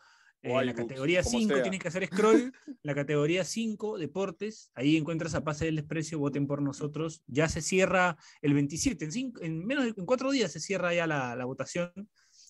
eh, 0.41 0.51
en 0.51 0.65
la 0.65 0.73
categoría 0.73 1.23
como 1.23 1.39
5 1.39 1.53
sea. 1.53 1.61
tienes 1.63 1.79
que 1.79 1.87
hacer 1.87 2.05
scroll. 2.07 2.51
la 2.83 2.95
categoría 2.95 3.43
5, 3.45 3.97
deportes. 3.97 4.71
Ahí 4.75 4.97
encuentras 4.97 5.35
a 5.35 5.43
Pase 5.43 5.65
del 5.65 5.75
Desprecio. 5.77 6.19
Voten 6.19 6.47
por 6.47 6.61
nosotros. 6.61 7.23
Ya 7.27 7.47
se 7.47 7.61
cierra 7.61 8.17
el 8.41 8.53
27. 8.53 9.05
En, 9.05 9.11
cinco- 9.11 9.41
en 9.41 9.65
menos 9.65 9.85
de 9.85 9.93
en 9.95 10.05
cuatro 10.05 10.31
días 10.31 10.51
se 10.51 10.59
cierra 10.59 10.93
ya 10.93 11.07
la, 11.07 11.35
la 11.35 11.45
votación. 11.45 11.91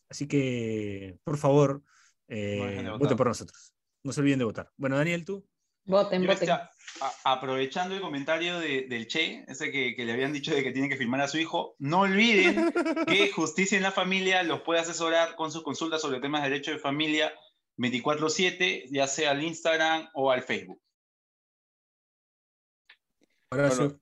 Así 0.10 0.28
que, 0.28 1.18
por 1.24 1.38
favor, 1.38 1.84
eh, 2.36 2.90
voten 3.00 3.18
por 3.18 3.28
nosotros. 3.28 3.74
No 4.04 4.12
se 4.12 4.22
olviden 4.22 4.40
de 4.40 4.46
votar. 4.46 4.72
Bueno, 4.78 4.98
Daniel, 4.98 5.24
tú. 5.24 5.48
Voten, 5.86 6.22
voten. 6.26 6.34
este, 6.50 6.52
a- 6.52 6.72
aprovechando 7.26 7.94
el 7.96 8.02
comentario 8.02 8.60
de- 8.60 8.88
del 8.88 9.08
Che, 9.08 9.44
ese 9.48 9.72
que, 9.72 9.96
que 9.96 10.06
le 10.06 10.14
habían 10.14 10.32
dicho 10.34 10.54
de 10.56 10.64
que 10.64 10.72
tiene 10.72 10.88
que 10.90 10.96
firmar 10.98 11.22
a 11.22 11.28
su 11.28 11.38
hijo, 11.38 11.76
no 11.80 12.02
olviden 12.02 12.72
que 13.08 13.32
Justicia 13.32 13.76
en 13.78 13.84
la 13.84 13.92
Familia 13.92 14.44
los 14.44 14.62
puede 14.62 14.80
asesorar 14.80 15.36
con 15.36 15.52
sus 15.52 15.64
consultas 15.64 16.02
sobre 16.02 16.20
temas 16.22 16.42
de 16.44 16.50
derecho 16.50 16.72
de 16.72 16.80
familia 16.80 17.34
24/7, 17.78 18.86
ya 18.92 19.08
sea 19.08 19.32
al 19.32 19.44
Instagram 19.44 20.08
o 20.14 20.32
al 20.32 20.42
Facebook. 20.44 20.82
Bueno, 23.52 24.00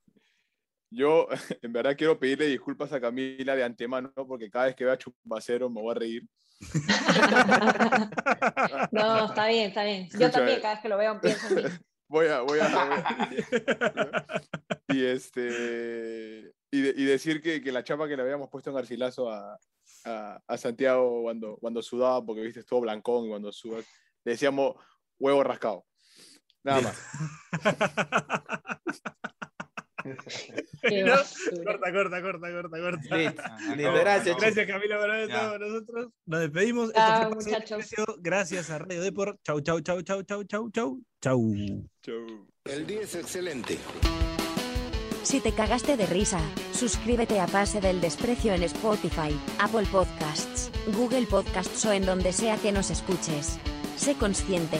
yo 0.91 1.27
en 1.61 1.73
verdad 1.73 1.95
quiero 1.97 2.19
pedirle 2.19 2.47
disculpas 2.47 2.91
a 2.93 3.01
Camila 3.01 3.55
de 3.55 3.63
antemano 3.63 4.11
porque 4.13 4.49
cada 4.49 4.65
vez 4.65 4.75
que 4.75 4.85
vea 4.85 4.97
Chupacero 4.97 5.69
me 5.69 5.81
voy 5.81 5.91
a 5.91 5.99
reír. 5.99 6.23
no, 8.91 9.25
está 9.25 9.47
bien, 9.47 9.69
está 9.69 9.83
bien. 9.83 10.03
Yo 10.09 10.27
Escucha, 10.27 10.31
también, 10.31 10.57
eh. 10.57 10.61
cada 10.61 10.73
vez 10.75 10.81
que 10.83 10.89
lo 10.89 10.97
veo, 10.97 11.19
pienso 11.21 11.47
en 11.47 11.55
mí. 11.55 11.63
Voy 12.07 12.27
a, 12.27 12.41
voy 12.41 12.59
a, 12.59 12.67
voy 12.85 12.99
a- 13.05 14.25
y 14.89 15.05
este 15.05 16.51
y, 16.69 16.81
de- 16.81 16.93
y 16.97 17.05
decir 17.05 17.41
que, 17.41 17.61
que 17.61 17.71
la 17.71 17.85
chapa 17.85 18.05
que 18.09 18.17
le 18.17 18.23
habíamos 18.23 18.49
puesto 18.49 18.69
en 18.69 18.75
Garcilaso 18.75 19.31
a, 19.31 19.57
a, 20.03 20.41
a 20.45 20.57
Santiago 20.57 21.21
cuando, 21.21 21.55
cuando 21.55 21.81
sudaba, 21.81 22.21
porque 22.25 22.41
viste, 22.41 22.63
todo 22.63 22.81
blancón 22.81 23.25
y 23.25 23.29
cuando 23.29 23.53
sudas, 23.53 23.85
le 24.25 24.33
decíamos 24.33 24.75
huevo 25.19 25.41
rascado. 25.41 25.85
Nada 26.63 26.81
más. 26.81 26.97
No, 31.05 31.15
corta, 31.63 31.91
corta, 31.91 32.21
corta, 32.21 32.51
corta, 32.51 32.79
corta. 32.79 33.15
Listo, 33.15 33.43
listo, 33.75 33.93
gracias. 33.93 34.37
Gracias, 34.37 34.67
Camila, 34.67 34.97
por 34.97 35.11
haber 35.11 35.29
estado 35.29 35.51
con 35.51 35.61
nosotros. 35.61 36.07
Nos 36.25 36.39
despedimos. 36.39 36.87
Esto 36.89 36.99
Chao, 36.99 37.29
muchachos. 37.29 37.85
Gracias 38.19 38.69
a 38.71 38.79
Radio 38.79 39.01
Deport. 39.01 39.39
Chau, 39.43 39.61
chau, 39.61 39.81
chau, 39.81 40.01
chau, 40.01 40.23
chau, 40.23 40.43
chau, 40.43 40.69
chau. 40.71 41.01
Chau. 41.21 41.53
Chau. 42.01 42.47
El 42.65 42.87
día 42.87 43.01
es 43.01 43.15
excelente. 43.15 43.77
Si 45.23 45.39
te 45.39 45.51
cagaste 45.51 45.97
de 45.97 46.07
risa, 46.07 46.39
suscríbete 46.73 47.39
a 47.39 47.45
Pase 47.45 47.79
del 47.79 48.01
Desprecio 48.01 48.53
en 48.53 48.63
Spotify, 48.63 49.39
Apple 49.59 49.85
Podcasts, 49.91 50.71
Google 50.95 51.27
Podcasts 51.27 51.85
o 51.85 51.91
en 51.91 52.05
donde 52.07 52.33
sea 52.33 52.57
que 52.57 52.71
nos 52.71 52.89
escuches. 52.89 53.59
Sé 53.97 54.15
consciente. 54.15 54.79